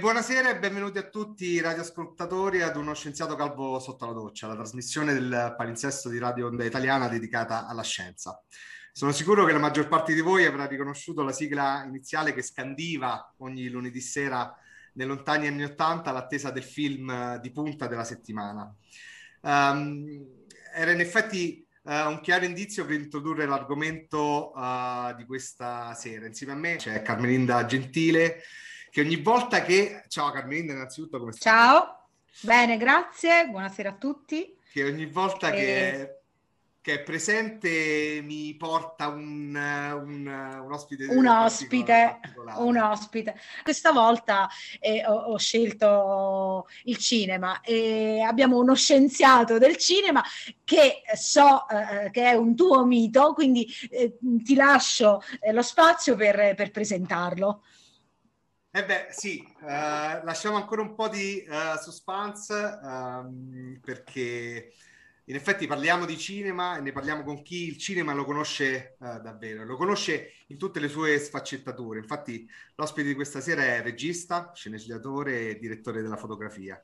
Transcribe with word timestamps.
buonasera 0.00 0.48
e 0.48 0.58
benvenuti 0.58 0.96
a 0.96 1.10
tutti 1.10 1.44
i 1.44 1.60
radioascoltatori 1.60 2.62
ad 2.62 2.76
uno 2.76 2.94
scienziato 2.94 3.36
calvo 3.36 3.78
sotto 3.78 4.06
la 4.06 4.12
doccia, 4.12 4.46
la 4.46 4.54
trasmissione 4.54 5.12
del 5.12 5.54
palinsesto 5.58 6.08
di 6.08 6.18
Radio 6.18 6.46
Onda 6.46 6.64
Italiana 6.64 7.06
dedicata 7.06 7.66
alla 7.66 7.82
scienza. 7.82 8.42
Sono 8.92 9.12
sicuro 9.12 9.44
che 9.44 9.52
la 9.52 9.58
maggior 9.58 9.88
parte 9.88 10.14
di 10.14 10.22
voi 10.22 10.46
avrà 10.46 10.64
riconosciuto 10.64 11.22
la 11.22 11.32
sigla 11.32 11.84
iniziale 11.86 12.32
che 12.32 12.40
scandiva 12.40 13.34
ogni 13.38 13.68
lunedì 13.68 14.00
sera 14.00 14.56
nei 14.94 15.06
lontani 15.06 15.48
anni 15.48 15.64
Ottanta 15.64 16.12
l'attesa 16.12 16.50
del 16.50 16.64
film 16.64 17.36
di 17.36 17.50
punta 17.50 17.86
della 17.86 18.04
settimana. 18.04 18.74
Um, 19.42 20.26
era 20.74 20.92
in 20.92 21.00
effetti 21.00 21.62
uh, 21.82 22.08
un 22.08 22.20
chiaro 22.22 22.46
indizio 22.46 22.86
per 22.86 22.98
introdurre 22.98 23.44
l'argomento 23.44 24.50
uh, 24.52 25.14
di 25.14 25.26
questa 25.26 25.92
sera. 25.92 26.24
Insieme 26.24 26.54
a 26.54 26.56
me 26.56 26.76
c'è 26.76 27.02
Carmelinda 27.02 27.66
Gentile, 27.66 28.40
che 28.90 29.00
ogni 29.00 29.16
volta 29.16 29.62
che... 29.62 30.04
Ciao 30.08 30.30
Carmelinda, 30.30 30.72
innanzitutto 30.72 31.18
come 31.18 31.32
stai? 31.32 31.52
Ciao, 31.52 32.08
bene, 32.40 32.76
grazie, 32.76 33.46
buonasera 33.48 33.90
a 33.90 33.94
tutti. 33.94 34.56
Che 34.72 34.84
ogni 34.84 35.06
volta 35.06 35.50
e... 35.50 35.54
che 35.54 36.20
che 36.82 36.94
è 36.94 37.02
presente 37.02 38.20
mi 38.22 38.54
porta 38.56 39.08
un, 39.08 39.54
un, 39.54 40.60
un 40.64 40.72
ospite. 40.72 41.06
Un 41.06 41.26
ospite, 41.26 42.20
un 42.56 42.78
ospite. 42.78 43.38
Questa 43.62 43.92
volta 43.92 44.48
eh, 44.78 45.04
ho, 45.06 45.12
ho, 45.12 45.36
scelto 45.36 46.66
il 46.84 46.96
cinema 46.96 47.60
e 47.60 48.20
abbiamo 48.22 48.58
uno 48.58 48.74
scienziato 48.74 49.58
del 49.58 49.76
cinema 49.76 50.22
che 50.64 51.02
so 51.14 51.68
eh, 51.68 52.10
che 52.10 52.24
è 52.24 52.32
un 52.32 52.56
tuo 52.56 52.84
mito, 52.86 53.34
quindi 53.34 53.68
eh, 53.90 54.16
ti 54.42 54.54
lascio 54.54 55.22
eh, 55.40 55.52
lo 55.52 55.62
spazio 55.62 56.16
per, 56.16 56.54
per 56.54 56.70
presentarlo. 56.70 57.62
Eh 58.72 58.84
beh, 58.84 59.08
sì, 59.10 59.44
uh, 59.62 59.66
lasciamo 60.22 60.54
ancora 60.54 60.80
un 60.80 60.94
po' 60.94 61.08
di 61.08 61.44
uh, 61.44 61.76
suspense 61.76 62.54
um, 62.80 63.80
perché 63.82 64.72
in 65.24 65.34
effetti 65.34 65.66
parliamo 65.66 66.04
di 66.04 66.16
cinema 66.16 66.78
e 66.78 66.80
ne 66.80 66.92
parliamo 66.92 67.24
con 67.24 67.42
chi 67.42 67.66
il 67.66 67.78
cinema 67.78 68.12
lo 68.12 68.24
conosce 68.24 68.94
uh, 69.00 69.20
davvero, 69.20 69.64
lo 69.64 69.76
conosce 69.76 70.34
in 70.46 70.56
tutte 70.56 70.78
le 70.78 70.86
sue 70.86 71.18
sfaccettature. 71.18 71.98
Infatti 71.98 72.48
l'ospite 72.76 73.08
di 73.08 73.14
questa 73.16 73.40
sera 73.40 73.64
è 73.64 73.82
regista, 73.82 74.52
sceneggiatore 74.54 75.48
e 75.48 75.58
direttore 75.58 76.00
della 76.00 76.16
fotografia. 76.16 76.80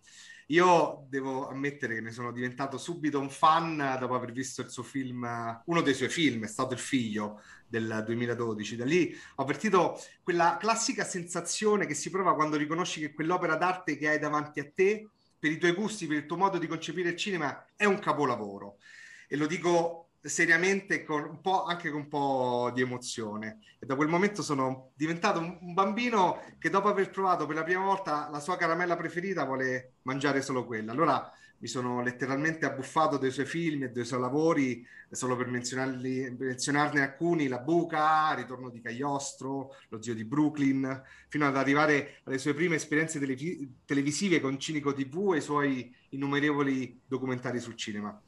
Io 0.51 1.07
devo 1.09 1.49
ammettere 1.49 1.95
che 1.95 2.01
ne 2.01 2.13
sono 2.13 2.31
diventato 2.31 2.79
subito 2.79 3.19
un 3.19 3.31
fan 3.31 3.97
dopo 3.99 4.15
aver 4.15 4.31
visto 4.31 4.63
il 4.63 4.71
suo 4.71 4.85
film, 4.85 5.27
uno 5.65 5.81
dei 5.81 5.95
suoi 5.95 6.09
film, 6.09 6.45
è 6.45 6.49
stato 6.49 6.73
Il 6.73 6.79
figlio 6.79 7.43
del 7.67 8.05
2012. 8.07 8.77
Da 8.77 8.85
lì 8.85 9.13
ho 9.35 9.43
avvertito 9.43 10.01
quella 10.23 10.57
classica 10.59 11.03
sensazione 11.03 11.87
che 11.87 11.95
si 11.95 12.11
prova 12.11 12.35
quando 12.37 12.57
riconosci 12.57 13.01
che 13.01 13.13
quell'opera 13.13 13.57
d'arte 13.57 13.97
che 13.97 14.09
hai 14.09 14.19
davanti 14.21 14.61
a 14.61 14.71
te 14.73 15.09
per 15.37 15.51
i 15.51 15.59
tuoi 15.59 15.73
gusti, 15.73 16.07
per 16.07 16.19
il 16.19 16.27
tuo 16.27 16.37
modo 16.37 16.59
di 16.59 16.69
concepire 16.69 17.11
il 17.11 17.17
cinema, 17.17 17.67
è 17.75 17.85
un 17.85 17.99
capolavoro. 17.99 18.79
E 19.29 19.37
lo 19.37 19.47
dico 19.47 20.06
seriamente 20.27 21.05
con 21.05 21.41
anche 21.67 21.91
con 21.91 22.01
un 22.03 22.09
po' 22.09 22.71
di 22.75 22.81
emozione. 22.83 23.61
E 23.79 23.87
da 23.87 23.95
quel 23.95 24.09
momento 24.09 24.43
sono 24.43 24.93
diventato 24.95 25.39
un, 25.39 25.59
un, 25.61 25.75
bambino 25.75 26.43
che 26.59 26.71
dopo 26.71 26.89
aver 26.89 27.11
provato 27.11 27.47
per 27.47 27.57
la 27.57 27.65
prima 27.65 27.85
volta 27.85 28.29
la 28.31 28.41
sua 28.41 28.57
caramella 28.57 28.97
preferita 28.97 29.45
vuole 29.45 29.95
mangiare 30.03 30.43
solo 30.43 30.65
quella. 30.65 30.93
Allora 30.93 31.31
mi 31.59 31.69
sono 31.69 32.03
letteralmente 32.03 32.67
abbuffato 32.67 33.17
dei 33.17 33.31
suoi 33.31 33.47
film 33.47 33.85
e 33.85 33.91
dei 33.91 34.05
suoi 34.05 34.21
lavori, 34.21 34.87
solo 35.11 35.37
per 35.37 35.47
menzionarne 35.47 37.01
alcuni, 37.01 37.49
La 37.49 37.61
Buca, 37.61 38.35
Ritorno 38.35 38.69
di 38.69 38.83
Cagliostro, 38.83 39.75
Lo 39.89 40.03
zio 40.03 40.15
di 40.15 40.25
Brooklyn, 40.25 41.03
fino 41.29 41.47
ad 41.47 41.57
arrivare 41.57 42.21
alle 42.25 42.39
sue 42.39 42.53
prime 42.53 42.75
esperienze 42.75 43.19
televis- 43.19 43.67
televisive 43.87 44.41
con 44.41 44.59
Cinico 44.59 44.93
TV 44.93 45.33
e 45.35 45.39
i 45.39 45.43
suoi 45.43 45.95
innumerevoli 46.11 47.01
documentari 47.07 47.59
sul 47.59 47.77
cinema. 47.77 48.21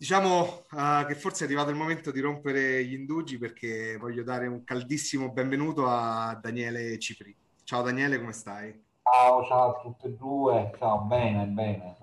Diciamo 0.00 0.64
uh, 0.70 1.04
che 1.06 1.14
forse 1.14 1.44
è 1.44 1.46
arrivato 1.46 1.68
il 1.68 1.76
momento 1.76 2.10
di 2.10 2.20
rompere 2.20 2.82
gli 2.86 2.94
indugi 2.94 3.36
perché 3.36 3.98
voglio 3.98 4.22
dare 4.22 4.46
un 4.46 4.64
caldissimo 4.64 5.30
benvenuto 5.30 5.86
a 5.86 6.34
Daniele 6.40 6.98
Cipri. 6.98 7.36
Ciao 7.64 7.82
Daniele, 7.82 8.18
come 8.18 8.32
stai? 8.32 8.89
Ciao, 9.02 9.44
ciao 9.44 9.70
a 9.70 9.80
tutte 9.80 10.06
e 10.08 10.16
due. 10.16 10.72
Ciao, 10.78 10.98
bene, 11.00 11.44
bene. 11.46 11.96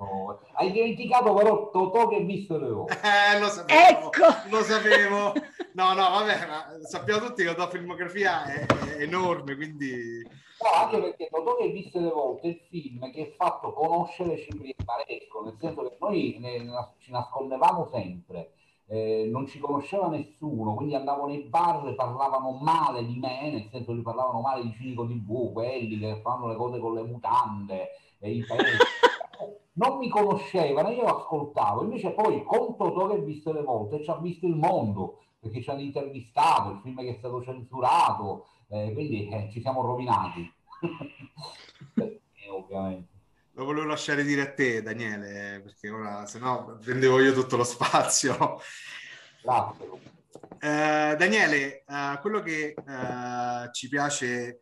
Hai 0.53 0.71
dimenticato 0.71 1.33
però 1.33 1.69
Totò 1.69 2.07
che 2.07 2.15
hai 2.15 2.25
visto 2.25 2.57
le 2.57 2.69
ore. 2.69 2.99
Eh, 3.01 3.39
lo 3.39 3.47
sapevo. 3.47 4.11
Ecco. 4.11 4.25
Lo 4.49 4.61
sapevo. 4.63 5.33
No, 5.73 5.93
no, 5.93 6.09
vabbè, 6.09 6.47
ma 6.47 6.65
sappiamo 6.87 7.25
tutti 7.25 7.43
che 7.43 7.49
la 7.49 7.53
tua 7.53 7.69
filmografia 7.69 8.45
è, 8.45 8.65
è 8.65 9.01
enorme, 9.03 9.55
quindi... 9.55 10.27
No, 10.59 10.69
anche 10.71 10.99
perché 10.99 11.29
Totò 11.29 11.55
che 11.55 11.63
hai 11.65 11.71
visto 11.71 11.99
le 11.99 12.09
volte 12.09 12.47
il 12.47 12.59
film 12.67 13.11
che 13.11 13.35
ha 13.37 13.45
fatto 13.45 13.71
conoscere 13.73 14.37
Cipri 14.39 14.71
e 14.71 14.83
Maresco, 14.83 15.43
nel 15.43 15.55
senso 15.59 15.83
che 15.83 15.97
noi 15.99 16.37
ne, 16.39 16.93
ci 16.97 17.11
nascondevamo 17.11 17.89
sempre 17.91 18.53
eh, 18.87 19.27
non 19.29 19.45
ci 19.47 19.59
conosceva 19.59 20.07
nessuno, 20.07 20.73
quindi 20.73 20.95
andavo 20.95 21.27
nei 21.27 21.43
bar 21.43 21.87
e 21.87 21.93
parlavano 21.93 22.51
male 22.51 23.05
di 23.05 23.17
me, 23.19 23.51
nel 23.51 23.67
senso 23.69 23.93
che 23.93 24.01
parlavano 24.01 24.39
male 24.39 24.63
di 24.63 24.73
Cinico 24.73 25.05
TV, 25.05 25.51
quelli 25.51 25.99
che 25.99 26.21
fanno 26.21 26.47
le 26.47 26.55
cose 26.55 26.79
con 26.79 26.93
le 26.93 27.03
mutande 27.03 27.89
e 28.19 28.31
i 28.31 28.45
pezzi. 28.45 28.63
non 29.77 29.97
mi 29.97 30.09
conoscevano, 30.09 30.89
io 30.89 31.03
ascoltavo, 31.03 31.83
invece 31.83 32.11
poi 32.11 32.43
con 32.43 32.75
Totò 32.77 33.07
che 33.07 33.17
ho 33.17 33.23
visto 33.23 33.51
le 33.51 33.61
volte 33.61 34.01
ci 34.03 34.09
ha 34.09 34.17
visto 34.17 34.47
il 34.47 34.55
mondo, 34.55 35.19
perché 35.39 35.61
ci 35.61 35.69
hanno 35.69 35.81
intervistato, 35.81 36.71
il 36.71 36.79
film 36.81 36.99
che 37.01 37.09
è 37.09 37.17
stato 37.17 37.43
censurato, 37.43 38.45
eh, 38.69 38.93
quindi 38.93 39.27
eh, 39.27 39.49
ci 39.51 39.59
siamo 39.61 39.81
rovinati. 39.81 40.51
eh, 41.95 42.49
ovviamente. 42.49 43.16
Lo 43.57 43.65
volevo 43.65 43.87
lasciare 43.87 44.23
dire 44.23 44.41
a 44.41 44.53
te, 44.53 44.83
Daniele, 44.83 45.61
perché 45.63 45.89
ora 45.89 46.27
se 46.27 46.37
no 46.37 46.77
prendevo 46.79 47.19
io 47.19 47.33
tutto 47.33 47.57
lo 47.57 47.63
spazio. 47.63 48.61
Eh, 50.59 51.15
Daniele, 51.17 51.83
eh, 51.83 52.19
quello 52.21 52.43
che 52.43 52.75
eh, 52.75 53.69
ci 53.71 53.89
piace, 53.89 54.61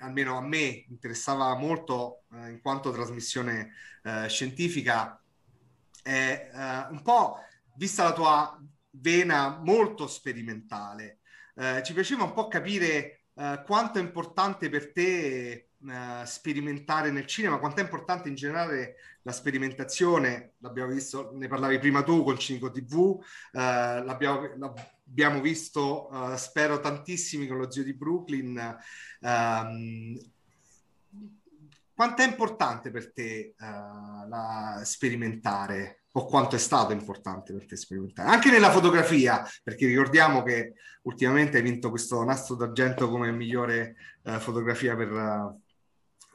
almeno 0.00 0.36
a 0.36 0.42
me, 0.42 0.84
interessava 0.88 1.56
molto 1.56 2.22
in 2.30 2.60
quanto 2.62 2.92
trasmissione 2.92 3.72
scientifica, 4.28 5.20
è 6.04 6.50
un 6.90 7.02
po', 7.02 7.38
vista 7.74 8.04
la 8.04 8.12
tua 8.12 8.62
vena 8.90 9.58
molto 9.60 10.06
sperimentale, 10.06 11.18
ci 11.82 11.92
piaceva 11.92 12.22
un 12.22 12.32
po' 12.32 12.46
capire 12.46 13.22
quanto 13.66 13.98
è 13.98 14.02
importante 14.02 14.68
per 14.68 14.92
te 14.92 15.70
uh, 15.86 16.24
sperimentare 16.24 17.10
nel 17.10 17.26
cinema, 17.26 17.58
quanto 17.58 17.80
è 17.80 17.82
importante 17.82 18.28
in 18.28 18.34
generale 18.34 18.96
la 19.22 19.32
sperimentazione, 19.32 20.52
l'abbiamo 20.58 20.92
visto, 20.92 21.30
ne 21.34 21.48
parlavi 21.48 21.78
prima 21.78 22.02
tu 22.02 22.22
con 22.22 22.38
Cinico 22.38 22.70
TV, 22.70 22.94
uh, 22.94 23.20
l'abbiamo, 23.52 24.48
l'abbiamo, 24.56 25.40
visto, 25.40 26.08
uh, 26.12 26.36
spero 26.36 26.80
tantissimi 26.80 27.46
con 27.46 27.58
lo 27.58 27.70
zio 27.70 27.82
di 27.82 27.94
Brooklyn. 27.94 28.78
Um, 29.20 30.18
quanto 31.94 32.22
è 32.22 32.26
importante 32.26 32.90
per 32.90 33.12
te 33.12 33.54
la, 33.58 34.82
sperimentare 34.84 36.02
o 36.12 36.26
quanto 36.26 36.56
è 36.56 36.58
stato 36.58 36.92
importante 36.92 37.54
per 37.54 37.66
te 37.66 37.76
sperimentare? 37.76 38.28
Anche 38.28 38.50
nella 38.50 38.70
fotografia, 38.70 39.46
perché 39.62 39.86
ricordiamo 39.86 40.42
che 40.42 40.74
ultimamente 41.06 41.56
hai 41.56 41.62
vinto 41.62 41.90
questo 41.90 42.22
nastro 42.22 42.54
d'argento 42.54 43.08
come 43.08 43.32
migliore 43.32 43.96
uh, 44.22 44.38
fotografia 44.38 44.94
per, 44.94 45.10
uh, 45.10 45.60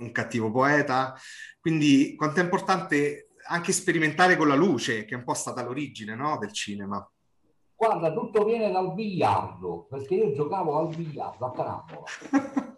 un 0.01 0.11
cattivo 0.11 0.51
poeta. 0.51 1.15
Quindi 1.59 2.15
quanto 2.15 2.39
è 2.39 2.43
importante 2.43 3.29
anche 3.47 3.71
sperimentare 3.71 4.35
con 4.35 4.47
la 4.47 4.55
luce, 4.55 5.05
che 5.05 5.15
è 5.15 5.17
un 5.17 5.23
po' 5.23 5.33
stata 5.33 5.63
l'origine 5.63 6.15
no? 6.15 6.37
del 6.37 6.51
cinema. 6.51 7.07
Guarda, 7.75 8.13
tutto 8.13 8.43
viene 8.43 8.71
dal 8.71 8.93
biliardo, 8.93 9.87
perché 9.89 10.15
io 10.15 10.33
giocavo 10.33 10.77
al 10.77 10.95
biliardo, 10.95 11.45
a 11.45 11.51
carambola. 11.51 12.03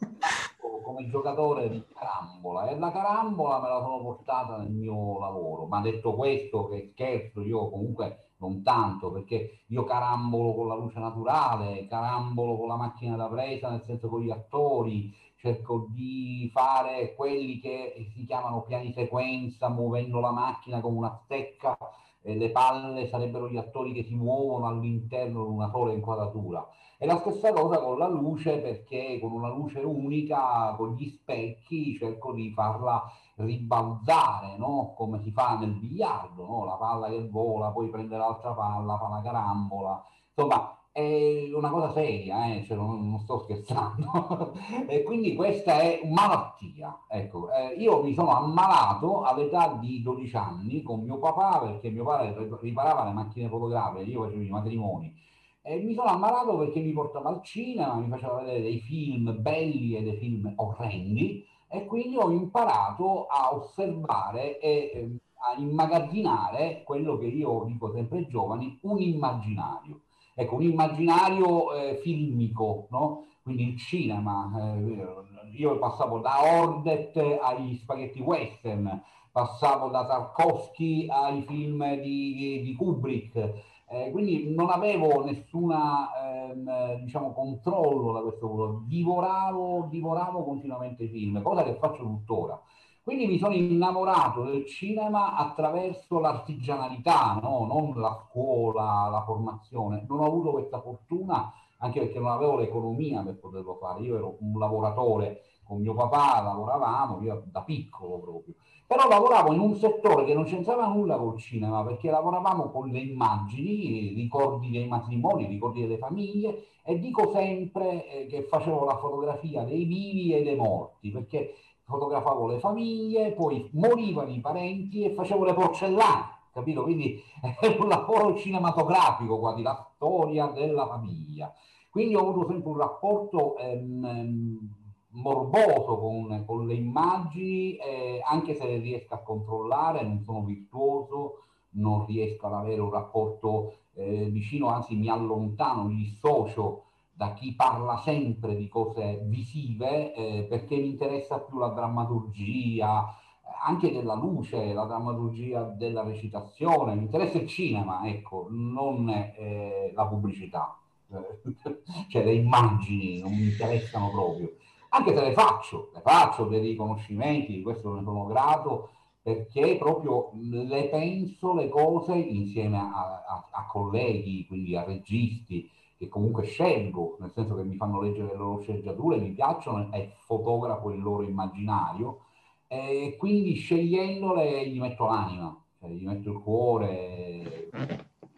come 0.84 1.08
giocatore 1.08 1.70
di 1.70 1.84
carambola 1.94 2.68
e 2.68 2.78
la 2.78 2.92
carambola 2.92 3.60
me 3.62 3.70
la 3.70 3.80
sono 3.82 4.02
portata 4.02 4.58
nel 4.58 4.72
mio 4.72 5.20
lavoro. 5.20 5.66
Ma 5.66 5.82
detto 5.82 6.14
questo, 6.14 6.68
che 6.68 6.92
scherzo, 6.92 7.42
io 7.42 7.70
comunque 7.70 8.34
non 8.38 8.62
tanto, 8.62 9.12
perché 9.12 9.64
io 9.68 9.84
carambolo 9.84 10.54
con 10.54 10.68
la 10.68 10.76
luce 10.76 11.00
naturale, 11.00 11.88
carambolo 11.88 12.58
con 12.58 12.68
la 12.68 12.76
macchina 12.76 13.16
da 13.16 13.28
presa, 13.28 13.70
nel 13.70 13.84
senso 13.84 14.10
con 14.10 14.22
gli 14.22 14.30
attori, 14.30 15.12
cerco 15.44 15.88
di 15.90 16.50
fare 16.54 17.16
quelli 17.16 17.60
che 17.60 18.10
si 18.14 18.26
chiamano 18.26 18.62
piani 18.62 18.94
sequenza, 18.94 19.68
muovendo 19.68 20.22
la 20.22 20.32
macchina 20.32 20.80
con 20.80 20.96
una 20.96 21.20
stecca, 21.26 21.78
e 22.22 22.38
le 22.38 22.52
palle 22.52 23.10
sarebbero 23.10 23.50
gli 23.50 23.58
attori 23.58 23.92
che 23.92 24.04
si 24.04 24.16
muovono 24.16 24.68
all'interno 24.68 25.44
di 25.44 25.52
una 25.52 25.70
sola 25.70 25.92
inquadratura. 25.92 26.66
E 26.98 27.06
la 27.06 27.20
stessa 27.20 27.52
cosa 27.52 27.82
con 27.82 27.98
la 27.98 28.08
luce, 28.08 28.60
perché 28.60 29.20
con 29.20 29.34
una 29.34 29.50
luce 29.50 29.80
unica, 29.80 30.74
con 30.78 30.96
gli 30.96 31.10
specchi, 31.10 31.98
cerco 31.98 32.32
di 32.32 32.54
farla 32.54 33.04
ribalzare, 33.36 34.56
no? 34.58 34.94
come 34.96 35.22
si 35.24 35.32
fa 35.32 35.58
nel 35.58 35.74
biliardo, 35.74 36.46
no? 36.46 36.64
la 36.64 36.76
palla 36.76 37.10
che 37.10 37.28
vola, 37.28 37.72
poi 37.72 37.90
prende 37.90 38.16
l'altra 38.16 38.54
palla, 38.54 38.98
fa 38.98 39.10
la 39.10 39.22
carambola. 39.22 40.06
Insomma, 40.34 40.78
è 40.94 41.50
una 41.52 41.72
cosa 41.72 41.92
seria, 41.92 42.54
eh? 42.54 42.64
cioè 42.66 42.78
non, 42.78 43.10
non, 43.10 43.20
sto 43.22 43.40
scherzando. 43.40 44.54
e 44.88 45.02
quindi 45.02 45.34
questa 45.34 45.80
è 45.80 46.02
malattia. 46.06 47.06
Ecco, 47.10 47.52
eh, 47.52 47.74
io 47.80 48.04
mi 48.04 48.14
sono 48.14 48.30
ammalato 48.30 49.24
all'età 49.24 49.76
di 49.82 50.04
12 50.04 50.36
anni 50.38 50.84
con 50.84 51.02
mio 51.02 51.18
papà, 51.18 51.62
perché 51.62 51.90
mio 51.90 52.04
padre 52.04 52.48
riparava 52.62 53.06
le 53.06 53.12
macchine 53.12 53.50
fotografiche, 53.50 54.12
io 54.12 54.24
facevo 54.24 54.42
i 54.44 54.50
matrimoni. 54.50 55.16
E 55.64 55.78
mi 55.82 55.96
sono 55.96 56.10
ammalato 56.10 56.58
perché 56.58 56.80
mi 56.80 56.92
portava 56.92 57.30
al 57.30 57.42
cinema, 57.42 57.96
mi 57.96 58.10
faceva 58.10 58.36
vedere 58.36 58.62
dei 58.62 58.80
film 58.82 59.36
belli 59.42 59.96
e 59.96 60.04
dei 60.04 60.18
film 60.18 60.54
orrendi, 60.58 61.44
e 61.70 61.86
quindi 61.88 62.18
ho 62.18 62.30
imparato 62.30 63.26
a 63.26 63.56
osservare 63.56 64.60
e 64.60 64.92
eh, 64.94 65.18
a 65.56 65.60
immagazzinare 65.60 66.84
quello 66.84 67.18
che 67.18 67.26
io 67.26 67.64
dico 67.66 67.92
sempre 67.92 68.20
ai 68.20 68.28
giovani, 68.28 68.78
un 68.84 69.00
immaginario 69.00 70.02
ecco, 70.34 70.56
un 70.56 70.64
immaginario 70.64 71.74
eh, 71.74 72.00
filmico, 72.02 72.88
no? 72.92 73.26
quindi 73.44 73.70
il 73.70 73.78
cinema. 73.78 74.52
Eh, 74.58 75.52
io 75.56 75.78
passavo 75.78 76.20
da 76.20 76.62
Ordet 76.62 77.16
agli 77.42 77.76
spaghetti 77.76 78.20
western, 78.22 79.02
passavo 79.32 79.90
da 79.90 80.06
Tarkovsky 80.06 81.08
ai 81.10 81.44
film 81.44 81.96
di, 82.00 82.62
di 82.64 82.76
Kubrick. 82.76 83.72
Eh, 83.90 84.10
quindi 84.10 84.52
non 84.56 84.72
avevo 84.72 85.24
nessuna 85.24 86.10
ehm, 86.50 87.04
diciamo, 87.04 87.32
controllo 87.34 88.14
da 88.14 88.22
questo 88.22 88.48
punto, 88.48 88.84
divoravo, 88.88 89.88
divoravo 89.90 90.44
continuamente 90.44 91.08
film, 91.08 91.42
cosa 91.44 91.64
che 91.64 91.76
faccio 91.76 92.02
tuttora. 92.02 92.60
Quindi 93.04 93.28
mi 93.28 93.38
sono 93.38 93.54
innamorato 93.54 94.44
del 94.44 94.66
cinema 94.66 95.36
attraverso 95.36 96.20
l'artigianalità, 96.20 97.38
no? 97.42 97.66
non 97.66 98.00
la 98.00 98.18
scuola, 98.26 99.10
la 99.12 99.24
formazione. 99.26 100.06
Non 100.08 100.22
ho 100.22 100.26
avuto 100.26 100.52
questa 100.52 100.80
fortuna 100.80 101.52
anche 101.80 102.00
perché 102.00 102.20
non 102.20 102.32
avevo 102.32 102.56
l'economia 102.56 103.22
per 103.22 103.38
poterlo 103.40 103.76
fare. 103.76 104.02
Io 104.04 104.16
ero 104.16 104.38
un 104.40 104.58
lavoratore 104.58 105.42
con 105.64 105.82
mio 105.82 105.94
papà, 105.94 106.42
lavoravamo, 106.42 107.22
io 107.22 107.44
da 107.52 107.62
piccolo 107.64 108.20
proprio. 108.20 108.54
Però 108.88 109.08
lavoravo 109.08 109.54
in 109.54 109.60
un 109.60 109.76
settore 109.76 110.24
che 110.24 110.34
non 110.34 110.46
c'entrava 110.46 110.88
nulla 110.88 111.18
col 111.18 111.38
cinema, 111.40 111.84
perché 111.84 112.10
lavoravamo 112.10 112.70
con 112.70 112.88
le 112.90 113.00
immagini, 113.00 114.14
ricordi 114.14 114.70
dei 114.70 114.88
matrimoni, 114.88 115.48
ricordi 115.48 115.82
delle 115.82 115.98
famiglie, 115.98 116.68
e 116.86 117.00
dico 117.00 117.32
sempre 117.32 118.08
eh, 118.08 118.28
che 118.28 118.44
facevo 118.44 118.84
la 118.86 118.98
fotografia 118.98 119.64
dei 119.64 119.86
vivi 119.86 120.34
e 120.34 120.44
dei 120.44 120.56
morti, 120.56 121.12
perché 121.12 121.54
fotografavo 121.84 122.48
le 122.48 122.60
famiglie, 122.60 123.34
poi 123.34 123.70
morivano 123.74 124.30
i 124.30 124.40
parenti 124.40 125.04
e 125.04 125.14
facevo 125.14 125.44
le 125.44 125.54
porcellane, 125.54 126.26
capito? 126.52 126.84
Quindi 126.84 127.22
è 127.60 127.78
un 127.80 127.88
lavoro 127.88 128.36
cinematografico 128.36 129.40
quasi, 129.40 129.62
la 129.62 129.76
storia 129.96 130.48
della 130.48 130.88
famiglia. 130.88 131.54
Quindi 131.90 132.16
ho 132.16 132.22
avuto 132.22 132.48
sempre 132.48 132.70
un 132.72 132.78
rapporto 132.78 133.58
ehm, 133.58 134.06
ehm 134.06 134.70
morboso 135.14 135.98
con, 136.00 136.44
con, 136.46 136.66
le 136.66 136.74
immagini, 136.74 137.76
eh, 137.76 138.22
anche 138.24 138.56
se 138.56 138.66
le 138.66 138.78
riesco 138.78 139.14
a 139.14 139.20
controllare, 139.20 140.04
non 140.04 140.24
sono 140.24 140.44
virtuoso, 140.44 141.44
non 141.72 142.06
riesco 142.06 142.48
ad 142.48 142.54
avere 142.54 142.82
un 142.82 142.90
rapporto 142.90 143.74
eh, 143.94 144.26
vicino, 144.26 144.68
anzi 144.68 144.96
mi 144.96 145.10
allontano, 145.10 145.84
mi 145.84 145.96
dissocio 145.96 146.84
da 147.16 147.34
chi 147.34 147.54
parla 147.54 147.98
sempre 148.00 148.56
di 148.56 148.68
cose 148.68 149.20
visive 149.24 150.14
eh, 150.14 150.48
perché 150.50 150.76
mi 150.76 150.90
interessa 150.90 151.40
più 151.40 151.60
la 151.60 151.70
drammaturgia, 151.70 153.16
anche 153.64 153.92
della 153.92 154.16
luce, 154.16 154.74
la 154.74 154.86
drammaturgia 154.86 155.62
della 155.64 156.04
recitazione, 156.04 156.96
mi 156.96 157.04
interessa 157.04 157.38
il 157.38 157.48
cinema, 157.48 158.08
ecco, 158.08 158.48
non 158.50 159.08
eh, 159.10 159.92
la 159.96 160.08
pubblicità, 160.08 160.78
cioè 162.10 162.24
le 162.24 162.34
immagini 162.34 163.20
non 163.20 163.32
mi 163.32 163.44
interessano 163.44 164.10
proprio, 164.10 164.56
anche 164.90 165.16
se 165.16 165.24
le 165.24 165.34
faccio, 165.34 165.92
le 165.94 166.02
faccio 166.02 166.46
dei 166.46 166.62
riconoscimenti, 166.62 167.54
di 167.54 167.62
questo 167.62 167.94
ne 167.94 168.04
sono 168.04 168.26
grato, 168.26 168.90
perché 169.22 169.78
proprio 169.78 170.32
le 170.34 170.90
penso 170.90 171.54
le 171.54 171.70
cose 171.70 172.14
insieme 172.16 172.78
a, 172.78 173.24
a, 173.26 173.48
a 173.52 173.66
colleghi, 173.68 174.46
quindi 174.46 174.76
a 174.76 174.84
registi, 174.84 175.70
che 176.04 176.10
comunque 176.10 176.44
scelgo, 176.44 177.18
nel 177.20 177.32
senso 177.32 177.56
che 177.56 177.64
mi 177.64 177.76
fanno 177.76 178.02
leggere 178.02 178.28
le 178.28 178.38
loro 178.38 178.62
sceneggiature, 178.62 179.18
mi 179.18 179.32
piacciono 179.32 179.92
e 179.92 180.14
fotografo 180.26 180.92
il 180.92 181.02
loro 181.02 181.24
immaginario 181.24 182.26
e 182.68 183.16
quindi 183.18 183.54
scegliendole 183.54 184.68
gli 184.68 184.80
metto 184.80 185.06
l'anima, 185.06 185.56
cioè 185.80 185.90
gli 185.90 186.06
metto 186.06 186.32
il 186.32 186.40
cuore, 186.40 187.70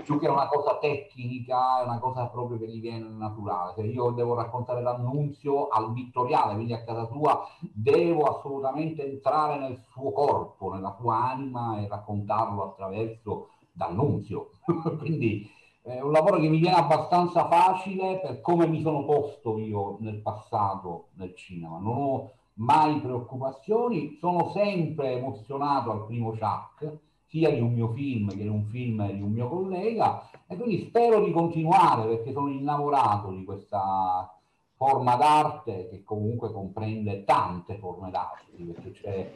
più 0.03 0.19
che 0.19 0.27
una 0.27 0.47
cosa 0.47 0.77
tecnica, 0.77 1.81
è 1.81 1.83
una 1.83 1.99
cosa 1.99 2.27
proprio 2.27 2.59
che 2.59 2.67
gli 2.67 2.79
viene 2.79 3.07
naturale. 3.09 3.73
Se 3.75 3.81
io 3.81 4.11
devo 4.11 4.35
raccontare 4.35 4.81
l'annunzio 4.81 5.67
al 5.67 5.91
vittoriale, 5.93 6.53
quindi 6.53 6.73
a 6.73 6.83
casa 6.83 7.07
sua, 7.07 7.43
devo 7.59 8.23
assolutamente 8.23 9.03
entrare 9.03 9.57
nel 9.57 9.81
suo 9.89 10.11
corpo, 10.11 10.73
nella 10.73 10.95
sua 10.99 11.31
anima 11.31 11.79
e 11.79 11.87
raccontarlo 11.87 12.63
attraverso 12.63 13.49
d'annunzio. 13.71 14.51
quindi 14.99 15.49
è 15.85 16.01
un 16.01 16.11
lavoro 16.11 16.39
che 16.39 16.47
mi 16.47 16.57
viene 16.57 16.77
abbastanza 16.77 17.47
facile 17.47 18.19
per 18.19 18.41
come 18.41 18.67
mi 18.67 18.81
sono 18.81 19.05
posto 19.05 19.59
io 19.59 19.97
nel 19.99 20.19
passato 20.19 21.09
nel 21.13 21.35
cinema. 21.35 21.77
Non 21.77 21.95
ho 21.95 22.31
mai 22.55 22.99
preoccupazioni, 22.99 24.17
sono 24.19 24.49
sempre 24.49 25.11
emozionato 25.11 25.91
al 25.91 26.05
primo 26.05 26.31
Chuck, 26.31 26.97
sia 27.27 27.51
di 27.51 27.59
un 27.59 27.73
mio 27.73 27.89
film 27.89 28.29
che 28.29 28.41
di 28.41 28.47
un 28.47 28.65
film 28.65 29.11
di 29.11 29.21
un 29.21 29.31
mio 29.31 29.47
collega, 29.47 30.27
e 30.47 30.55
quindi 30.55 30.85
spero 30.87 31.23
di 31.23 31.31
continuare 31.31 32.07
perché 32.07 32.31
sono 32.31 32.49
innamorato 32.49 33.29
di 33.29 33.43
questa 33.43 34.29
forma 34.77 35.15
d'arte 35.15 35.87
che 35.89 36.03
comunque 36.03 36.51
comprende 36.51 37.23
tante 37.25 37.77
forme 37.77 38.09
d'arte, 38.09 38.63
perché 38.63 38.91
c'è 38.91 39.31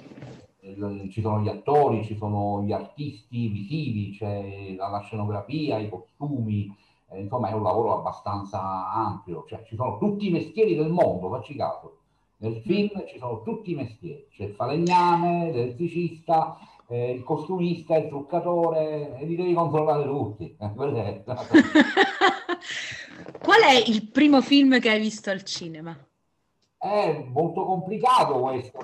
ci 1.10 1.22
sono 1.22 1.42
gli 1.42 1.48
attori, 1.48 2.04
ci 2.04 2.18
sono 2.18 2.62
gli 2.63 2.72
artisti 2.72 3.48
visivi, 3.48 4.16
c'è 4.18 4.75
la, 4.75 4.89
la 4.89 5.00
scenografia, 5.01 5.78
i 5.78 5.89
costumi, 5.89 6.75
eh, 7.10 7.22
insomma 7.22 7.50
è 7.50 7.54
un 7.54 7.63
lavoro 7.63 7.98
abbastanza 7.98 8.92
ampio, 8.92 9.46
cioè 9.48 9.63
ci 9.63 9.75
sono 9.75 9.98
tutti 9.98 10.28
i 10.28 10.32
mestieri 10.32 10.75
del 10.75 10.89
mondo, 10.89 11.30
facci 11.30 11.56
caso. 11.56 11.98
Nel 12.38 12.62
film 12.62 13.06
ci 13.08 13.18
sono 13.18 13.42
tutti 13.44 13.72
i 13.72 13.75
mestieri, 13.75 14.28
c'è 14.32 14.46
il 14.46 14.54
falegname, 14.54 15.51
l'elettricista, 15.51 16.58
eh, 16.88 17.12
il 17.12 17.24
costumista, 17.24 17.98
il 17.98 18.08
truccatore, 18.08 19.18
e 19.18 19.25
li 19.25 19.36
devi 19.36 19.54
controllare 19.54 20.04
tutti. 20.06 20.56
Qual 23.42 23.62
è 23.62 23.84
il 23.86 24.10
primo 24.10 24.42
film 24.42 24.80
che 24.80 24.89
hai 24.89 25.00
visto 25.00 25.30
al 25.30 25.44
cinema? 25.44 25.98
È 26.78 27.25
molto 27.28 27.66
complicato 27.66 28.39
questo, 28.39 28.80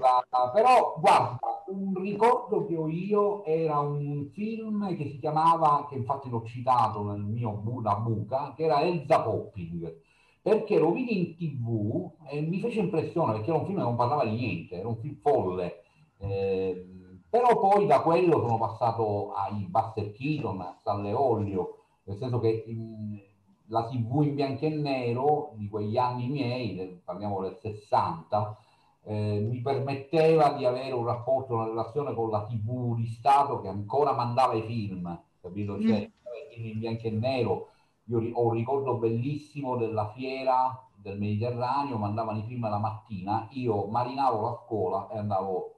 però 0.53 0.95
guarda, 0.99 1.39
un 1.67 1.93
ricordo 1.99 2.65
che 2.65 2.75
ho 2.75 2.87
io 2.87 3.43
era 3.45 3.79
un 3.79 4.29
film 4.31 4.95
che 4.95 5.05
si 5.09 5.19
chiamava, 5.19 5.87
che 5.89 5.95
infatti 5.95 6.29
l'ho 6.29 6.43
citato 6.43 7.03
nel 7.03 7.21
mio 7.21 7.51
Buda 7.51 7.95
Buca, 7.95 8.53
che 8.55 8.63
era 8.63 8.81
Elza 8.81 9.21
Popping, 9.21 10.01
perché 10.41 10.77
lo 10.77 10.91
vidi 10.91 11.17
in 11.17 11.35
tv 11.35 12.11
e 12.29 12.41
mi 12.41 12.59
fece 12.59 12.79
impressione 12.79 13.33
perché 13.33 13.49
era 13.49 13.59
un 13.59 13.65
film 13.65 13.77
che 13.77 13.83
non 13.83 13.95
parlava 13.95 14.25
di 14.25 14.35
niente, 14.35 14.75
era 14.75 14.87
un 14.87 14.97
film 14.97 15.15
folle. 15.21 15.83
Eh, 16.17 16.87
però 17.29 17.59
poi 17.59 17.85
da 17.85 18.01
quello 18.01 18.39
sono 18.39 18.57
passato 18.57 19.33
ai 19.33 19.65
Buster 19.67 20.11
Keaton, 20.11 20.61
a 20.61 20.77
Stalle 20.79 21.13
Olio, 21.13 21.77
nel 22.03 22.17
senso 22.17 22.39
che... 22.39 22.63
In, 22.67 23.33
la 23.69 23.87
TV 23.87 24.21
in 24.23 24.35
bianco 24.35 24.65
e 24.65 24.69
nero 24.69 25.51
di 25.55 25.67
quegli 25.67 25.97
anni 25.97 26.27
miei, 26.27 27.01
parliamo 27.03 27.41
del 27.41 27.57
60, 27.61 28.57
eh, 29.05 29.39
mi 29.39 29.61
permetteva 29.61 30.53
di 30.53 30.65
avere 30.65 30.91
un 30.91 31.05
rapporto, 31.05 31.53
una 31.53 31.65
relazione 31.65 32.13
con 32.13 32.29
la 32.29 32.45
TV 32.45 32.95
di 32.95 33.05
Stato 33.05 33.61
che 33.61 33.67
ancora 33.67 34.13
mandava 34.13 34.53
i 34.53 34.63
film, 34.63 35.21
capito? 35.41 35.77
Mm. 35.77 35.87
Cioè, 35.87 36.11
mm. 36.59 36.65
in 36.65 36.79
bianco 36.79 37.07
e 37.07 37.11
nero. 37.11 37.69
Io 38.05 38.19
ho 38.33 38.47
un 38.47 38.53
ricordo 38.53 38.97
bellissimo 38.97 39.77
della 39.77 40.11
fiera 40.11 40.79
del 40.95 41.17
Mediterraneo, 41.19 41.97
mandavano 41.97 42.39
i 42.39 42.43
film 42.43 42.69
la 42.69 42.77
mattina, 42.77 43.47
io 43.51 43.85
marinavo 43.85 44.41
la 44.41 44.61
scuola 44.63 45.07
e 45.09 45.17
andavo 45.17 45.75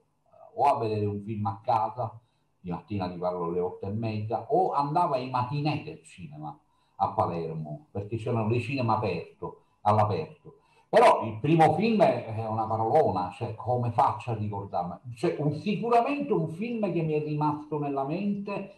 o 0.60 0.64
a 0.64 0.78
vedere 0.80 1.06
un 1.06 1.22
film 1.22 1.46
a 1.46 1.62
casa, 1.64 2.20
di 2.60 2.72
mattina 2.72 3.10
ti 3.10 3.18
parlo 3.18 3.46
alle 3.46 3.60
otto 3.60 3.86
e 3.86 3.92
mezza, 3.92 4.48
o 4.50 4.72
andavo 4.72 5.14
ai 5.14 5.30
matinè 5.30 5.84
del 5.84 6.02
cinema 6.04 6.58
a 6.96 7.10
Palermo, 7.10 7.88
perché 7.92 8.18
c'erano 8.18 8.48
dei 8.48 8.62
cinema 8.62 8.96
aperto, 8.96 9.64
all'aperto. 9.82 10.57
Però 10.90 11.26
il 11.26 11.38
primo 11.40 11.74
film 11.76 12.02
è 12.02 12.46
una 12.48 12.66
parolona, 12.66 13.30
cioè 13.36 13.56
come 13.56 13.92
faccio 13.92 14.32
a 14.32 14.36
ricordarmi? 14.36 15.14
Cioè, 15.16 15.36
un, 15.40 15.54
sicuramente 15.54 16.32
un 16.32 16.48
film 16.50 16.92
che 16.92 17.02
mi 17.02 17.14
è 17.14 17.24
rimasto 17.24 17.78
nella 17.78 18.06
mente, 18.06 18.76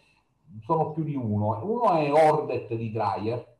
sono 0.64 0.90
più 0.90 1.04
di 1.04 1.14
uno. 1.14 1.60
Uno 1.62 1.92
è 1.92 2.12
Ordet 2.12 2.74
di 2.74 2.90
Dreyer, 2.90 3.56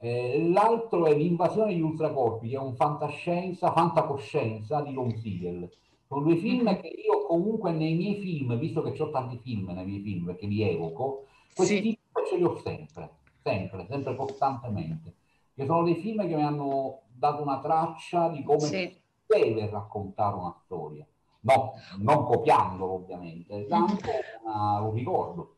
eh, 0.00 0.48
l'altro 0.50 1.06
è 1.06 1.14
L'invasione 1.14 1.72
degli 1.72 1.82
ultracorpi, 1.82 2.48
che 2.48 2.56
è 2.56 2.60
un 2.60 2.74
fantascienza, 2.74 3.72
fantacoscienza 3.72 4.82
di 4.82 4.94
Ron 4.94 5.16
Siegel. 5.16 5.70
Sono 6.08 6.22
due 6.22 6.36
film 6.36 6.76
che 6.80 6.88
io 6.88 7.26
comunque 7.26 7.70
nei 7.70 7.94
miei 7.94 8.16
film, 8.16 8.58
visto 8.58 8.82
che 8.82 9.00
ho 9.00 9.10
tanti 9.10 9.38
film 9.38 9.70
nei 9.70 9.84
miei 9.84 10.00
film, 10.00 10.24
perché 10.26 10.46
li 10.46 10.62
evoco, 10.62 11.26
questi 11.54 11.76
sì. 11.76 11.82
film 11.82 12.26
ce 12.26 12.36
li 12.36 12.44
ho 12.44 12.56
sempre 12.56 13.20
sempre, 13.42 13.86
sempre 13.88 14.16
costantemente. 14.16 15.14
che 15.54 15.66
sono 15.66 15.82
dei 15.82 15.96
film 15.96 16.26
che 16.26 16.34
mi 16.34 16.42
hanno 16.42 17.02
dato 17.22 17.42
una 17.42 17.60
traccia 17.60 18.28
di 18.30 18.42
come 18.42 18.58
sì. 18.58 19.00
deve 19.26 19.70
raccontare 19.70 20.34
una 20.34 20.52
storia. 20.64 21.06
No, 21.44 21.72
non 21.98 22.24
copiandolo 22.24 22.94
ovviamente, 22.94 23.66
tanto 23.66 24.08
una, 24.44 24.80
lo 24.80 24.90
ricordo. 24.92 25.51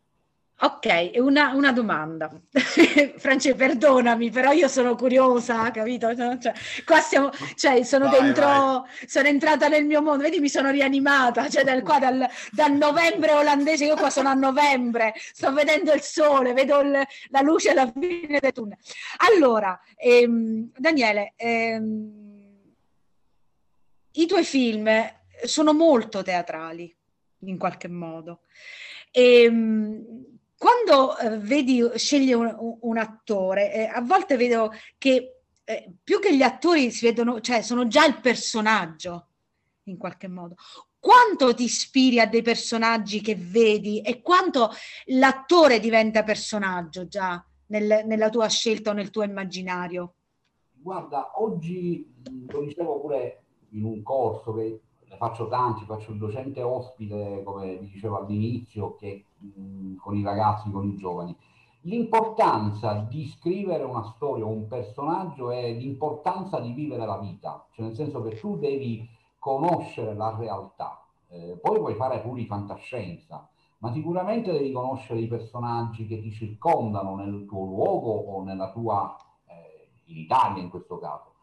Ok, 0.60 1.10
una, 1.16 1.52
una 1.52 1.72
domanda. 1.72 2.30
France, 3.18 3.54
perdonami, 3.56 4.30
però 4.30 4.52
io 4.52 4.68
sono 4.68 4.94
curiosa, 4.94 5.70
capito? 5.72 6.14
Cioè, 6.14 6.52
qua 6.84 7.00
siamo, 7.00 7.30
cioè, 7.56 7.82
sono 7.82 8.08
vai, 8.08 8.20
dentro, 8.20 8.46
vai. 8.46 8.82
sono 9.06 9.26
entrata 9.26 9.66
nel 9.66 9.84
mio 9.84 10.00
mondo, 10.00 10.22
vedi, 10.22 10.38
mi 10.38 10.48
sono 10.48 10.70
rianimata, 10.70 11.48
cioè 11.48 11.64
dal, 11.64 11.82
qua, 11.82 11.98
dal, 11.98 12.26
dal, 12.52 12.72
novembre 12.72 13.32
olandese, 13.32 13.84
io 13.84 13.96
qua 13.96 14.10
sono 14.10 14.28
a 14.28 14.34
novembre, 14.34 15.12
sto 15.16 15.52
vedendo 15.52 15.92
il 15.92 16.02
sole, 16.02 16.52
vedo 16.52 16.80
il, 16.80 17.02
la 17.30 17.40
luce 17.40 17.70
alla 17.70 17.90
fine 17.92 18.38
del 18.38 18.52
tunnel. 18.52 18.78
Allora, 19.34 19.78
ehm, 19.96 20.70
Daniele, 20.76 21.32
ehm, 21.36 22.22
i 24.12 24.26
tuoi 24.26 24.44
film 24.44 24.88
sono 25.44 25.72
molto 25.72 26.22
teatrali, 26.22 26.94
in 27.40 27.58
qualche 27.58 27.88
modo. 27.88 28.42
E, 29.10 29.42
ehm, 29.42 30.32
quando 30.64 31.18
eh, 31.18 31.36
vedi, 31.40 31.86
scegli 31.96 32.32
un, 32.32 32.78
un 32.80 32.96
attore, 32.96 33.70
eh, 33.70 33.84
a 33.84 34.00
volte 34.00 34.38
vedo 34.38 34.72
che 34.96 35.42
eh, 35.62 35.92
più 36.02 36.18
che 36.20 36.34
gli 36.34 36.40
attori 36.40 36.90
si 36.90 37.04
vedono, 37.04 37.42
cioè 37.42 37.60
sono 37.60 37.86
già 37.86 38.06
il 38.06 38.18
personaggio 38.22 39.26
in 39.84 39.98
qualche 39.98 40.26
modo. 40.26 40.54
Quanto 40.98 41.52
ti 41.52 41.64
ispiri 41.64 42.18
a 42.18 42.26
dei 42.26 42.40
personaggi 42.40 43.20
che 43.20 43.34
vedi 43.34 44.00
e 44.00 44.22
quanto 44.22 44.70
l'attore 45.08 45.80
diventa 45.80 46.22
personaggio 46.22 47.08
già 47.08 47.44
nel, 47.66 48.04
nella 48.06 48.30
tua 48.30 48.48
scelta 48.48 48.88
o 48.88 48.94
nel 48.94 49.10
tuo 49.10 49.22
immaginario? 49.22 50.14
Guarda, 50.72 51.32
oggi 51.42 52.10
lo 52.46 52.62
dicevo 52.62 53.00
pure 53.00 53.42
in 53.72 53.84
un 53.84 54.02
corso 54.02 54.54
che 54.54 54.80
ne 55.10 55.16
faccio 55.18 55.46
tanti, 55.46 55.84
faccio 55.84 56.12
il 56.12 56.16
docente 56.16 56.62
ospite, 56.62 57.42
come 57.44 57.76
vi 57.76 57.90
dicevo 57.90 58.16
all'inizio, 58.16 58.96
che 58.96 59.26
mh, 59.54 59.96
con 59.96 60.16
i 60.16 60.22
ragazzi, 60.22 60.70
con 60.70 60.86
i 60.86 60.96
giovani. 60.96 61.36
L'importanza 61.82 62.94
di 62.94 63.26
scrivere 63.26 63.84
una 63.84 64.02
storia 64.16 64.44
o 64.44 64.48
un 64.48 64.66
personaggio 64.66 65.50
è 65.50 65.70
l'importanza 65.72 66.58
di 66.58 66.72
vivere 66.72 67.04
la 67.04 67.18
vita, 67.18 67.66
cioè 67.72 67.84
nel 67.84 67.94
senso 67.94 68.22
che 68.22 68.38
tu 68.38 68.56
devi 68.56 69.06
conoscere 69.38 70.14
la 70.14 70.34
realtà, 70.34 71.04
eh, 71.28 71.58
poi 71.60 71.78
puoi 71.78 71.94
fare 71.94 72.20
pure 72.20 72.46
fantascienza, 72.46 73.46
ma 73.78 73.92
sicuramente 73.92 74.50
devi 74.50 74.72
conoscere 74.72 75.20
i 75.20 75.26
personaggi 75.26 76.06
che 76.06 76.22
ti 76.22 76.32
circondano 76.32 77.16
nel 77.16 77.44
tuo 77.46 77.66
luogo 77.66 78.12
o 78.12 78.42
nella 78.42 78.72
tua, 78.72 79.14
eh, 79.46 79.90
in 80.04 80.16
Italia 80.16 80.62
in 80.62 80.70
questo 80.70 80.96
caso. 80.96 81.33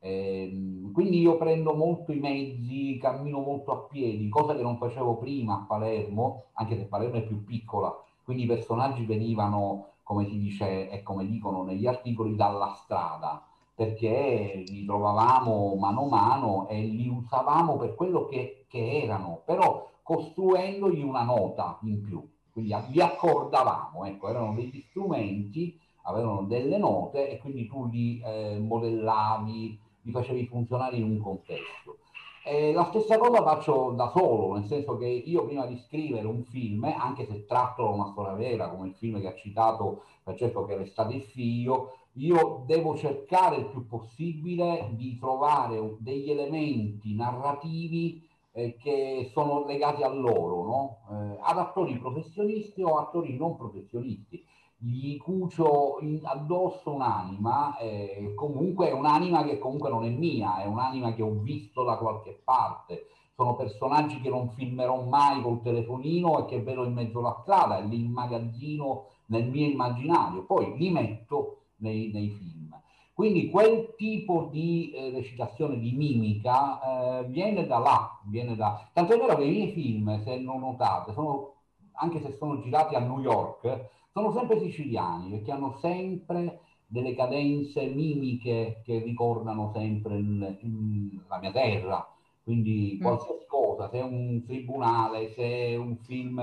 Eh, 0.00 0.90
quindi 0.92 1.20
io 1.20 1.36
prendo 1.36 1.74
molto 1.74 2.12
i 2.12 2.18
mezzi, 2.20 2.98
cammino 3.00 3.40
molto 3.40 3.72
a 3.72 3.78
piedi, 3.88 4.28
cosa 4.28 4.54
che 4.54 4.62
non 4.62 4.76
facevo 4.78 5.16
prima 5.16 5.54
a 5.54 5.64
Palermo, 5.66 6.44
anche 6.54 6.76
se 6.76 6.84
Palermo 6.86 7.16
è 7.16 7.22
più 7.22 7.44
piccola, 7.44 7.96
quindi 8.24 8.44
i 8.44 8.46
personaggi 8.46 9.04
venivano, 9.04 9.86
come 10.02 10.26
si 10.26 10.38
dice 10.38 10.88
e 10.90 11.02
come 11.02 11.26
dicono 11.26 11.62
negli 11.64 11.86
articoli, 11.86 12.36
dalla 12.36 12.72
strada, 12.74 13.44
perché 13.74 14.64
li 14.66 14.84
trovavamo 14.84 15.74
mano 15.76 16.04
a 16.04 16.08
mano 16.08 16.68
e 16.68 16.80
li 16.80 17.08
usavamo 17.08 17.76
per 17.76 17.94
quello 17.94 18.24
che, 18.26 18.64
che 18.68 19.02
erano, 19.02 19.42
però 19.44 19.88
costruendogli 20.02 21.02
una 21.02 21.22
nota 21.22 21.78
in 21.82 22.00
più, 22.02 22.26
quindi 22.52 22.74
li 22.88 23.00
accordavamo, 23.00 24.04
ecco, 24.04 24.28
erano 24.28 24.54
degli 24.54 24.84
strumenti, 24.88 25.78
avevano 26.02 26.42
delle 26.42 26.78
note 26.78 27.30
e 27.30 27.38
quindi 27.38 27.66
tu 27.66 27.86
li 27.86 28.20
eh, 28.24 28.58
modellavi, 28.58 29.78
li 30.02 30.12
facevi 30.12 30.46
funzionare 30.46 30.96
in 30.96 31.04
un 31.04 31.18
contesto. 31.18 31.98
E 32.44 32.72
la 32.72 32.84
stessa 32.84 33.18
cosa 33.18 33.42
faccio 33.42 33.90
da 33.90 34.08
solo, 34.08 34.54
nel 34.54 34.64
senso 34.64 34.96
che 34.96 35.06
io 35.06 35.44
prima 35.44 35.66
di 35.66 35.76
scrivere 35.76 36.26
un 36.26 36.44
film, 36.44 36.84
anche 36.84 37.26
se 37.26 37.44
tratto 37.44 37.82
da 37.82 37.90
una 37.90 38.10
storia 38.12 38.32
vera, 38.32 38.70
come 38.70 38.88
il 38.88 38.94
film 38.94 39.20
che 39.20 39.26
ha 39.26 39.34
citato 39.34 40.04
Francesco 40.22 40.64
che 40.64 40.74
è 40.74 40.78
l'estate 40.78 41.14
il 41.14 41.22
figlio, 41.22 41.98
io 42.12 42.64
devo 42.66 42.96
cercare 42.96 43.56
il 43.56 43.66
più 43.66 43.86
possibile 43.86 44.92
di 44.92 45.18
trovare 45.18 45.96
degli 45.98 46.30
elementi 46.30 47.14
narrativi 47.14 48.26
eh, 48.52 48.76
che 48.76 49.28
sono 49.32 49.66
legati 49.66 50.02
a 50.02 50.08
loro, 50.08 50.64
no? 50.64 50.98
eh, 51.10 51.38
ad 51.42 51.58
attori 51.58 51.98
professionisti 51.98 52.82
o 52.82 52.96
attori 52.96 53.36
non 53.36 53.56
professionisti 53.56 54.42
gli 54.80 55.16
cucio 55.16 55.98
addosso 56.22 56.94
un'anima, 56.94 57.76
eh, 57.78 58.32
comunque 58.36 58.88
è 58.88 58.92
un'anima 58.92 59.42
che 59.42 59.58
comunque 59.58 59.90
non 59.90 60.04
è 60.04 60.08
mia, 60.08 60.62
è 60.62 60.66
un'anima 60.66 61.14
che 61.14 61.22
ho 61.22 61.32
visto 61.32 61.82
da 61.82 61.96
qualche 61.96 62.40
parte. 62.44 63.08
Sono 63.34 63.56
personaggi 63.56 64.20
che 64.20 64.30
non 64.30 64.50
filmerò 64.50 65.02
mai 65.02 65.42
col 65.42 65.62
telefonino 65.62 66.40
e 66.40 66.44
che 66.46 66.62
vedo 66.62 66.84
in 66.84 66.92
mezzo 66.92 67.18
alla 67.18 67.38
strada 67.42 67.78
e 67.78 67.86
li 67.86 68.04
immagazzino 68.04 69.06
nel 69.26 69.48
mio 69.48 69.68
immaginario, 69.68 70.44
poi 70.44 70.76
li 70.76 70.90
metto 70.90 71.62
nei, 71.76 72.10
nei 72.12 72.30
film. 72.30 72.80
Quindi 73.12 73.50
quel 73.50 73.94
tipo 73.96 74.48
di 74.50 74.92
eh, 74.92 75.10
recitazione, 75.10 75.78
di 75.78 75.90
mimica, 75.90 77.18
eh, 77.18 77.24
viene 77.24 77.66
da 77.66 77.78
là, 77.78 78.20
viene 78.26 78.54
da... 78.54 78.88
Tanto 78.92 79.12
è 79.12 79.18
vero 79.18 79.34
che 79.34 79.42
i 79.42 79.50
miei 79.50 79.72
film, 79.72 80.22
se 80.22 80.38
non 80.38 80.60
notate, 80.60 81.12
sono, 81.12 81.54
anche 81.94 82.20
se 82.20 82.36
sono 82.38 82.60
girati 82.60 82.94
a 82.94 83.00
New 83.00 83.18
York, 83.18 83.96
sono 84.18 84.32
sempre 84.32 84.58
siciliani 84.58 85.30
perché 85.30 85.52
hanno 85.52 85.76
sempre 85.80 86.60
delle 86.86 87.14
cadenze 87.14 87.86
mimiche 87.86 88.82
che 88.84 88.98
ricordano 88.98 89.70
sempre 89.72 90.16
il, 90.16 90.58
il, 90.62 91.24
la 91.28 91.38
mia 91.38 91.52
terra. 91.52 92.12
Quindi 92.42 92.96
mm. 92.98 93.02
qualsiasi 93.02 93.46
cosa, 93.46 93.88
se 93.88 93.98
è 93.98 94.02
un 94.02 94.42
tribunale, 94.44 95.28
se 95.34 95.42
è 95.42 95.76
un 95.76 95.96
film 95.98 96.42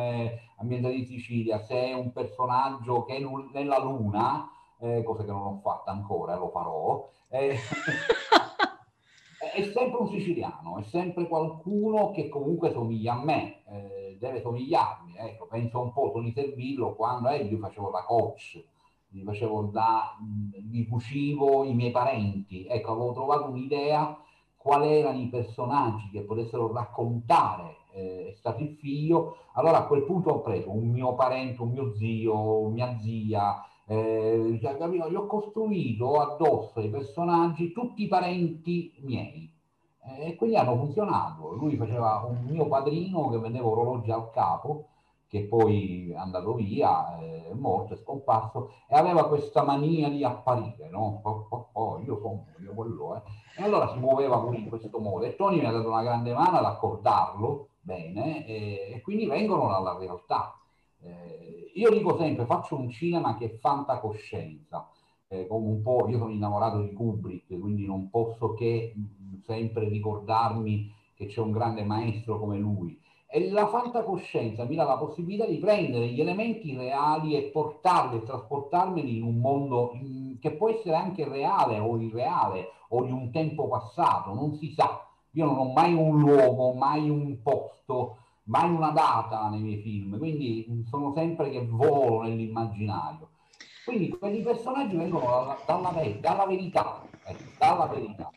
ambientato 0.58 0.94
in 0.94 1.06
Sicilia, 1.06 1.60
se 1.60 1.88
è 1.88 1.94
un 1.94 2.14
personaggio 2.14 3.04
che 3.04 3.18
è 3.18 3.22
nella 3.52 3.80
luna, 3.84 4.50
eh, 4.80 5.04
cosa 5.04 5.26
che 5.26 5.32
non 5.32 5.46
ho 5.46 5.60
fatto 5.62 5.90
ancora, 5.90 6.38
lo 6.38 6.50
farò, 6.50 7.10
eh, 7.30 7.58
è 9.54 9.64
sempre 9.64 10.00
un 10.00 10.08
siciliano, 10.08 10.78
è 10.78 10.84
sempre 10.84 11.28
qualcuno 11.28 12.12
che 12.12 12.30
comunque 12.30 12.72
somiglia 12.72 13.14
a 13.14 13.24
me, 13.24 13.64
eh, 13.68 14.18
deve 14.20 14.42
somigliarmi. 14.42 15.05
Ecco, 15.18 15.48
penso 15.48 15.82
un 15.82 15.94
po' 15.94 16.12
Tony 16.12 16.32
Servillo 16.32 16.94
quando 16.96 17.30
eh, 17.30 17.44
io 17.44 17.58
facevo 17.58 17.90
da 17.90 18.04
coach, 18.04 18.64
gli 19.10 19.24
facevo 19.24 19.64
da, 19.64 20.18
gli 20.22 20.88
cucivo 20.88 21.64
i 21.64 21.74
miei 21.74 21.92
parenti. 21.92 22.66
Ecco, 22.66 22.92
avevo 22.92 23.14
trovato 23.14 23.50
un'idea 23.50 24.18
quali 24.58 24.88
erano 24.98 25.20
i 25.20 25.28
personaggi 25.28 26.10
che 26.10 26.22
potessero 26.22 26.74
raccontare 26.74 27.84
eh, 27.96 28.32
è 28.32 28.36
stato 28.36 28.62
il 28.62 28.76
figlio, 28.76 29.38
allora 29.54 29.78
a 29.78 29.86
quel 29.88 30.04
punto 30.04 30.30
ho 30.30 30.42
preso 30.42 30.70
un 30.70 30.90
mio 30.90 31.16
parente, 31.16 31.62
un 31.62 31.70
mio 31.70 31.94
zio, 31.96 32.68
mia 32.68 32.98
zia, 33.00 33.64
eh, 33.88 34.60
cioè, 34.62 34.76
Io 35.10 35.20
ho 35.22 35.26
costruito 35.28 36.20
addosso 36.20 36.80
ai 36.80 36.90
personaggi 36.90 37.72
tutti 37.72 38.04
i 38.04 38.08
parenti 38.08 38.92
miei 39.02 39.50
eh, 40.04 40.30
e 40.30 40.36
quindi 40.36 40.58
hanno 40.58 40.76
funzionato. 40.76 41.54
Lui 41.54 41.78
faceva 41.78 42.26
un 42.28 42.44
mio 42.46 42.68
padrino 42.68 43.30
che 43.30 43.38
vendeva 43.38 43.68
orologi 43.68 44.12
al 44.12 44.30
capo, 44.32 44.88
che 45.36 45.48
poi 45.48 46.12
è 46.12 46.16
andato 46.16 46.54
via, 46.54 47.18
è 47.20 47.52
morto, 47.54 47.94
è 47.94 47.98
scomparso, 47.98 48.72
e 48.88 48.96
aveva 48.96 49.28
questa 49.28 49.64
mania 49.64 50.08
di 50.08 50.24
apparire, 50.24 50.90
no? 50.90 51.20
Oh, 51.24 51.48
oh, 51.50 51.70
oh, 51.74 52.00
io 52.00 52.18
sono, 52.22 52.46
io 52.62 52.74
quello, 52.74 53.16
eh. 53.18 53.22
E 53.58 53.64
allora 53.64 53.90
si 53.92 54.00
muoveva 54.00 54.40
pure 54.40 54.58
in 54.58 54.70
questo 54.70 54.98
modo. 54.98 55.26
E 55.26 55.36
Tony 55.36 55.60
mi 55.60 55.66
ha 55.66 55.72
dato 55.72 55.90
una 55.90 56.04
grande 56.04 56.34
mano 56.34 56.58
ad 56.58 56.64
accordarlo 56.64 57.68
bene, 57.82 58.46
e, 58.46 58.94
e 58.94 59.02
quindi 59.02 59.26
vengono 59.26 59.68
dalla 59.68 59.98
realtà. 59.98 60.58
Eh, 61.02 61.72
io 61.76 61.90
dico 61.90 62.16
sempre, 62.16 62.46
faccio 62.46 62.78
un 62.78 62.90
cinema 62.90 63.36
che 63.36 63.46
è 63.46 63.58
fantacoscienza, 63.58 64.88
eh, 65.28 65.48
come 65.48 65.68
un 65.68 65.82
po', 65.82 66.08
io 66.08 66.18
sono 66.18 66.32
innamorato 66.32 66.80
di 66.80 66.94
Kubrick, 66.94 67.60
quindi 67.60 67.86
non 67.86 68.10
posso 68.10 68.54
che 68.54 68.94
mh, 68.96 69.42
sempre 69.42 69.90
ricordarmi 69.90 70.94
che 71.14 71.26
c'è 71.26 71.42
un 71.42 71.52
grande 71.52 71.84
maestro 71.84 72.40
come 72.40 72.58
lui. 72.58 72.98
E 73.36 73.52
la 73.52 73.68
fantacoscienza 73.68 74.64
mi 74.64 74.78
dà 74.78 74.86
la 74.86 74.96
possibilità 74.96 75.46
di 75.46 75.58
prendere 75.58 76.08
gli 76.08 76.22
elementi 76.22 76.74
reali 76.74 77.36
e 77.36 77.50
portarli 77.52 78.20
e 78.20 78.24
trasportarmeli 78.24 79.18
in 79.18 79.24
un 79.24 79.40
mondo 79.40 79.92
che 80.40 80.52
può 80.54 80.70
essere 80.70 80.96
anche 80.96 81.28
reale 81.28 81.78
o 81.78 81.98
irreale 81.98 82.70
o 82.88 83.04
di 83.04 83.12
un 83.12 83.32
tempo 83.32 83.68
passato, 83.68 84.34
non 84.34 84.56
si 84.56 84.72
sa. 84.72 85.06
Io 85.32 85.44
non 85.44 85.58
ho 85.58 85.74
mai 85.74 85.94
un 85.94 86.18
luogo, 86.18 86.72
mai 86.76 87.10
un 87.10 87.42
posto, 87.42 88.20
mai 88.44 88.70
una 88.70 88.92
data 88.92 89.50
nei 89.50 89.60
miei 89.60 89.82
film, 89.82 90.18
quindi 90.18 90.86
sono 90.88 91.12
sempre 91.14 91.50
che 91.50 91.66
volo 91.66 92.22
nell'immaginario. 92.22 93.32
Quindi 93.84 94.18
questi 94.18 94.44
personaggi 94.44 94.96
vengono 94.96 95.26
dalla, 95.26 95.58
dalla, 95.66 95.92
dalla 96.22 96.46
verità, 96.46 97.02
eh, 97.26 97.36
dalla 97.58 97.88
verità. 97.88 98.32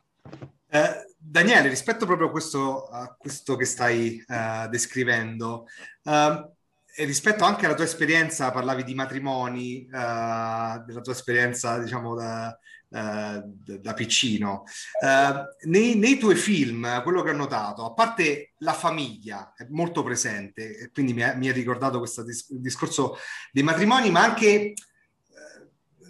Eh, 0.70 1.07
Daniele, 1.30 1.68
rispetto 1.68 2.06
proprio 2.06 2.28
a 2.28 2.30
questo, 2.30 2.86
a 2.86 3.14
questo 3.18 3.54
che 3.56 3.66
stai 3.66 4.24
uh, 4.26 4.66
descrivendo, 4.68 5.66
uh, 6.04 6.56
e 6.96 7.04
rispetto 7.04 7.44
anche 7.44 7.66
alla 7.66 7.74
tua 7.74 7.84
esperienza, 7.84 8.50
parlavi 8.50 8.82
di 8.82 8.94
matrimoni, 8.94 9.86
uh, 9.86 10.82
della 10.86 11.00
tua 11.02 11.12
esperienza, 11.12 11.78
diciamo, 11.78 12.14
da, 12.14 12.58
uh, 12.88 13.42
da 13.44 13.92
piccino. 13.92 14.64
Uh, 15.02 15.68
nei, 15.68 15.96
nei, 15.96 16.16
tuoi 16.16 16.34
film, 16.34 17.02
quello 17.02 17.22
che 17.22 17.30
ho 17.30 17.36
notato, 17.36 17.84
a 17.84 17.92
parte 17.92 18.54
la 18.58 18.72
famiglia, 18.72 19.52
è 19.54 19.66
molto 19.68 20.02
presente, 20.02 20.90
quindi 20.94 21.12
mi 21.12 21.22
ha, 21.22 21.52
ricordato 21.52 21.98
questo 21.98 22.24
dis- 22.24 22.50
discorso 22.54 23.18
dei 23.52 23.62
matrimoni, 23.62 24.10
ma 24.10 24.22
anche, 24.22 24.72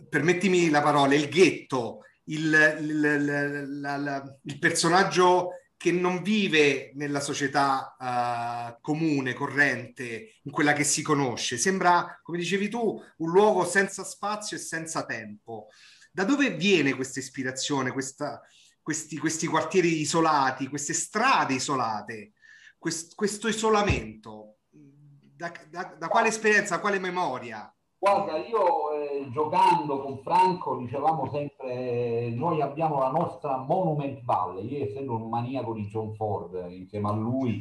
permettimi 0.08 0.70
la 0.70 0.80
parola, 0.80 1.14
il 1.16 1.28
ghetto, 1.28 2.04
il, 2.28 2.78
il, 2.80 3.80
la, 3.80 3.96
la, 3.96 4.38
il 4.42 4.58
personaggio 4.58 5.50
che 5.78 5.92
non 5.92 6.22
vive 6.22 6.90
nella 6.94 7.20
società 7.20 7.96
uh, 7.96 8.80
comune, 8.80 9.32
corrente, 9.32 10.34
in 10.42 10.50
quella 10.50 10.72
che 10.72 10.82
si 10.82 11.02
conosce. 11.02 11.56
Sembra, 11.56 12.18
come 12.20 12.38
dicevi 12.38 12.68
tu, 12.68 13.00
un 13.18 13.30
luogo 13.30 13.64
senza 13.64 14.02
spazio 14.02 14.56
e 14.56 14.60
senza 14.60 15.04
tempo. 15.04 15.68
Da 16.10 16.24
dove 16.24 16.50
viene 16.50 16.94
questa 16.94 17.20
ispirazione, 17.20 17.92
questa, 17.92 18.42
questi, 18.82 19.18
questi, 19.18 19.46
quartieri 19.46 20.00
isolati, 20.00 20.66
queste 20.66 20.94
strade 20.94 21.54
isolate, 21.54 22.32
quest, 22.76 23.14
questo 23.14 23.46
isolamento? 23.46 24.56
Da, 24.70 25.52
da, 25.70 25.94
da 25.96 26.08
quale 26.08 26.28
esperienza, 26.28 26.80
quale 26.80 26.98
memoria? 26.98 27.72
Guarda, 28.00 28.36
io 28.36 28.92
eh, 28.92 29.28
giocando 29.30 30.00
con 30.00 30.18
Franco 30.18 30.76
dicevamo 30.76 31.28
sempre, 31.32 32.30
noi 32.30 32.60
abbiamo 32.60 33.00
la 33.00 33.10
nostra 33.10 33.56
Monument 33.56 34.22
Valley, 34.22 34.68
io 34.68 34.84
essendo 34.84 35.16
un 35.16 35.28
maniaco 35.28 35.72
di 35.72 35.88
John 35.88 36.14
Ford, 36.14 36.64
insieme 36.70 37.08
a 37.08 37.12
lui, 37.12 37.60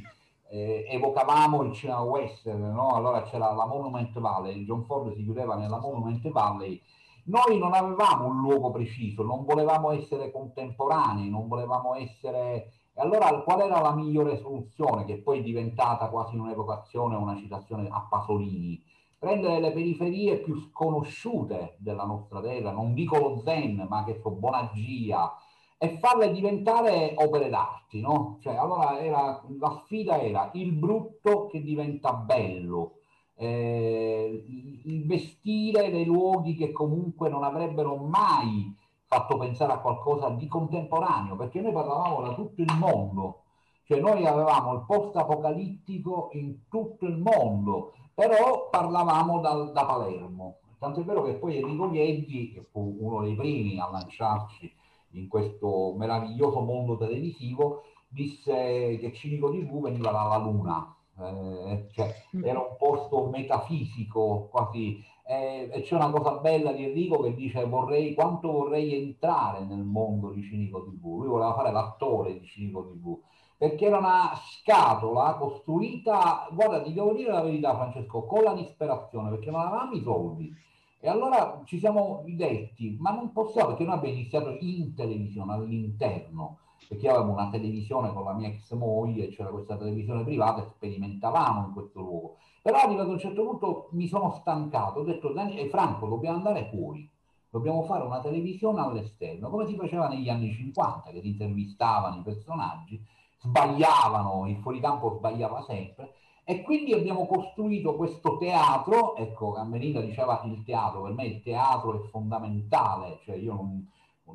eh, 0.50 0.86
evocavamo 0.89 1.63
il 1.63 1.74
cinema 1.74 2.01
western, 2.01 2.72
no? 2.72 2.89
allora 2.89 3.24
c'era 3.24 3.51
la 3.51 3.65
Monument 3.65 4.20
Valley, 4.20 4.63
John 4.63 4.84
Ford 4.84 5.12
si 5.15 5.24
chiudeva 5.24 5.56
nella 5.56 5.79
Monument 5.79 6.29
Valley, 6.29 6.79
noi 7.25 7.58
non 7.58 7.74
avevamo 7.74 8.27
un 8.27 8.39
luogo 8.39 8.70
preciso, 8.70 9.24
non 9.24 9.44
volevamo 9.44 9.91
essere 9.91 10.32
contemporanei, 10.32 11.29
non 11.29 11.48
volevamo 11.48 11.96
essere... 11.96 12.74
E 12.94 13.01
allora 13.01 13.41
qual 13.41 13.62
era 13.62 13.82
la 13.82 13.94
migliore 13.96 14.38
soluzione, 14.38 15.03
che 15.06 15.17
poi 15.17 15.39
è 15.39 15.44
diventata 15.44 16.10
quasi 16.10 16.36
un'evocazione, 16.38 17.15
una 17.15 17.36
citazione 17.36 17.88
a 17.91 18.06
Pasolini? 18.08 18.82
Prendere 19.20 19.60
le 19.60 19.72
periferie 19.72 20.38
più 20.38 20.56
sconosciute 20.56 21.76
della 21.80 22.06
nostra 22.06 22.42
terra, 22.42 22.72
non 22.72 22.94
dico 22.94 23.18
lo 23.18 23.42
zen, 23.44 23.86
ma 23.90 24.04
che 24.04 24.20
so, 24.22 24.32
Bonagia, 24.32 25.36
e 25.80 25.98
farle 26.00 26.32
diventare 26.32 27.14
opere 27.18 27.50
d'arte, 27.50 28.00
no? 28.00 28.38
Cioè, 28.42 28.56
allora 28.56 29.00
era, 29.00 29.44
la 29.60 29.82
sfida 29.84 30.20
era 30.20 30.50
il 30.54 30.72
brutto 30.72 31.48
che 31.48 31.62
diventa 31.62 32.14
bello, 32.14 32.94
eh, 33.36 34.44
il 34.84 35.06
vestire 35.06 35.92
dei 35.92 36.06
luoghi 36.06 36.56
che 36.56 36.72
comunque 36.72 37.30
non 37.30 37.44
avrebbero 37.44 37.96
mai 37.96 38.76
fatto 39.06 39.38
pensare 39.38 39.74
a 39.74 39.80
qualcosa 39.80 40.30
di 40.30 40.48
contemporaneo, 40.48 41.36
perché 41.36 41.62
noi 41.62 41.72
parlavamo 41.72 42.22
da 42.22 42.34
tutto 42.34 42.62
il 42.62 42.76
mondo, 42.78 43.44
cioè 43.86 44.00
noi 44.00 44.26
avevamo 44.26 44.74
il 44.74 44.84
post-apocalittico 44.86 46.30
in 46.34 46.68
tutto 46.68 47.06
il 47.06 47.18
mondo, 47.18 47.94
però 48.17 48.69
parlavamo 48.69 49.39
da, 49.41 49.53
da 49.65 49.86
Palermo. 49.86 50.58
Tanto 50.80 51.01
è 51.01 51.03
vero 51.03 51.21
che 51.21 51.36
poi 51.36 51.58
Enrico 51.58 51.88
Vieggi, 51.88 52.51
che 52.51 52.65
fu 52.71 52.97
uno 52.99 53.21
dei 53.21 53.36
primi 53.36 53.80
a 53.80 53.88
lanciarci 53.91 54.73
in 55.12 55.27
questo 55.27 55.93
meraviglioso 55.95 56.62
mondo 56.62 56.97
televisivo, 56.97 57.84
disse 58.08 58.97
che 58.99 59.13
Cinico 59.13 59.51
TV 59.51 59.84
veniva 59.84 60.10
dalla 60.10 60.38
Luna, 60.38 60.95
eh, 61.19 61.89
cioè 61.91 62.12
mm. 62.36 62.43
era 62.43 62.58
un 62.58 62.75
posto 62.80 63.27
metafisico 63.27 64.47
quasi. 64.49 64.99
Eh, 65.23 65.69
e 65.71 65.82
c'è 65.82 65.93
una 65.93 66.10
cosa 66.10 66.39
bella 66.39 66.71
di 66.71 66.86
Enrico 66.86 67.21
che 67.21 67.36
dice 67.36 67.65
vorrei, 67.65 68.15
quanto 68.15 68.51
vorrei 68.51 68.95
entrare 68.95 69.63
nel 69.63 69.84
mondo 69.84 70.32
di 70.32 70.41
Cinico 70.41 70.84
TV. 70.86 71.03
Lui 71.03 71.27
voleva 71.27 71.53
fare 71.53 71.71
l'attore 71.71 72.39
di 72.39 72.45
Cinico 72.47 72.84
TV 72.84 73.19
perché 73.58 73.86
era 73.86 73.98
una 73.98 74.34
scatola 74.36 75.34
costruita, 75.34 76.48
guarda, 76.52 76.82
ti 76.82 76.93
devo 76.93 77.13
dire 77.13 77.32
la 77.32 77.41
verità 77.41 77.76
Francesco, 77.76 78.26
con 78.26 78.43
la 78.43 78.54
disperazione, 78.54 79.30
perché 79.32 79.50
non 79.50 79.62
avevamo 79.62 79.93
i 79.93 80.02
soldi. 80.02 80.54
E 81.00 81.10
allora 81.10 81.62
ci 81.65 81.80
siamo 81.80 82.24
detti, 82.26 82.98
ma 83.00 83.12
non 83.12 83.32
possiamo, 83.32 83.70
perché 83.70 83.84
noi 83.84 83.96
abbiamo 83.96 84.15
iniziato 84.15 84.58
in 84.60 84.93
televisione, 84.93 85.54
all'interno, 85.54 86.60
perché 86.88 87.10
avevamo 87.10 87.34
una 87.34 87.50
televisione 87.50 88.13
con 88.13 88.24
la 88.24 88.34
mia 88.34 88.48
ex 88.48 88.72
moglie, 88.74 89.30
c'era 89.30 89.50
questa 89.50 89.76
televisione 89.76 90.24
privata 90.24 90.62
e 90.62 90.70
sperimentavamo 90.70 91.67
in 91.67 91.74
questo 91.74 92.00
luogo. 92.00 92.36
Però 92.62 92.78
arrivato 92.78 93.10
a 93.10 93.13
un 93.13 93.20
certo 93.20 93.43
punto 93.43 93.88
mi 93.91 94.08
sono 94.08 94.32
stancato, 94.32 95.00
ho 95.00 95.04
detto, 95.04 95.34
Daniele, 95.34 95.70
Franco, 95.70 96.08
dobbiamo 96.08 96.38
andare 96.38 96.70
fuori, 96.70 97.10
dobbiamo 97.50 97.84
fare 97.84 98.04
una 98.04 98.20
televisione 98.20 98.82
all'esterno, 98.82 99.50
come 99.50 99.65
si 99.65 99.76
faceva 99.76 100.08
negli 100.08 100.30
anni 100.30 100.52
50, 100.52 101.10
che 101.10 101.22
si 101.22 101.30
intervistavano 101.30 102.20
i 102.20 102.24
personaggi, 102.24 103.04
sbagliavano, 103.39 104.47
il 104.47 104.58
fuoricampo 104.58 105.15
sbagliava 105.17 105.62
sempre 105.62 106.13
e 106.43 106.62
quindi 106.62 106.93
abbiamo 106.93 107.28
costruito 107.28 107.95
questo 107.95 108.38
teatro, 108.38 109.17
ecco 109.17 109.52
Cammerina 109.52 110.00
diceva 110.00 110.41
il 110.45 110.63
teatro, 110.63 111.02
per 111.02 111.12
me 111.12 111.26
il 111.26 111.41
teatro 111.41 112.02
è 112.02 112.08
fondamentale, 112.08 113.19
cioè 113.26 113.36
io 113.36 113.54
non, 113.54 113.86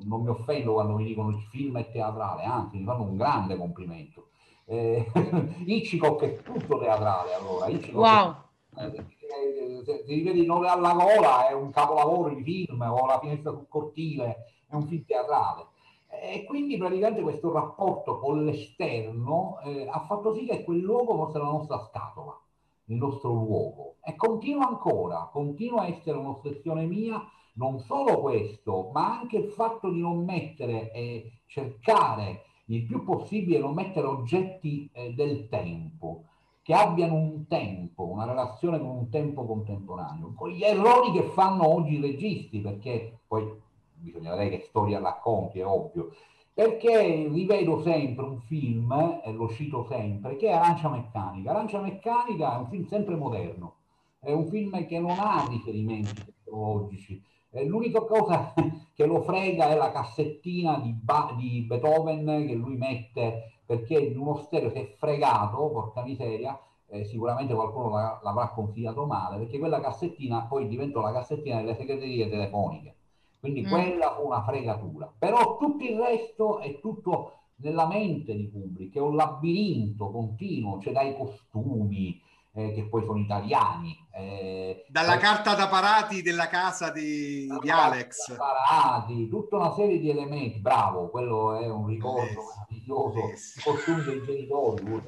non 0.05 0.23
mi 0.23 0.29
offendo 0.29 0.75
quando 0.75 0.97
mi 0.97 1.05
dicono 1.05 1.31
il 1.31 1.41
film 1.51 1.79
è 1.79 1.91
teatrale, 1.91 2.45
anzi 2.45 2.77
mi 2.77 2.85
fanno 2.85 3.05
un 3.05 3.17
grande 3.17 3.57
complimento. 3.57 4.29
Eh, 4.67 5.11
Hitchcock 5.65 6.23
è 6.23 6.43
tutto 6.43 6.79
teatrale 6.79 7.35
allora. 7.35 7.69
Hitchcock 7.69 7.95
wow. 7.95 8.35
È, 8.75 8.85
eh, 8.85 9.83
se 9.85 10.05
ti 10.05 10.15
rivedi 10.15 10.45
Nove 10.45 10.69
alla 10.69 10.93
gola 10.93 11.49
è 11.49 11.53
un 11.53 11.71
capolavoro 11.71 12.35
di 12.35 12.43
film 12.43 12.81
o 12.83 13.07
La 13.07 13.19
finestra 13.21 13.53
sul 13.53 13.67
cortile 13.69 14.45
è 14.69 14.75
un 14.75 14.87
film 14.87 15.05
teatrale. 15.07 15.67
E 16.15 16.45
quindi 16.45 16.77
praticamente 16.77 17.23
questo 17.23 17.51
rapporto 17.51 18.19
con 18.19 18.45
l'esterno 18.45 19.59
eh, 19.65 19.89
ha 19.91 20.01
fatto 20.01 20.35
sì 20.35 20.45
che 20.45 20.63
quel 20.63 20.81
luogo 20.81 21.17
fosse 21.17 21.39
la 21.39 21.45
nostra 21.45 21.79
scatola, 21.79 22.39
il 22.87 22.97
nostro 22.97 23.33
luogo. 23.33 23.97
E 24.05 24.15
continua 24.15 24.69
ancora, 24.69 25.31
continua 25.33 25.83
a 25.83 25.89
essere 25.89 26.19
un'ossessione 26.19 26.85
mia, 26.85 27.21
non 27.55 27.81
solo 27.81 28.21
questo, 28.21 28.91
ma 28.93 29.21
anche 29.21 29.39
il 29.39 29.49
fatto 29.49 29.91
di 29.91 30.01
non 30.01 30.25
mettere 30.25 30.93
e 30.93 31.41
cercare 31.47 32.45
il 32.67 32.85
più 32.85 33.05
possibile 33.05 33.59
non 33.59 33.75
mettere 33.75 34.07
oggetti 34.07 34.89
eh, 34.93 35.15
del 35.15 35.49
tempo, 35.49 36.25
che 36.63 36.75
abbiano 36.75 37.15
un 37.15 37.47
tempo, 37.49 38.05
una 38.05 38.25
relazione 38.25 38.79
con 38.79 38.91
un 38.91 39.09
tempo 39.09 39.45
contemporaneo, 39.45 40.33
con 40.35 40.51
gli 40.51 40.63
errori 40.63 41.11
che 41.13 41.25
fanno 41.25 41.69
oggi 41.69 41.95
i 41.95 42.01
registi, 42.01 42.61
perché 42.61 43.21
poi 43.27 43.61
bisogna 44.03 44.35
vedere 44.35 44.59
che 44.59 44.65
storia 44.65 45.01
racconti, 45.01 45.61
è 45.61 45.67
ovvio, 45.67 46.13
perché 46.53 47.29
rivedo 47.29 47.81
sempre 47.81 48.25
un 48.25 48.41
film, 48.41 49.21
e 49.25 49.33
lo 49.33 49.49
cito 49.49 49.87
sempre, 49.89 50.37
che 50.37 50.49
è 50.49 50.53
Arancia 50.53 50.91
Meccanica. 50.91 51.51
Arancia 51.51 51.81
Meccanica 51.81 52.57
è 52.57 52.59
un 52.59 52.69
film 52.69 52.85
sempre 52.87 53.17
moderno, 53.17 53.77
è 54.21 54.33
un 54.33 54.47
film 54.49 54.87
che 54.87 54.99
non 54.99 55.17
ha 55.19 55.47
riferimenti 55.49 56.13
tecnologici, 56.15 57.23
l'unica 57.61 58.01
cosa 58.03 58.55
che 58.95 59.07
lo 59.07 59.21
frega 59.21 59.69
è 59.69 59.77
la 59.77 59.91
cassettina 59.93 60.79
di, 60.79 60.93
ba- 60.93 61.35
di 61.37 61.65
Beethoven 61.67 62.25
che 62.47 62.55
lui 62.55 62.77
mette 62.77 63.53
perché 63.65 63.99
in 63.99 64.19
uno 64.19 64.37
stereo 64.37 64.71
si 64.71 64.79
è 64.79 64.95
fregato, 64.99 65.71
porca 65.71 66.03
miseria, 66.03 66.59
eh, 66.89 67.05
sicuramente 67.05 67.55
qualcuno 67.55 67.89
l'avrà 68.23 68.49
consigliato 68.49 69.07
male, 69.07 69.39
perché 69.39 69.59
quella 69.59 69.81
cassettina 69.81 70.45
poi 70.45 70.69
diventò 70.69 71.01
la 71.01 71.13
cassettina 71.13 71.57
delle 71.57 71.75
segreterie 71.75 72.29
telefoniche. 72.29 72.97
Quindi 73.43 73.63
mm. 73.63 73.69
quella 73.69 74.15
fu 74.15 74.27
una 74.27 74.45
fregatura. 74.45 75.13
Però 75.19 75.57
tutto 75.57 75.83
il 75.83 75.99
resto 75.99 76.61
è 76.61 76.79
tutto 76.79 77.39
nella 77.57 77.89
mente 77.89 78.37
di 78.37 78.49
Kubrick, 78.49 78.95
è 78.95 79.01
un 79.01 79.17
labirinto 79.17 80.13
continuo, 80.13 80.81
cioè 80.81 80.93
dai 80.93 81.17
costumi, 81.17 82.23
eh, 82.53 82.73
che 82.73 82.85
poi 82.85 83.05
sono 83.05 83.19
italiani. 83.19 83.97
Eh, 84.15 84.85
Dalla 84.89 85.17
eh, 85.17 85.19
carta 85.19 85.57
da 85.57 85.67
parati 85.67 86.23
della 86.23 86.47
casa 86.47 86.93
di, 86.93 87.49
di 87.61 87.69
Alex. 87.69 88.37
Parati, 88.37 89.29
tutta 89.29 89.57
una 89.57 89.73
serie 89.73 89.99
di 89.99 90.09
elementi, 90.09 90.61
bravo, 90.61 91.11
quello 91.11 91.57
è 91.59 91.69
un 91.69 91.89
ricordo 91.89 92.45
meraviglioso, 92.69 93.27
yes. 93.27 93.61
costumi 93.65 94.05
dei 94.05 94.23
genitori 94.25 95.03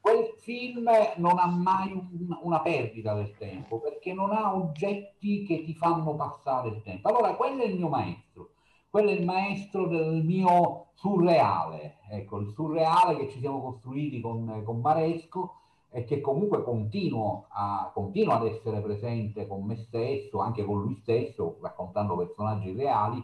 quel 0.00 0.34
film 0.38 0.90
non 1.16 1.38
ha 1.38 1.46
mai 1.46 1.92
un, 1.92 2.36
una 2.42 2.60
perdita 2.60 3.14
del 3.14 3.36
tempo 3.36 3.80
perché 3.80 4.12
non 4.12 4.32
ha 4.32 4.54
oggetti 4.54 5.44
che 5.44 5.62
ti 5.62 5.74
fanno 5.74 6.14
passare 6.14 6.68
il 6.68 6.82
tempo. 6.82 7.08
Allora, 7.08 7.34
quello 7.34 7.62
è 7.62 7.66
il 7.66 7.76
mio 7.76 7.88
maestro, 7.88 8.50
quello 8.88 9.10
è 9.10 9.12
il 9.12 9.24
maestro 9.24 9.86
del 9.86 10.24
mio 10.24 10.86
surreale, 10.94 11.98
ecco, 12.10 12.38
il 12.38 12.52
surreale 12.54 13.16
che 13.16 13.30
ci 13.30 13.38
siamo 13.40 13.60
costruiti 13.60 14.20
con, 14.20 14.62
con 14.64 14.80
Maresco 14.80 15.54
e 15.90 16.04
che 16.04 16.20
comunque 16.20 16.62
continuo, 16.62 17.46
a, 17.50 17.90
continuo 17.92 18.34
ad 18.34 18.46
essere 18.46 18.80
presente 18.80 19.46
con 19.46 19.64
me 19.64 19.76
stesso, 19.76 20.38
anche 20.38 20.64
con 20.64 20.80
lui 20.80 20.94
stesso, 20.94 21.58
raccontando 21.60 22.16
personaggi 22.16 22.72
reali 22.72 23.22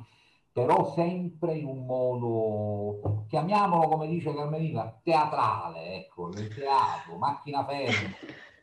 però 0.57 0.91
sempre 0.95 1.53
in 1.53 1.67
un 1.67 1.85
modo, 1.85 3.27
chiamiamolo 3.29 3.89
come 3.89 4.09
dice 4.09 4.33
Carmelina, 4.33 4.91
teatrale, 5.03 5.97
ecco, 5.97 6.29
nel 6.29 6.49
teatro, 6.49 7.19
macchina 7.19 7.63
ferma, 7.67 8.17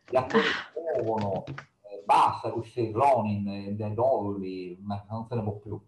gli 0.09 0.15
attori 0.15 0.47
muovono, 0.95 1.43
eh, 1.45 2.01
basta 2.03 2.49
questi 2.49 2.89
Ronin, 2.91 3.47
eh, 3.47 3.91
Dolly, 3.91 4.75
non 4.81 5.27
se 5.29 5.35
ne 5.35 5.43
può 5.43 5.51
più. 5.57 5.79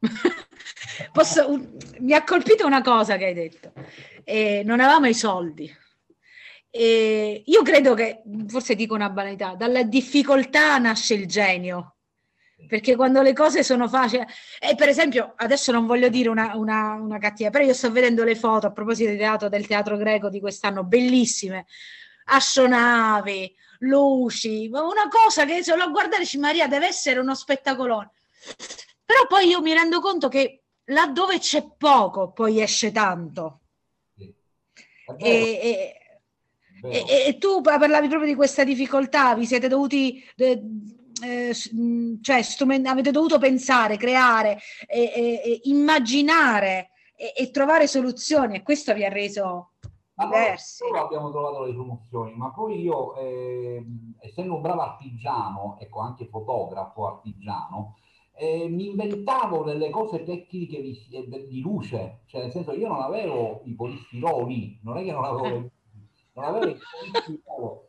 Posso, 1.12 1.48
un, 1.48 1.70
mi 2.00 2.14
ha 2.14 2.24
colpito 2.24 2.66
una 2.66 2.82
cosa 2.82 3.16
che 3.16 3.26
hai 3.26 3.34
detto, 3.34 3.70
eh, 4.24 4.62
non 4.64 4.80
avevamo 4.80 5.06
i 5.06 5.14
soldi. 5.14 5.72
E 6.68 7.44
io 7.46 7.62
credo 7.62 7.94
che, 7.94 8.24
forse 8.48 8.74
dico 8.74 8.96
una 8.96 9.08
banalità, 9.08 9.54
dalla 9.54 9.84
difficoltà 9.84 10.78
nasce 10.78 11.14
il 11.14 11.28
genio 11.28 11.97
perché 12.66 12.96
quando 12.96 13.22
le 13.22 13.32
cose 13.32 13.62
sono 13.62 13.88
facili, 13.88 14.24
e 14.58 14.74
per 14.74 14.88
esempio, 14.88 15.34
adesso 15.36 15.70
non 15.72 15.86
voglio 15.86 16.08
dire 16.08 16.28
una, 16.28 16.56
una, 16.56 16.94
una 16.94 17.18
cattiva, 17.18 17.50
però 17.50 17.64
io 17.64 17.74
sto 17.74 17.90
vedendo 17.90 18.24
le 18.24 18.34
foto 18.34 18.66
a 18.66 18.72
proposito 18.72 19.16
teatro, 19.16 19.48
del 19.48 19.66
teatro 19.66 19.96
greco 19.96 20.28
di 20.28 20.40
quest'anno, 20.40 20.84
bellissime, 20.84 21.66
astronavi, 22.24 23.54
luci, 23.80 24.68
una 24.72 25.08
cosa 25.08 25.44
che 25.44 25.62
se 25.62 25.76
lo 25.76 25.90
guardare 25.90 26.22
dici 26.22 26.38
Maria 26.38 26.66
deve 26.66 26.88
essere 26.88 27.20
uno 27.20 27.34
spettacolone. 27.34 28.10
Però 29.04 29.26
poi 29.26 29.48
io 29.48 29.62
mi 29.62 29.72
rendo 29.72 30.00
conto 30.00 30.28
che 30.28 30.64
laddove 30.84 31.38
c'è 31.38 31.64
poco 31.76 32.32
poi 32.32 32.60
esce 32.60 32.92
tanto. 32.92 33.60
Sì. 34.16 34.34
E, 35.16 35.94
e, 36.82 37.26
e, 37.26 37.38
tu 37.38 37.60
parlavi 37.62 38.08
proprio 38.08 38.28
di 38.28 38.36
questa 38.36 38.64
difficoltà, 38.64 39.34
vi 39.34 39.46
siete 39.46 39.68
dovuti 39.68 40.22
eh, 40.36 40.62
eh, 41.22 41.54
cioè 42.20 42.42
strument- 42.42 42.86
avete 42.86 43.10
dovuto 43.10 43.38
pensare, 43.38 43.96
creare, 43.96 44.58
e, 44.86 45.12
e, 45.14 45.60
immaginare 45.64 46.90
e, 47.14 47.50
trovare 47.50 47.86
soluzioni 47.86 48.56
e 48.56 48.62
questo 48.62 48.94
vi 48.94 49.04
ha 49.04 49.08
reso 49.08 49.72
diversi. 50.14 50.84
Noi 50.88 51.00
abbiamo 51.00 51.30
trovato 51.30 51.64
le 51.64 51.72
soluzioni, 51.72 52.34
ma 52.34 52.50
poi 52.50 52.80
io, 52.80 53.14
eh, 53.16 53.84
essendo 54.20 54.56
un 54.56 54.62
bravo 54.62 54.82
artigiano, 54.82 55.76
ecco 55.80 56.00
anche 56.00 56.26
fotografo 56.26 57.06
artigiano, 57.06 57.96
eh, 58.36 58.68
mi 58.68 58.86
inventavo 58.86 59.64
delle 59.64 59.90
cose 59.90 60.22
tecniche 60.22 60.80
di, 60.80 60.96
di, 61.48 61.60
luce, 61.60 62.20
cioè 62.26 62.42
nel 62.42 62.52
senso 62.52 62.72
io 62.72 62.86
non 62.86 63.00
avevo 63.00 63.62
i 63.64 63.74
polistiroli, 63.74 64.78
non 64.84 64.96
è 64.96 65.04
che 65.04 65.10
non 65.10 65.24
avevo 65.24 65.70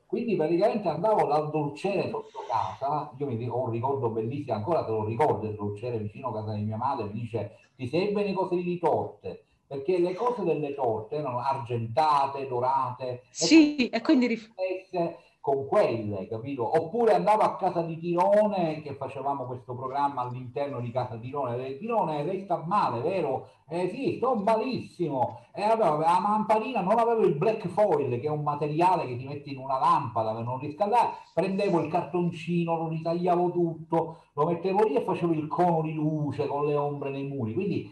quindi 0.06 0.36
praticamente 0.36 0.88
andavo 0.88 1.28
dal 1.28 1.50
dolciere 1.52 2.10
sotto 2.10 2.40
casa, 2.50 3.12
io 3.18 3.28
mi 3.28 3.48
ho 3.48 3.66
un 3.66 3.70
ricordo 3.70 4.10
bellissimo, 4.10 4.56
ancora 4.56 4.84
te 4.84 4.92
lo 4.92 5.06
ricordo, 5.06 5.48
il 5.48 5.56
dolciere 5.56 6.00
vicino 6.00 6.30
a 6.30 6.34
casa 6.34 6.54
di 6.54 6.64
mia 6.64 6.78
madre, 6.78 7.06
mi 7.06 7.22
dice 7.22 7.58
ti 7.76 7.88
serve 7.88 8.24
le 8.24 8.34
cose 8.34 8.56
di 8.56 8.80
torte, 8.80 9.44
perché 9.68 10.00
le 10.00 10.14
cose 10.14 10.44
delle 10.44 10.74
torte 10.74 11.16
erano 11.16 11.40
argentate, 11.40 12.48
dorate, 12.48 13.24
sì, 13.30 13.88
e 13.88 14.02
quindi 14.02 14.28
riflesse 14.28 15.18
con 15.42 15.68
quelle, 15.68 16.28
capito? 16.28 16.78
Oppure 16.78 17.14
andavo 17.14 17.42
a 17.42 17.56
casa 17.56 17.82
di 17.82 17.98
Tirone, 17.98 18.82
che 18.82 18.94
facevamo 18.94 19.46
questo 19.46 19.74
programma 19.74 20.22
all'interno 20.22 20.80
di 20.80 20.92
casa 20.92 21.18
Tirone, 21.18 21.78
Tirone 21.78 22.24
lei 22.24 22.44
sta 22.44 22.62
male, 22.66 23.02
vero? 23.02 23.50
Eh 23.70 23.88
sì, 23.90 24.16
sto 24.18 24.36
malissimo. 24.36 25.42
E 25.54 25.62
allora 25.62 25.98
la 25.98 26.20
lampadina 26.22 26.82
non 26.82 27.00
avevo 27.00 27.22
il 27.22 27.36
black 27.36 27.68
foil, 27.68 28.20
che 28.20 28.28
è 28.28 28.30
un 28.30 28.44
materiale 28.44 29.06
che 29.06 29.16
ti 29.16 29.26
metti 29.26 29.52
in 29.52 29.60
una 29.60 29.80
lampada 29.80 30.34
per 30.34 30.44
non 30.44 30.60
riscaldare, 30.60 31.10
prendevo 31.34 31.80
il 31.80 31.92
cartoncino, 31.92 32.78
lo 32.78 32.88
ritagliavo 32.88 33.52
tutto, 33.52 34.24
lo 34.34 34.46
mettevo 34.46 34.84
lì 34.84 34.96
e 34.96 35.02
facevo 35.02 35.34
il 35.34 35.48
cono 35.48 35.82
di 35.82 35.94
luce 35.94 36.48
con 36.48 36.66
le 36.66 36.76
ombre 36.76 37.12
nei 37.12 37.28
muri. 37.28 37.54
Quindi 37.54 37.92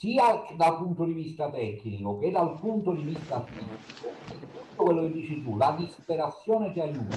sia 0.00 0.46
dal 0.56 0.78
punto 0.78 1.04
di 1.04 1.12
vista 1.12 1.50
tecnico 1.50 2.16
che 2.16 2.30
dal 2.30 2.58
punto 2.58 2.92
di 2.92 3.02
vista 3.02 3.44
fisico, 3.44 4.08
tutto 4.24 4.82
quello 4.82 5.02
che 5.02 5.12
dici 5.12 5.42
tu, 5.42 5.58
la 5.58 5.74
disperazione 5.76 6.72
ti 6.72 6.80
aiuta, 6.80 7.16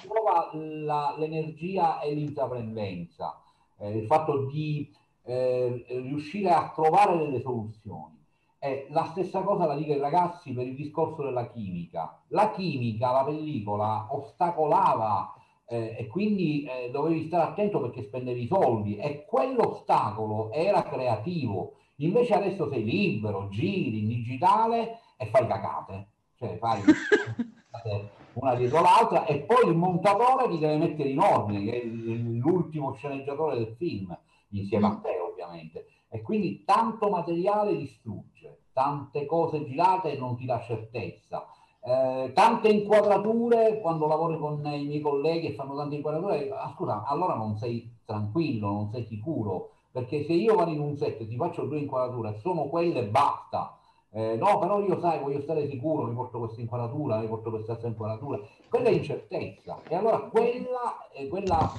trova 0.00 0.50
la, 0.54 1.14
l'energia 1.18 2.00
e 2.00 2.14
l'intraprendenza, 2.14 3.42
eh, 3.76 3.98
il 3.98 4.06
fatto 4.06 4.46
di 4.46 4.90
eh, 5.24 5.84
riuscire 5.86 6.48
a 6.48 6.72
trovare 6.74 7.18
delle 7.18 7.42
soluzioni. 7.42 8.24
Eh, 8.58 8.86
la 8.88 9.04
stessa 9.10 9.42
cosa 9.42 9.66
la 9.66 9.76
dico 9.76 9.92
ai 9.92 9.98
ragazzi 9.98 10.54
per 10.54 10.66
il 10.66 10.76
discorso 10.76 11.24
della 11.24 11.48
chimica. 11.48 12.22
La 12.28 12.52
chimica, 12.52 13.12
la 13.12 13.24
pellicola, 13.24 14.06
ostacolava 14.08 15.34
eh, 15.66 15.94
e 15.98 16.06
quindi 16.06 16.64
eh, 16.64 16.90
dovevi 16.90 17.26
stare 17.26 17.50
attento 17.50 17.82
perché 17.82 18.02
spendevi 18.02 18.46
soldi 18.46 18.96
e 18.96 19.26
quell'ostacolo 19.26 20.52
era 20.52 20.82
creativo. 20.84 21.74
Invece 21.96 22.34
adesso 22.34 22.68
sei 22.70 22.84
libero, 22.84 23.48
giri 23.48 24.00
in 24.00 24.08
digitale 24.08 24.98
e 25.16 25.26
fai 25.26 25.46
cacate 25.46 26.08
cioè 26.36 26.56
fai 26.58 26.82
una 28.34 28.54
dietro 28.54 28.80
l'altra 28.80 29.24
e 29.26 29.40
poi 29.40 29.68
il 29.68 29.76
montatore 29.76 30.48
ti 30.48 30.58
deve 30.58 30.76
mettere 30.76 31.08
in 31.08 31.20
ordine, 31.20 31.64
che 31.64 31.82
è 31.82 31.84
l'ultimo 31.84 32.92
sceneggiatore 32.94 33.56
del 33.56 33.74
film, 33.76 34.16
insieme 34.50 34.86
a 34.86 34.90
mm. 34.90 35.02
te 35.02 35.18
ovviamente. 35.18 35.86
E 36.08 36.22
quindi 36.22 36.64
tanto 36.64 37.08
materiale 37.08 37.76
distrugge, 37.76 38.66
tante 38.72 39.26
cose 39.26 39.64
girate 39.64 40.12
e 40.12 40.18
non 40.18 40.36
ti 40.36 40.44
dà 40.44 40.60
certezza. 40.60 41.46
Eh, 41.86 42.32
tante 42.32 42.68
inquadrature 42.68 43.80
quando 43.80 44.06
lavori 44.06 44.38
con 44.38 44.64
i 44.64 44.86
miei 44.86 45.00
colleghi 45.00 45.48
e 45.48 45.54
fanno 45.54 45.76
tante 45.76 45.96
inquadrature, 45.96 46.50
ah, 46.50 46.72
scusa, 46.74 47.04
allora 47.04 47.34
non 47.34 47.56
sei 47.56 47.98
tranquillo, 48.04 48.72
non 48.72 48.90
sei 48.90 49.04
sicuro, 49.04 49.73
perché 49.94 50.24
se 50.24 50.32
io 50.32 50.56
vado 50.56 50.72
in 50.72 50.80
un 50.80 50.96
set 50.96 51.20
e 51.20 51.28
ti 51.28 51.36
faccio 51.36 51.66
due 51.66 51.78
inquadrature, 51.78 52.36
sono 52.40 52.64
quelle 52.64 52.98
e 52.98 53.06
basta, 53.06 53.78
eh, 54.10 54.34
no, 54.34 54.58
però 54.58 54.84
io 54.84 54.98
sai, 54.98 55.20
voglio 55.20 55.40
stare 55.40 55.68
sicuro, 55.68 56.08
mi 56.08 56.14
porto 56.16 56.40
questa 56.40 56.60
inquadratura, 56.60 57.18
mi 57.18 57.28
porto 57.28 57.50
quest'altra 57.50 57.86
inquadratura. 57.86 58.40
Quella 58.68 58.88
è 58.88 58.90
incertezza. 58.92 59.80
E 59.86 59.94
allora 59.94 60.18
quella, 60.18 61.08
eh, 61.12 61.28
quella 61.28 61.72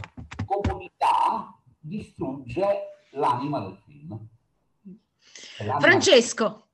comodità 0.45 1.59
distrugge 1.77 3.03
l'anima 3.11 3.59
del 3.59 3.77
film. 3.83 4.27
L'anima 5.57 5.79
Francesco. 5.81 6.67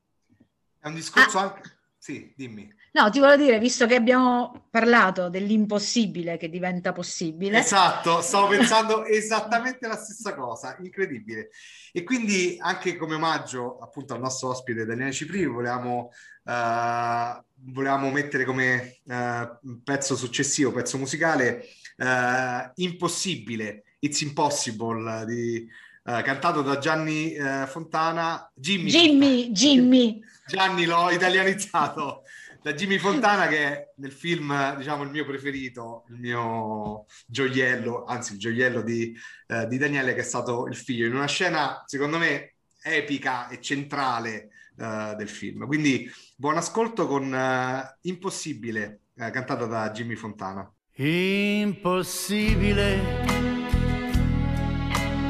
È 0.78 0.88
un 0.88 0.94
discorso 0.94 1.40
ah. 1.40 1.42
anche... 1.42 1.62
Sì, 1.98 2.32
dimmi. 2.38 2.72
No, 2.94 3.10
ti 3.10 3.20
volevo 3.20 3.42
dire, 3.42 3.58
visto 3.58 3.86
che 3.86 3.96
abbiamo 3.96 4.66
parlato 4.70 5.30
dell'impossibile 5.30 6.36
che 6.36 6.50
diventa 6.50 6.92
possibile. 6.92 7.60
Esatto, 7.60 8.20
stavo 8.22 8.48
pensando 8.56 9.06
esattamente 9.06 9.88
la 9.88 9.96
stessa 9.96 10.36
cosa, 10.36 10.76
incredibile. 10.82 11.52
E 11.94 12.04
quindi 12.04 12.58
anche 12.60 12.98
come 12.98 13.16
omaggio 13.16 13.78
appunto 13.80 14.14
al 14.14 14.20
nostro 14.20 14.50
ospite 14.50 14.86
Daniele 14.86 15.14
Cipri 15.14 15.46
volevamo, 15.46 16.12
uh, 16.44 17.42
volevamo 17.72 18.10
mettere 18.12 18.44
come 18.44 18.98
uh, 19.04 19.80
pezzo 19.86 20.18
successivo, 20.18 20.74
pezzo 20.74 20.98
musicale, 20.98 21.64
uh, 21.96 22.72
Impossibile, 22.76 23.84
It's 24.00 24.20
Impossible 24.22 25.26
di... 25.26 25.66
Uh, 26.04 26.24
cantato 26.24 26.64
da 26.64 26.80
Gianni 26.80 27.38
uh, 27.38 27.68
Fontana, 27.68 28.52
Jimmy. 28.56 28.90
Jimmy, 28.90 29.52
Jimmy. 29.52 30.20
Gianni 30.48 30.86
l'ho 30.86 31.12
italianizzato 31.12 32.24
da 32.62 32.74
Jimmy 32.74 32.98
Fontana 33.00 33.48
che 33.48 33.58
è 33.58 33.92
nel 33.98 34.12
film, 34.12 34.78
diciamo, 34.78 35.04
il 35.04 35.10
mio 35.10 35.26
preferito, 35.26 36.06
il 36.10 36.18
mio 36.18 37.06
gioiello, 37.26 38.06
anzi 38.06 38.34
il 38.34 38.40
gioiello 38.40 38.82
di, 38.82 39.18
eh, 39.48 39.68
di 39.68 39.78
Daniele 39.78 40.14
che 40.14 40.20
è 40.20 40.24
stato 40.24 40.68
il 40.68 40.76
figlio, 40.76 41.08
in 41.08 41.16
una 41.16 41.28
scena, 41.28 41.82
secondo 41.86 42.18
me, 42.18 42.54
epica 42.84 43.48
e 43.50 43.60
centrale 43.62 44.50
eh, 44.78 45.16
del 45.18 45.30
film. 45.30 45.66
Quindi 45.66 46.08
buon 46.36 46.58
ascolto 46.58 47.08
con 47.08 47.32
uh, 47.32 47.82
Impossibile, 48.02 49.02
eh, 49.16 49.32
cantata 49.32 49.66
da 49.66 49.90
Jimmy 49.92 50.16
Fontana. 50.16 50.72
Impossibile 50.96 52.20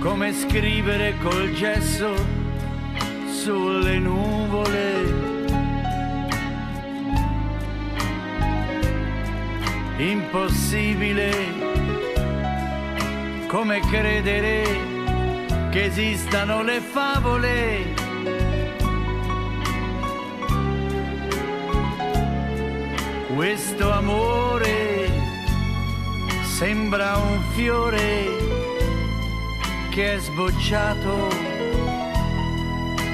come 0.01 0.33
scrivere 0.33 1.15
col 1.21 1.51
gesso 1.53 2.15
sulle 3.29 3.99
nuvole 3.99 5.00
impossibile 10.01 11.31
come 13.47 13.79
credere 13.81 14.63
che 15.69 15.85
esistano 15.85 16.63
le 16.63 16.79
favole. 16.79 17.93
Questo 23.35 23.91
amore 23.91 25.09
sembra 26.43 27.17
un 27.17 27.39
fiore 27.53 28.25
che 29.91 30.13
è 30.15 30.17
sbocciato 30.17 31.27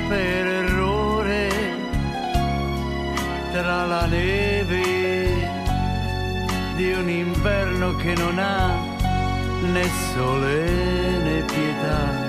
per 0.08 0.48
errore 0.48 1.50
tra 3.52 3.86
la 3.86 4.06
neve 4.06 4.77
inverno 7.88 7.96
che 7.96 8.14
non 8.16 8.38
ha 8.40 8.74
né 9.72 9.90
sole 10.14 10.66
né 11.24 11.44
pietà. 11.46 12.26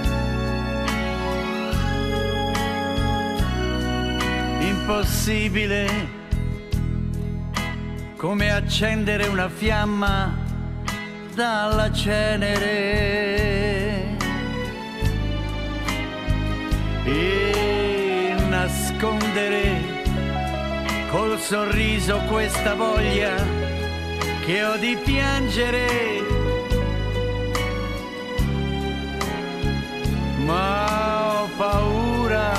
Impossibile 4.61 6.17
come 8.17 8.51
accendere 8.51 9.27
una 9.27 9.49
fiamma 9.49 10.37
dalla 11.35 11.93
cenere 11.93 12.67
e 17.05 18.35
nascondere 18.49 19.97
col 21.11 21.39
sorriso 21.39 22.19
questa 22.29 22.75
voglia 22.75 23.58
che 24.49 24.65
ho 24.65 24.79
di 24.79 24.97
piangere. 25.05 25.87
Ma 30.47 31.43
ho 31.43 31.49
paura 31.59 32.53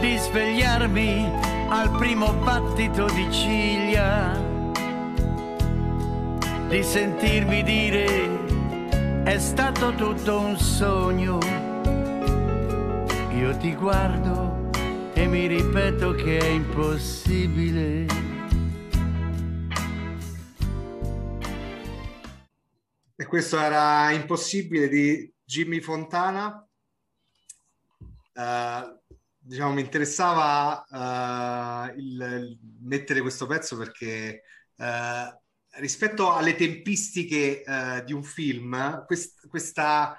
di 0.00 0.16
svegliarmi 0.16 1.30
al 1.68 1.88
primo 1.98 2.32
battito 2.32 3.06
di 3.14 3.30
ciglia, 3.30 4.36
di 6.66 6.82
sentirmi 6.82 7.62
dire 7.62 9.22
è 9.22 9.38
stato 9.38 9.94
tutto 9.94 10.40
un 10.40 10.58
sogno. 10.58 11.38
Io 13.36 13.56
ti 13.56 13.72
guardo 13.76 14.68
e 15.12 15.28
mi 15.28 15.46
ripeto 15.46 16.10
che 16.16 16.38
è 16.38 16.48
impossibile. 16.48 18.31
Questo 23.32 23.58
era 23.58 24.10
impossibile 24.10 24.88
di 24.88 25.32
Jimmy 25.42 25.80
Fontana. 25.80 26.68
Uh, 28.34 29.00
diciamo, 29.38 29.72
mi 29.72 29.80
interessava 29.80 30.84
uh, 30.86 31.98
il, 31.98 32.20
il 32.20 32.58
mettere 32.82 33.22
questo 33.22 33.46
pezzo 33.46 33.78
perché 33.78 34.42
uh, 34.76 34.84
rispetto 35.80 36.34
alle 36.34 36.54
tempistiche 36.56 37.64
di 38.04 38.12
un 38.12 38.22
film, 38.22 39.02
quest, 39.06 39.48
questa 39.48 40.14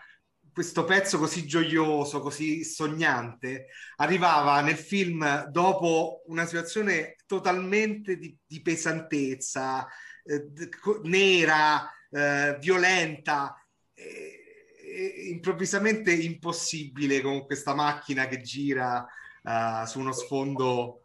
questo 0.52 0.84
pezzo 0.84 1.20
così 1.20 1.46
gioioso, 1.46 2.20
così 2.20 2.64
sognante, 2.64 3.68
arrivava 3.98 4.62
nel 4.62 4.78
film 4.78 5.48
dopo 5.50 6.24
una 6.28 6.46
situazione 6.46 7.18
totalmente 7.28 8.18
di, 8.18 8.36
di 8.46 8.62
pesantezza, 8.62 9.88
eh, 10.24 10.48
nera, 11.04 11.88
eh, 12.14 12.58
violenta, 12.60 13.60
eh, 13.94 15.30
improvvisamente 15.32 16.14
impossibile 16.14 17.22
con 17.22 17.46
questa 17.46 17.74
macchina 17.74 18.28
che 18.28 18.42
gira 18.42 19.08
uh, 19.42 19.86
su 19.86 20.00
uno 20.00 20.12
sfondo 20.12 21.02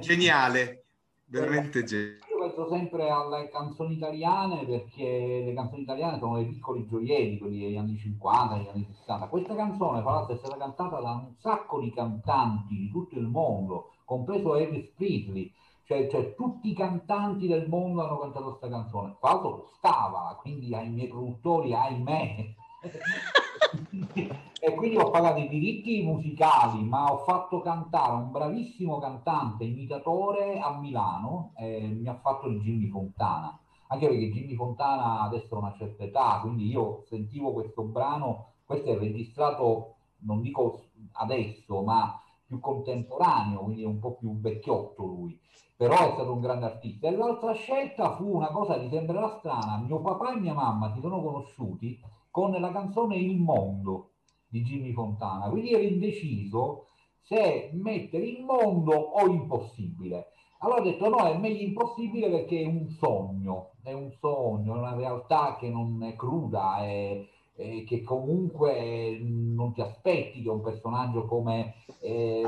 geniale, 0.00 0.84
veramente 1.26 1.84
geniale 1.84 2.24
penso 2.44 2.68
sempre 2.68 3.08
alle 3.08 3.48
canzoni 3.48 3.94
italiane 3.94 4.64
perché 4.64 5.42
le 5.46 5.54
canzoni 5.54 5.82
italiane 5.82 6.18
sono 6.18 6.36
dei 6.36 6.46
piccoli 6.46 6.86
gioielli, 6.86 7.38
quelli 7.38 7.60
degli 7.60 7.76
anni 7.76 7.96
50, 7.96 8.56
degli 8.56 8.68
anni 8.68 8.86
60. 8.90 9.26
Questa 9.26 9.54
canzone, 9.54 10.02
fra 10.02 10.10
l'altro, 10.10 10.34
è 10.34 10.38
stata 10.38 10.56
cantata 10.56 11.00
da 11.00 11.10
un 11.12 11.34
sacco 11.38 11.80
di 11.80 11.92
cantanti 11.92 12.76
di 12.76 12.90
tutto 12.90 13.18
il 13.18 13.26
mondo, 13.26 13.92
compreso 14.04 14.56
Elvis 14.56 14.90
Presley. 14.94 15.52
Cioè, 15.86 16.08
cioè, 16.08 16.34
tutti 16.34 16.70
i 16.70 16.74
cantanti 16.74 17.46
del 17.46 17.68
mondo 17.68 18.02
hanno 18.04 18.18
cantato 18.18 18.56
questa 18.56 18.68
canzone. 18.68 19.16
Fra 19.20 19.32
l'altro 19.32 19.60
costava, 19.60 20.38
quindi 20.40 20.74
ai 20.74 20.88
miei 20.88 21.08
produttori, 21.08 21.74
ahimè, 21.74 22.54
e 24.60 24.74
quindi 24.74 24.96
ho 24.96 25.10
pagato 25.10 25.40
i 25.40 25.48
diritti 25.48 26.02
musicali, 26.02 26.82
ma 26.82 27.12
ho 27.12 27.18
fatto 27.18 27.60
cantare 27.60 28.12
un 28.12 28.30
bravissimo 28.30 28.98
cantante, 28.98 29.64
imitatore 29.64 30.58
a 30.58 30.78
Milano, 30.78 31.52
eh, 31.56 31.86
mi 31.86 32.08
ha 32.08 32.14
fatto 32.14 32.46
il 32.48 32.60
Jimmy 32.60 32.88
Fontana, 32.88 33.58
anche 33.88 34.08
perché 34.08 34.30
Jimmy 34.30 34.54
Fontana 34.54 35.20
adesso 35.20 35.54
ha 35.54 35.58
una 35.58 35.74
certa 35.76 36.04
età, 36.04 36.38
quindi 36.40 36.68
io 36.68 37.02
sentivo 37.06 37.52
questo 37.52 37.82
brano, 37.82 38.52
questo 38.64 38.90
è 38.90 38.98
registrato, 38.98 39.96
non 40.20 40.40
dico 40.40 40.84
adesso, 41.12 41.82
ma 41.82 42.18
più 42.54 42.60
contemporaneo, 42.60 43.64
quindi 43.64 43.84
un 43.84 43.98
po' 43.98 44.14
più 44.14 44.38
vecchiotto 44.38 45.04
lui, 45.04 45.38
però 45.76 45.94
è 45.94 46.12
stato 46.12 46.32
un 46.32 46.40
grande 46.40 46.66
artista. 46.66 47.08
E 47.08 47.16
l'altra 47.16 47.52
scelta 47.52 48.14
fu 48.16 48.36
una 48.36 48.48
cosa 48.48 48.78
che 48.78 48.88
sembrerà 48.88 49.28
strana, 49.38 49.78
mio 49.78 50.00
papà 50.00 50.34
e 50.34 50.40
mia 50.40 50.54
mamma 50.54 50.92
si 50.92 51.00
sono 51.00 51.22
conosciuti 51.22 52.00
con 52.30 52.50
la 52.52 52.72
canzone 52.72 53.16
Il 53.16 53.38
mondo 53.38 54.10
di 54.48 54.62
Jimmy 54.62 54.92
Fontana. 54.92 55.48
Quindi 55.48 55.72
ero 55.72 55.82
indeciso 55.82 56.86
se 57.20 57.70
mettere 57.72 58.24
il 58.24 58.42
mondo 58.42 58.92
o 58.92 59.26
impossibile. 59.26 60.28
Allora 60.58 60.80
ho 60.80 60.84
detto 60.84 61.08
no, 61.08 61.26
è 61.26 61.36
meglio 61.36 61.66
impossibile 61.66 62.30
perché 62.30 62.62
è 62.62 62.66
un 62.66 62.88
sogno, 62.88 63.72
è 63.82 63.92
un 63.92 64.10
sogno, 64.18 64.74
è 64.74 64.78
una 64.78 64.94
realtà 64.94 65.56
che 65.58 65.68
non 65.68 66.02
è 66.02 66.14
cruda, 66.16 66.78
è, 66.78 67.22
è 67.54 67.84
che 67.84 68.02
comunque 68.02 69.18
non 69.20 69.72
ti 69.72 69.80
aspetti 69.80 70.42
che 70.42 70.48
un 70.48 70.60
personaggio 70.60 71.26
come, 71.26 71.74
eh, 72.00 72.42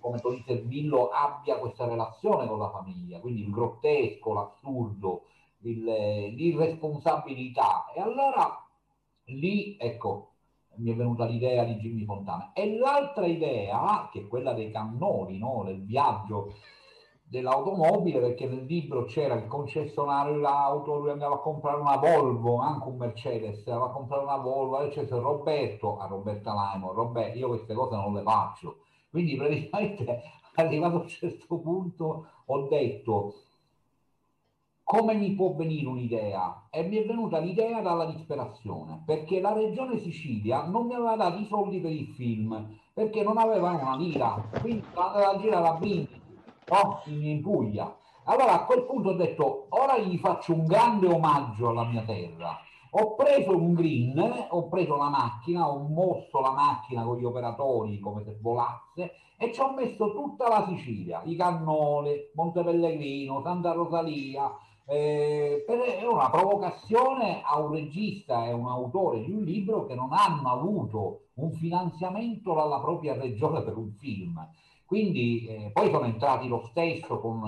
come 0.00 0.18
Tony 0.18 0.42
Servillo 0.46 1.08
abbia 1.08 1.58
questa 1.58 1.86
relazione 1.86 2.46
con 2.46 2.58
la 2.58 2.70
famiglia, 2.70 3.18
quindi 3.18 3.42
il 3.42 3.50
grottesco, 3.50 4.32
l'assurdo, 4.32 5.24
il, 5.62 5.82
l'irresponsabilità. 5.82 7.92
E 7.92 8.00
allora 8.00 8.64
lì, 9.24 9.76
ecco, 9.78 10.30
mi 10.76 10.92
è 10.92 10.94
venuta 10.94 11.24
l'idea 11.24 11.64
di 11.64 11.74
Jimmy 11.74 12.04
Fontana. 12.04 12.52
E 12.52 12.76
l'altra 12.76 13.26
idea, 13.26 14.08
che 14.12 14.20
è 14.20 14.28
quella 14.28 14.52
dei 14.52 14.70
cannoni, 14.70 15.38
no? 15.38 15.62
del 15.64 15.84
viaggio 15.84 16.54
dell'automobile, 17.28 18.20
perché 18.20 18.46
nel 18.46 18.64
libro 18.64 19.04
c'era 19.04 19.34
il 19.34 19.46
concessionario 19.46 20.34
dell'auto, 20.34 20.98
lui 20.98 21.10
andava 21.10 21.34
a 21.34 21.38
comprare 21.38 21.80
una 21.80 21.96
Volvo, 21.96 22.58
anche 22.58 22.88
un 22.88 22.96
Mercedes, 22.96 23.66
andava 23.66 23.86
a 23.86 23.92
comprare 23.92 24.22
una 24.22 24.36
Volvo, 24.36 24.80
e 24.80 24.88
c'è 24.90 25.06
Roberto, 25.08 25.98
a 25.98 26.06
Roberta 26.06 26.54
Laimo, 26.54 26.92
Roberto, 26.92 27.38
io 27.38 27.48
queste 27.48 27.74
cose 27.74 27.96
non 27.96 28.14
le 28.14 28.22
faccio. 28.22 28.78
Quindi 29.10 29.36
praticamente 29.36 30.22
arrivato 30.54 30.96
a 30.96 31.00
un 31.00 31.08
certo 31.08 31.58
punto 31.58 32.26
ho 32.44 32.68
detto 32.68 33.34
come 34.86 35.14
mi 35.14 35.34
può 35.34 35.52
venire 35.52 35.88
un'idea? 35.88 36.68
E 36.70 36.84
mi 36.84 36.98
è 36.98 37.04
venuta 37.04 37.40
l'idea 37.40 37.80
dalla 37.80 38.04
disperazione, 38.04 39.02
perché 39.04 39.40
la 39.40 39.52
regione 39.52 39.98
Sicilia 39.98 40.64
non 40.66 40.86
mi 40.86 40.94
aveva 40.94 41.16
dato 41.16 41.40
i 41.40 41.46
soldi 41.46 41.80
per 41.80 41.90
il 41.90 42.06
film, 42.14 42.78
perché 42.94 43.24
non 43.24 43.36
aveva 43.36 43.72
una 43.72 43.96
lira, 43.96 44.48
quindi 44.60 44.84
andava 44.94 45.30
a 45.30 45.38
girare 45.38 45.66
a 45.66 45.74
Bindi, 45.74 46.20
no? 46.68 47.02
in, 47.04 47.42
Puglia. 47.42 47.96
Allora 48.24 48.52
a 48.52 48.64
quel 48.64 48.84
punto 48.84 49.10
ho 49.10 49.14
detto, 49.14 49.66
ora 49.70 49.98
gli 49.98 50.16
faccio 50.18 50.52
un 50.52 50.64
grande 50.64 51.06
omaggio 51.06 51.68
alla 51.68 51.84
mia 51.84 52.02
terra. 52.02 52.58
Ho 52.90 53.14
preso 53.14 53.56
un 53.56 53.74
green, 53.74 54.46
ho 54.50 54.68
preso 54.68 54.96
la 54.96 55.08
macchina, 55.08 55.68
ho 55.68 55.78
mosso 55.78 56.40
la 56.40 56.52
macchina 56.52 57.02
con 57.02 57.18
gli 57.18 57.24
operatori 57.24 57.98
come 58.00 58.22
se 58.24 58.38
volasse 58.40 59.12
e 59.38 59.52
ci 59.52 59.60
ho 59.60 59.72
messo 59.74 60.12
tutta 60.12 60.48
la 60.48 60.66
Sicilia, 60.68 61.20
i 61.24 61.36
Cannoli, 61.36 62.30
Monte 62.34 62.62
Pellegrino, 62.62 63.42
Santa 63.42 63.72
Rosalia, 63.72 64.50
eh, 64.86 65.64
è 65.66 66.06
una 66.06 66.30
provocazione 66.30 67.42
a 67.44 67.58
un 67.58 67.72
regista 67.72 68.46
e 68.46 68.52
un 68.52 68.66
autore 68.66 69.24
di 69.24 69.32
un 69.32 69.42
libro 69.42 69.84
che 69.84 69.94
non 69.94 70.12
hanno 70.12 70.48
avuto 70.48 71.22
un 71.34 71.52
finanziamento 71.52 72.54
dalla 72.54 72.80
propria 72.80 73.14
regione 73.14 73.62
per 73.62 73.76
un 73.76 73.92
film. 73.98 74.48
Quindi 74.86 75.46
eh, 75.46 75.70
poi 75.72 75.90
sono 75.90 76.04
entrati 76.04 76.48
lo 76.48 76.62
stesso 76.70 77.20
con 77.20 77.42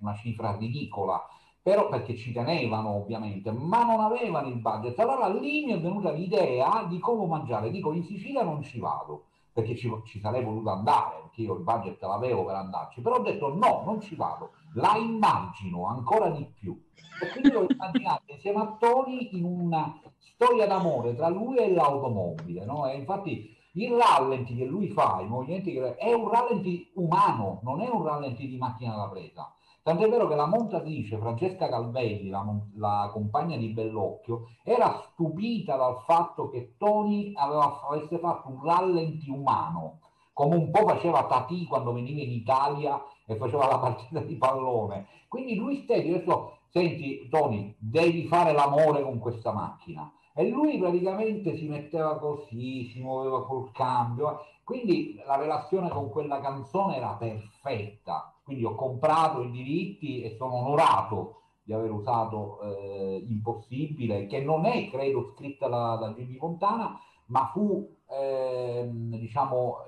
una 0.00 0.14
cifra 0.16 0.54
ridicola, 0.56 1.26
però 1.62 1.88
perché 1.88 2.14
ci 2.16 2.32
tenevano 2.32 2.90
ovviamente, 2.90 3.50
ma 3.50 3.82
non 3.82 4.00
avevano 4.00 4.48
il 4.48 4.56
budget. 4.56 4.98
Allora 5.00 5.28
lì 5.28 5.64
mi 5.64 5.72
è 5.72 5.80
venuta 5.80 6.12
l'idea 6.12 6.86
di 6.88 6.98
come 6.98 7.26
mangiare. 7.26 7.70
Dico, 7.70 7.92
in 7.92 8.04
Sicilia 8.04 8.42
non 8.42 8.62
ci 8.62 8.78
vado, 8.78 9.24
perché 9.52 9.74
ci, 9.74 9.90
ci 10.04 10.20
sarei 10.20 10.44
voluto 10.44 10.70
andare, 10.70 11.22
perché 11.22 11.42
io 11.42 11.54
il 11.54 11.62
budget 11.62 12.00
l'avevo 12.02 12.44
per 12.44 12.56
andarci, 12.56 13.00
però 13.00 13.16
ho 13.16 13.22
detto 13.22 13.54
no, 13.54 13.82
non 13.84 14.00
ci 14.00 14.14
vado 14.14 14.50
la 14.74 14.96
immagino 14.96 15.86
ancora 15.86 16.28
di 16.30 16.46
più. 16.54 16.78
E 17.22 17.30
quindi 17.30 17.50
l'ho 17.50 17.66
immaginata 17.66 18.22
insieme 18.26 18.60
a 18.60 18.76
Tony 18.78 19.30
in 19.32 19.44
una 19.44 19.98
storia 20.18 20.66
d'amore 20.66 21.14
tra 21.14 21.28
lui 21.28 21.56
e 21.56 21.72
l'automobile. 21.72 22.64
No? 22.66 22.86
E 22.86 22.96
infatti 22.96 23.55
il 23.76 23.92
rallenti 23.92 24.54
che 24.54 24.64
lui 24.64 24.88
fa, 24.88 25.20
i 25.20 25.26
movimenti 25.26 25.72
che 25.72 25.96
è 25.96 26.12
un 26.12 26.30
rallenti 26.30 26.90
umano, 26.94 27.60
non 27.62 27.80
è 27.80 27.88
un 27.88 28.04
rallenti 28.04 28.48
di 28.48 28.56
macchina 28.56 28.94
da 28.94 29.08
presa. 29.08 29.50
Tant'è 29.82 30.08
vero 30.08 30.26
che 30.26 30.34
la 30.34 30.46
montatrice 30.46 31.18
Francesca 31.18 31.68
Calvelli, 31.68 32.28
la, 32.28 32.44
la, 32.74 33.08
compagna 33.12 33.56
di 33.56 33.68
Bellocchio, 33.68 34.48
era 34.64 35.00
stupita 35.12 35.76
dal 35.76 36.02
fatto 36.04 36.48
che 36.48 36.74
Tony 36.76 37.32
aveva, 37.36 37.82
avesse 37.88 38.18
fatto 38.18 38.48
un 38.48 38.64
rallenti 38.64 39.30
umano, 39.30 40.00
come 40.32 40.56
un 40.56 40.70
po' 40.70 40.88
faceva 40.88 41.26
Tati 41.26 41.66
quando 41.66 41.92
veniva 41.92 42.20
in 42.22 42.32
Italia 42.32 43.00
e 43.26 43.36
faceva 43.36 43.68
la 43.68 43.78
partita 43.78 44.20
di 44.20 44.34
pallone. 44.34 45.06
Quindi 45.28 45.54
lui 45.54 45.82
stesso 45.84 46.08
ha 46.08 46.12
detto, 46.12 46.58
senti 46.70 47.28
Tony, 47.28 47.74
devi 47.78 48.26
fare 48.26 48.52
l'amore 48.52 49.02
con 49.02 49.18
questa 49.18 49.52
macchina. 49.52 50.10
E 50.38 50.50
lui 50.50 50.78
praticamente 50.78 51.56
si 51.56 51.66
metteva 51.66 52.18
così, 52.18 52.90
si 52.92 53.00
muoveva 53.00 53.46
col 53.46 53.72
cambio. 53.72 54.40
Quindi 54.64 55.18
la 55.24 55.36
relazione 55.36 55.88
con 55.88 56.10
quella 56.10 56.40
canzone 56.40 56.96
era 56.96 57.14
perfetta. 57.14 58.34
quindi 58.44 58.64
ho 58.64 58.74
comprato 58.74 59.42
i 59.42 59.50
diritti 59.50 60.22
e 60.22 60.36
sono 60.36 60.56
onorato 60.56 61.40
di 61.64 61.72
aver 61.72 61.90
usato 61.90 62.60
eh, 62.60 63.24
Impossibile, 63.28 64.26
che 64.26 64.40
non 64.40 64.66
è, 64.66 64.90
credo, 64.90 65.32
scritta 65.34 65.68
da, 65.68 65.96
da 65.96 66.12
Jimmy 66.12 66.36
Fontana, 66.36 67.00
ma 67.26 67.50
fu, 67.52 67.96
eh, 68.10 68.88
diciamo, 68.92 69.78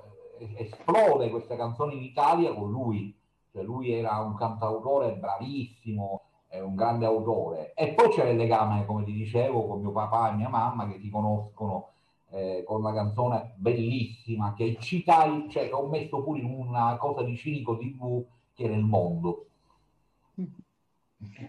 esplode 0.56 1.28
questa 1.28 1.56
canzone 1.56 1.92
in 1.92 2.02
Italia 2.02 2.54
con 2.54 2.70
lui. 2.70 3.14
Cioè 3.52 3.62
lui 3.62 3.92
era 3.92 4.18
un 4.20 4.34
cantautore 4.34 5.14
bravissimo, 5.16 6.22
è 6.48 6.60
un 6.60 6.74
grande 6.74 7.04
autore. 7.04 7.74
E 7.74 7.92
poi 7.92 8.08
c'è 8.08 8.28
il 8.28 8.36
legame, 8.36 8.86
come 8.86 9.04
ti 9.04 9.12
dicevo, 9.12 9.66
con 9.66 9.80
mio 9.80 9.92
papà 9.92 10.32
e 10.32 10.36
mia 10.36 10.48
mamma 10.48 10.88
che 10.88 10.98
ti 10.98 11.10
conoscono 11.10 11.90
eh, 12.30 12.64
con 12.66 12.80
una 12.80 12.92
canzone 12.92 13.54
bellissima 13.56 14.54
che 14.54 14.76
citai, 14.80 15.48
cioè 15.50 15.66
che 15.66 15.74
ho 15.74 15.86
messo 15.86 16.22
pure 16.22 16.40
in 16.40 16.46
una 16.46 16.96
cosa 16.96 17.22
di 17.22 17.36
Cinico 17.36 17.76
TV 17.76 18.24
che 18.54 18.64
era 18.64 18.74
il 18.74 18.84
mondo. 18.84 19.46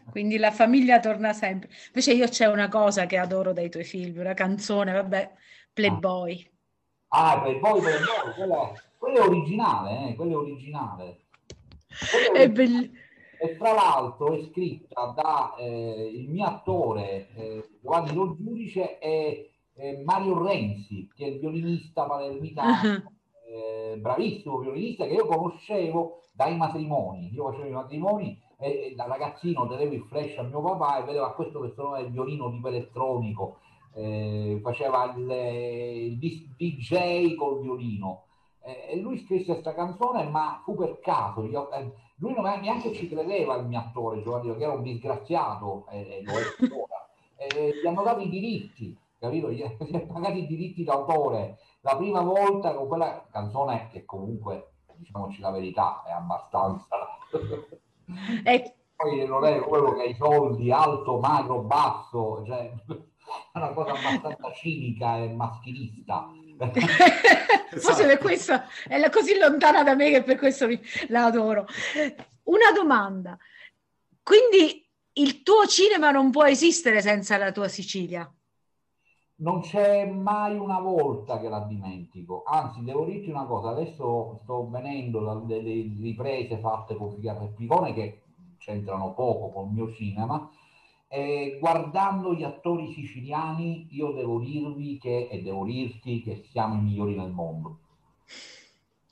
Quindi 0.10 0.38
la 0.38 0.52
famiglia 0.52 1.00
torna 1.00 1.32
sempre. 1.32 1.70
Invece 1.88 2.14
io 2.14 2.28
c'è 2.28 2.48
una 2.48 2.68
cosa 2.70 3.06
che 3.06 3.18
adoro 3.18 3.54
dai 3.54 3.70
tuoi 3.70 3.84
film, 3.84 4.20
una 4.20 4.34
canzone, 4.34 4.92
vabbè, 4.92 5.32
Playboy. 5.72 6.50
Ah, 7.10 7.32
ah 7.32 7.42
Playboy, 7.42 7.80
Playboy, 7.80 8.34
quella, 8.36 8.74
quella 8.98 9.18
è 9.20 9.28
originale, 9.28 10.10
eh, 10.10 10.16
quella 10.16 10.32
è 10.34 10.36
originale. 10.36 11.20
Quella 12.10 12.40
è, 12.40 12.44
è 12.44 12.50
bellissima 12.50 13.08
e 13.42 13.56
tra 13.58 13.74
l'altro 13.74 14.34
è 14.34 14.44
scritta 14.52 15.14
da 15.16 15.56
eh, 15.58 16.12
il 16.14 16.30
mio 16.30 16.46
attore 16.46 17.30
eh, 17.36 17.70
Giovanni 17.82 18.14
Lo 18.14 18.36
Giudice 18.36 19.00
e 19.00 19.52
eh, 19.76 20.02
Mario 20.04 20.44
Renzi, 20.44 21.10
che 21.16 21.26
è 21.26 21.30
il 21.30 21.40
violinista 21.40 22.04
palermitano, 22.04 22.72
uh-huh. 22.84 24.00
bravissimo 24.00 24.58
violinista 24.58 25.06
che 25.06 25.14
io 25.14 25.26
conoscevo 25.26 26.24
dai 26.34 26.58
matrimoni. 26.58 27.34
Io 27.34 27.50
facevo 27.50 27.68
i 27.68 27.72
matrimoni 27.72 28.42
e, 28.58 28.70
e 28.70 28.94
da 28.96 29.06
ragazzino 29.06 29.68
tenevo 29.68 29.94
il 29.94 30.06
flash 30.10 30.38
a 30.38 30.44
mio 30.44 30.62
papà 30.62 31.00
e 31.00 31.06
vedeva 31.06 31.34
questo 31.34 31.62
che 31.62 31.72
sono 31.76 31.98
il 31.98 32.12
violino 32.12 32.52
tipo 32.52 32.68
elettronico, 32.68 33.60
eh, 33.96 34.60
faceva 34.62 35.14
il, 35.16 35.30
il 36.12 36.18
DJ 36.58 37.36
col 37.36 37.62
violino. 37.62 38.26
E 38.88 38.98
lui 38.98 39.18
scrisse 39.20 39.54
questa 39.54 39.74
canzone, 39.74 40.24
ma 40.26 40.62
fu 40.64 40.76
per 40.76 41.00
caso. 41.00 41.44
Io, 41.44 41.72
eh, 41.72 41.92
lui 42.18 42.34
non 42.34 42.44
neanche 42.44 42.94
ci 42.94 43.08
credeva 43.08 43.56
il 43.56 43.66
mio 43.66 43.80
attore 43.80 44.22
Giovanni, 44.22 44.56
che 44.56 44.64
era 44.64 44.74
un 44.74 44.84
disgraziato, 44.84 45.86
e 45.90 46.00
eh, 46.00 46.24
lo 46.24 46.32
è 46.32 46.42
ancora. 46.60 47.10
Eh, 47.36 47.74
gli 47.82 47.88
hanno 47.88 48.04
dato 48.04 48.20
i 48.20 48.30
diritti, 48.30 48.98
capito? 49.18 49.52
Gli, 49.52 49.64
gli 49.80 49.96
hanno 49.96 50.06
pagato 50.06 50.38
i 50.38 50.48
diritti 50.48 50.84
d'autore. 50.84 51.58
La 51.82 51.96
prima 51.96 52.22
volta 52.22 52.74
con 52.74 52.88
quella 52.88 53.26
canzone 53.32 53.88
che 53.92 54.04
comunque, 54.06 54.74
diciamoci 54.96 55.40
la 55.42 55.52
verità, 55.52 56.04
è 56.06 56.12
abbastanza... 56.12 56.88
E... 58.44 58.74
Poi 58.96 59.26
non 59.26 59.46
è 59.46 59.60
quello 59.62 59.94
che 59.94 60.02
ha 60.02 60.06
i 60.06 60.16
soldi, 60.16 60.72
alto, 60.72 61.20
magro, 61.20 61.62
basso, 61.62 62.44
cioè 62.46 62.70
è 63.54 63.58
una 63.58 63.72
cosa 63.72 63.92
abbastanza 63.92 64.52
cinica 64.52 65.18
e 65.18 65.32
maschilista. 65.32 66.28
Forse 67.80 68.06
per 68.06 68.18
questo 68.18 68.62
è 68.88 69.10
così 69.10 69.38
lontana 69.38 69.84
da 69.84 69.96
me 69.96 70.10
che 70.10 70.24
per 70.24 70.38
questo 70.38 70.68
la 71.08 71.26
adoro. 71.26 71.66
Una 72.44 72.72
domanda. 72.76 73.38
Quindi 74.22 74.86
il 75.14 75.42
tuo 75.44 75.66
cinema 75.66 76.12
non 76.12 76.32
può 76.32 76.46
esistere 76.46 77.02
senza 77.02 77.38
la 77.38 77.52
tua 77.52 77.68
Sicilia? 77.68 78.32
Non 79.38 79.62
c'è 79.62 80.06
mai 80.06 80.58
una 80.58 80.80
volta 80.80 81.40
che 81.40 81.48
la 81.48 81.62
dimentico. 81.62 82.44
Anzi, 82.46 82.84
devo 82.84 83.06
dirti 83.06 83.30
una 83.30 83.46
cosa, 83.46 83.70
adesso 83.70 84.38
sto 84.42 84.70
venendo 84.70 85.22
da 85.22 85.36
delle 85.36 85.94
riprese 85.98 86.58
fatte 86.58 86.96
con 86.96 87.14
Figaro 87.14 87.46
e 87.46 87.54
Picone 87.56 87.94
che 87.94 88.24
c'entrano 88.58 89.14
poco 89.14 89.50
col 89.52 89.72
mio 89.72 89.90
cinema 89.94 90.50
eh, 91.12 91.58
guardando 91.60 92.36
gli 92.36 92.44
attori 92.44 92.94
siciliani, 92.94 93.88
io 93.90 94.12
devo 94.12 94.40
dirvi 94.40 95.00
che, 95.00 95.28
e 95.30 95.42
devo 95.42 95.66
dirti 95.66 96.22
che 96.22 96.44
siamo 96.52 96.76
i 96.76 96.82
migliori 96.82 97.16
nel 97.16 97.32
mondo. 97.32 97.80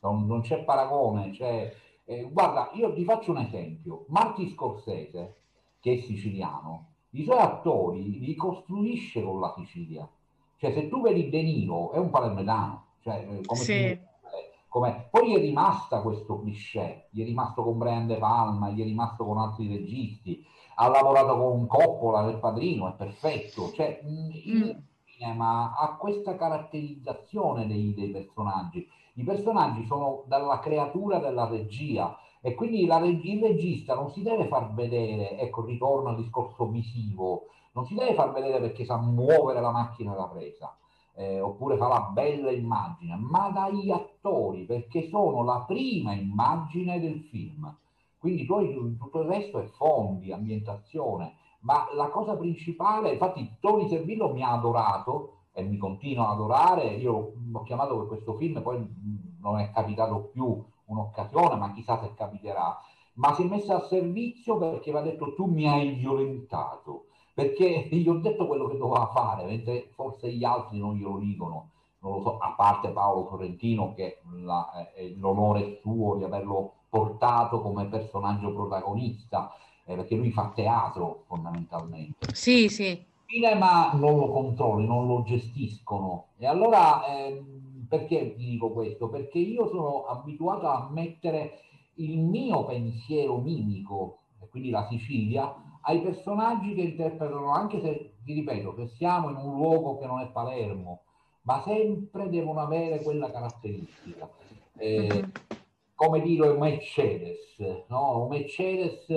Non, 0.01 0.27
non 0.27 0.41
c'è 0.41 0.63
paragone. 0.63 1.33
Cioè, 1.33 1.73
eh, 2.05 2.29
guarda, 2.31 2.69
io 2.73 2.93
ti 2.93 3.03
faccio 3.03 3.31
un 3.31 3.39
esempio. 3.39 4.05
Marti 4.10 4.47
Scorsese, 4.49 5.38
che 5.79 5.93
è 5.93 5.97
siciliano, 6.01 6.89
i 7.12 7.23
suoi 7.23 7.39
attori 7.39 8.19
li 8.19 8.36
costruisce 8.36 9.23
con 9.23 9.39
la 9.39 9.51
Sicilia. 9.57 10.07
Cioè, 10.57 10.73
se 10.73 10.89
tu 10.89 11.01
vedi 11.01 11.29
De 11.29 11.41
Niro, 11.41 11.93
è 11.93 11.97
un 11.97 12.12
palermitano. 12.12 12.86
Cioè, 13.01 13.27
eh, 13.27 13.41
come 13.43 13.60
sì. 13.60 13.99
come... 14.67 15.07
Poi 15.10 15.29
gli 15.29 15.36
è 15.36 15.39
rimasta 15.39 16.03
questo 16.03 16.39
cliché, 16.41 17.07
gli 17.10 17.23
è 17.23 17.25
rimasto 17.25 17.63
con 17.63 17.79
Brian 17.79 18.05
De 18.05 18.17
Palma, 18.17 18.69
gli 18.69 18.81
è 18.81 18.83
rimasto 18.83 19.25
con 19.25 19.39
altri 19.39 19.67
registi 19.67 20.45
ha 20.79 20.89
lavorato 20.89 21.37
con 21.37 21.65
Coppola 21.65 22.21
nel 22.21 22.37
padrino, 22.37 22.87
è 22.87 22.93
perfetto. 22.93 23.71
Cioè, 23.71 24.01
il 24.03 24.79
cinema 25.05 25.75
ha 25.75 25.95
questa 25.95 26.35
caratterizzazione 26.35 27.65
dei, 27.65 27.93
dei, 27.95 28.09
personaggi. 28.09 28.87
I 29.13 29.23
personaggi 29.23 29.85
sono 29.85 30.23
dalla 30.27 30.59
creatura 30.59 31.17
della 31.17 31.47
regia 31.47 32.15
e 32.41 32.53
quindi 32.53 32.85
la, 32.85 32.99
il 32.99 33.41
regista 33.41 33.95
non 33.95 34.11
si 34.11 34.21
deve 34.21 34.47
far 34.47 34.71
vedere, 34.73 35.39
ecco, 35.39 35.65
ritorno 35.65 36.09
al 36.09 36.17
discorso 36.17 36.67
visivo, 36.67 37.47
non 37.71 37.87
si 37.87 37.95
deve 37.95 38.13
far 38.13 38.31
vedere 38.31 38.59
perché 38.59 38.85
sa 38.85 38.97
muovere 38.97 39.59
la 39.61 39.71
macchina 39.71 40.13
da 40.13 40.27
presa. 40.27 40.77
Eh, 41.15 41.41
oppure 41.41 41.77
fa 41.77 41.87
la 41.87 42.01
bella 42.13 42.51
immagine, 42.51 43.15
ma 43.15 43.49
dagli 43.49 43.89
attori, 43.89 44.65
perché 44.65 45.07
sono 45.07 45.43
la 45.43 45.63
prima 45.65 46.13
immagine 46.13 46.99
del 46.99 47.21
film 47.31 47.75
quindi 48.27 48.43
poi 48.43 48.97
tutto 48.97 49.21
il 49.21 49.27
resto 49.29 49.61
è 49.61 49.67
fondi, 49.67 50.33
ambientazione, 50.33 51.35
ma 51.61 51.87
la 51.93 52.09
cosa 52.09 52.35
principale, 52.35 53.13
infatti 53.13 53.55
Tony 53.61 53.87
Servillo 53.87 54.33
mi 54.33 54.43
ha 54.43 54.51
adorato 54.51 55.43
e 55.53 55.63
mi 55.63 55.77
continua 55.77 56.27
ad 56.27 56.33
adorare, 56.33 56.95
io 56.95 57.35
l'ho 57.49 57.63
chiamato 57.63 57.97
per 57.99 58.07
questo 58.07 58.35
film, 58.35 58.61
poi 58.61 58.85
non 59.39 59.59
è 59.59 59.71
capitato 59.71 60.29
più 60.33 60.61
un'occasione, 60.87 61.55
ma 61.55 61.71
chissà 61.71 62.01
se 62.01 62.13
capiterà, 62.15 62.77
ma 63.13 63.33
si 63.33 63.43
è 63.43 63.45
messo 63.45 63.73
a 63.73 63.87
servizio 63.87 64.57
perché 64.57 64.91
mi 64.91 64.97
ha 64.97 65.01
detto 65.03 65.33
tu 65.33 65.45
mi 65.45 65.65
hai 65.65 65.91
violentato, 65.93 67.05
perché 67.33 67.87
gli 67.95 68.09
ho 68.09 68.19
detto 68.19 68.45
quello 68.45 68.67
che 68.67 68.75
doveva 68.75 69.07
fare, 69.07 69.45
mentre 69.45 69.89
forse 69.93 70.29
gli 70.33 70.43
altri 70.43 70.79
non 70.79 70.95
glielo 70.95 71.17
dicono, 71.17 71.69
non 71.99 72.11
lo 72.11 72.21
so, 72.21 72.37
a 72.39 72.53
parte 72.57 72.89
Paolo 72.89 73.25
Sorrentino 73.29 73.93
che 73.93 74.19
la, 74.33 74.91
eh, 74.95 75.15
l'onore 75.15 75.79
suo 75.81 76.17
di 76.17 76.25
averlo 76.25 76.73
portato 76.89 77.62
come 77.62 77.86
personaggio 77.86 78.54
protagonista, 78.54 79.52
eh, 79.86 79.95
perché 79.95 80.15
lui 80.15 80.32
fa 80.32 80.52
teatro 80.54 81.23
fondamentalmente. 81.28 82.34
Sì, 82.34 82.69
sì. 82.69 82.89
Il 82.89 83.06
cinema 83.26 83.91
non 83.93 84.17
lo 84.17 84.30
controlli, 84.30 84.86
non 84.86 85.08
lo 85.08 85.23
gestiscono. 85.23 86.28
E 86.38 86.45
allora, 86.45 87.06
eh, 87.06 87.43
perché 87.88 88.36
ti 88.36 88.45
dico 88.49 88.72
questo? 88.72 89.09
Perché 89.09 89.39
io 89.39 89.68
sono 89.68 90.05
abituato 90.05 90.68
a 90.68 90.89
mettere 90.91 91.61
il 91.95 92.18
mio 92.20 92.66
pensiero 92.66 93.38
mimico, 93.38 94.20
quindi 94.49 94.70
la 94.70 94.88
Sicilia, 94.89 95.53
ai 95.82 96.01
personaggi 96.01 96.74
che 96.74 96.82
interpretano, 96.82 97.51
anche 97.51 97.82
se, 97.82 98.14
ti 98.24 98.34
ripeto, 98.34 98.76
se 98.78 98.88
siamo 98.97 99.30
in 99.30 99.36
un 99.38 99.55
luogo 99.55 99.97
che 99.97 100.05
non 100.05 100.20
è 100.20 100.28
Palermo, 100.28 101.01
ma 101.43 101.61
sempre 101.66 102.30
devono 102.30 102.59
avere 102.59 103.01
quella 103.01 103.32
caratteristica. 103.32 104.30
Eh, 104.78 105.07
mm-hmm 105.11 105.47
come 105.98 106.22
dire 106.22 106.50
un 106.50 106.60
Mercedes, 106.60 107.58
no? 107.88 108.22
Un 108.22 108.28
Mercedes 108.28 109.08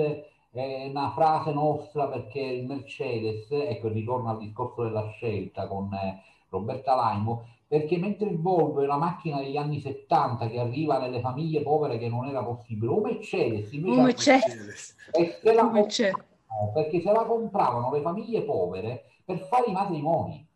è 0.51 0.87
una 0.89 1.11
frase 1.11 1.53
nostra 1.53 2.07
perché 2.07 2.39
il 2.39 2.65
Mercedes, 2.65 3.45
ecco, 3.51 3.87
ritorno 3.87 4.31
al 4.31 4.39
discorso 4.39 4.81
della 4.81 5.07
scelta 5.11 5.67
con 5.67 5.93
eh, 5.93 6.23
Roberta 6.49 6.95
Laimo, 6.95 7.45
perché 7.67 7.97
mentre 7.97 8.29
il 8.29 8.41
Volvo 8.41 8.81
è 8.81 8.85
una 8.85 8.97
macchina 8.97 9.37
degli 9.37 9.57
anni 9.57 9.79
70 9.79 10.49
che 10.49 10.59
arriva 10.59 10.97
nelle 10.97 11.21
famiglie 11.21 11.61
povere 11.61 11.99
che 11.99 12.09
non 12.09 12.25
era 12.25 12.43
possibile, 12.43 12.91
un 12.91 13.01
Mercedes 13.01 13.71
invece 13.73 13.97
un 13.97 14.03
Mercedes. 14.03 14.95
E 15.11 15.37
se 15.39 15.53
la 15.53 15.69
Mercedes. 15.69 16.25
perché 16.73 16.99
se 16.99 17.11
la 17.11 17.25
compravano 17.25 17.91
le 17.91 18.01
famiglie 18.01 18.41
povere 18.41 19.05
per 19.23 19.37
fare 19.37 19.65
i 19.67 19.71
matrimoni. 19.71 20.49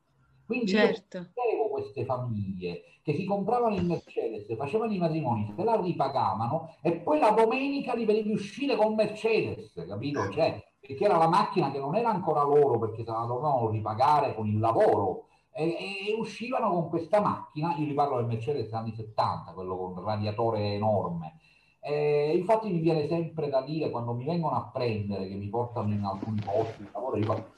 Quindi 0.45 0.67
certo. 0.67 1.17
io 1.17 1.69
queste 1.69 2.05
famiglie 2.05 2.83
che 3.03 3.13
si 3.13 3.25
compravano 3.25 3.75
il 3.75 3.85
Mercedes, 3.85 4.55
facevano 4.55 4.91
i 4.91 4.97
matrimoni, 4.97 5.53
se 5.55 5.63
la 5.63 5.79
ripagavano 5.79 6.75
e 6.81 6.93
poi 6.93 7.19
la 7.19 7.31
domenica 7.31 7.93
li 7.93 8.05
vedevi 8.05 8.31
uscire 8.31 8.75
con 8.75 8.95
Mercedes, 8.95 9.73
capito? 9.87 10.29
Cioè, 10.31 10.63
perché 10.79 11.03
era 11.03 11.17
la 11.17 11.27
macchina 11.27 11.71
che 11.71 11.79
non 11.79 11.95
era 11.95 12.09
ancora 12.09 12.43
loro 12.43 12.79
perché 12.79 13.03
se 13.03 13.11
la 13.11 13.25
dovevano 13.25 13.69
ripagare 13.69 14.33
con 14.33 14.47
il 14.47 14.59
lavoro 14.59 15.27
e, 15.51 16.07
e 16.09 16.15
uscivano 16.17 16.69
con 16.71 16.89
questa 16.89 17.21
macchina, 17.21 17.75
io 17.77 17.85
riparlo 17.85 18.17
del 18.17 18.25
Mercedes 18.25 18.73
anni 18.73 18.93
70, 18.93 19.51
quello 19.51 19.77
con 19.77 19.91
il 19.91 20.03
radiatore 20.03 20.73
enorme. 20.73 21.39
E 21.79 22.35
infatti 22.35 22.71
mi 22.71 22.79
viene 22.79 23.07
sempre 23.07 23.49
da 23.49 23.61
dire 23.61 23.91
quando 23.91 24.13
mi 24.13 24.25
vengono 24.25 24.55
a 24.55 24.69
prendere, 24.73 25.27
che 25.27 25.35
mi 25.35 25.47
portano 25.47 25.93
in 25.93 26.03
alcuni 26.03 26.41
posti, 26.43 26.87
lavoro, 26.91 27.17
io 27.17 27.53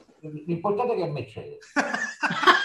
l'importante 0.45 0.93
è 0.93 0.97
che 0.97 1.03
è 1.03 1.09
Mercedes. 1.09 1.71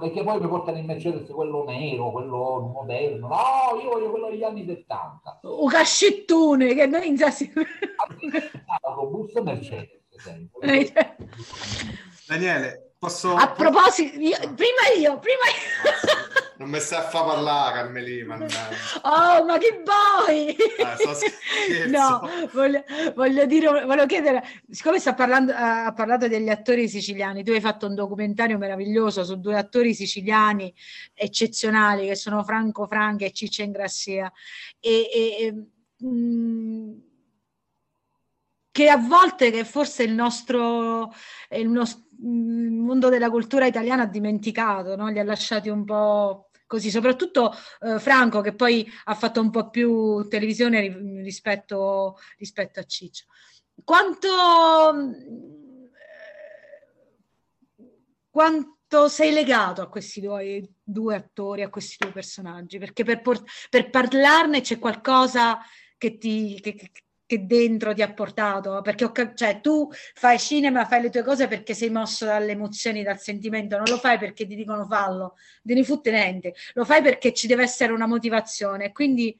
perché 0.00 0.22
poi 0.22 0.40
mi 0.40 0.48
portano 0.48 0.78
in 0.78 0.86
Mercedes 0.86 1.28
quello 1.30 1.64
nero, 1.64 2.10
quello 2.10 2.72
moderno. 2.72 3.28
No, 3.28 3.80
io 3.80 3.90
voglio 3.90 4.10
quello 4.10 4.30
degli 4.30 4.42
anni 4.42 4.64
70. 4.64 5.40
Un 5.42 5.68
cascettone 5.68 6.74
che 6.74 6.86
noi 6.86 7.08
in 7.08 7.16
bus 9.06 9.32
Mercedes. 9.42 9.98
Daniele, 12.26 12.94
posso... 12.98 13.34
A 13.34 13.48
proposito, 13.50 14.18
io, 14.18 14.36
prima 14.54 14.88
io, 14.98 15.18
prima 15.18 15.44
io. 15.46 16.29
Non 16.60 16.68
mi 16.68 16.78
sa 16.78 17.00
fa 17.00 17.22
parlare, 17.24 17.74
Carmelina. 17.74 18.34
Oh, 18.34 19.44
ma 19.46 19.56
che 19.56 19.82
vuoi? 19.82 20.54
Eh, 20.54 21.86
no, 21.88 22.20
voglio, 22.52 22.84
voglio, 23.14 23.46
dire, 23.46 23.86
voglio 23.86 24.04
chiedere, 24.04 24.44
siccome 24.68 24.98
sta 24.98 25.14
parlando, 25.14 25.54
ha 25.56 25.90
parlato 25.94 26.28
degli 26.28 26.50
attori 26.50 26.86
siciliani, 26.86 27.42
tu 27.42 27.52
hai 27.52 27.62
fatto 27.62 27.86
un 27.86 27.94
documentario 27.94 28.58
meraviglioso 28.58 29.24
su 29.24 29.40
due 29.40 29.56
attori 29.56 29.94
siciliani 29.94 30.70
eccezionali 31.14 32.08
che 32.08 32.14
sono 32.14 32.44
Franco 32.44 32.86
Franchi 32.86 33.24
e 33.24 33.32
Ciccia 33.32 33.62
Ingrassia. 33.62 34.30
E, 34.78 35.08
e, 35.10 35.54
mh, 35.96 36.08
mm, 36.08 36.92
che 38.70 38.88
a 38.90 38.98
volte 38.98 39.50
che 39.50 39.64
forse 39.64 40.02
il 40.02 40.12
nostro, 40.12 41.10
il 41.52 41.70
nostro 41.70 42.04
mondo 42.22 43.08
della 43.08 43.30
cultura 43.30 43.64
italiana 43.64 44.02
ha 44.02 44.06
dimenticato, 44.06 44.94
no? 44.94 45.08
li 45.08 45.18
ha 45.18 45.24
lasciati 45.24 45.70
un 45.70 45.86
po' 45.86 46.49
così, 46.70 46.88
soprattutto 46.88 47.52
eh, 47.80 47.98
Franco 47.98 48.40
che 48.42 48.54
poi 48.54 48.88
ha 49.06 49.16
fatto 49.16 49.40
un 49.40 49.50
po' 49.50 49.70
più 49.70 50.28
televisione 50.28 51.20
rispetto, 51.20 52.16
rispetto 52.38 52.78
a 52.78 52.84
Ciccio. 52.84 53.24
Quanto, 53.82 54.28
quanto 58.30 59.08
sei 59.08 59.32
legato 59.32 59.82
a 59.82 59.88
questi 59.88 60.20
due, 60.20 60.74
due, 60.80 61.16
attori, 61.16 61.62
a 61.62 61.70
questi 61.70 61.96
due 61.98 62.12
personaggi? 62.12 62.78
Perché 62.78 63.02
per, 63.02 63.20
per 63.68 63.90
parlarne 63.90 64.60
c'è 64.60 64.78
qualcosa 64.78 65.58
che 65.98 66.18
ti, 66.18 66.60
che 66.60 66.92
dentro 67.38 67.94
ti 67.94 68.02
ha 68.02 68.12
portato, 68.12 68.80
perché 68.82 69.04
ho, 69.04 69.12
cioè, 69.34 69.60
tu 69.60 69.88
fai 70.14 70.38
cinema, 70.38 70.84
fai 70.84 71.02
le 71.02 71.10
tue 71.10 71.22
cose 71.22 71.48
perché 71.48 71.74
sei 71.74 71.90
mosso 71.90 72.24
dalle 72.24 72.52
emozioni, 72.52 73.02
dal 73.02 73.18
sentimento, 73.18 73.76
non 73.76 73.86
lo 73.88 73.96
fai 73.96 74.18
perché 74.18 74.46
ti 74.46 74.54
dicono 74.54 74.84
fallo, 74.86 75.34
te 75.62 75.74
ne 75.74 75.84
fotte 75.84 76.10
niente, 76.10 76.54
lo 76.74 76.84
fai 76.84 77.02
perché 77.02 77.32
ci 77.32 77.46
deve 77.46 77.62
essere 77.62 77.92
una 77.92 78.06
motivazione. 78.06 78.92
Quindi 78.92 79.38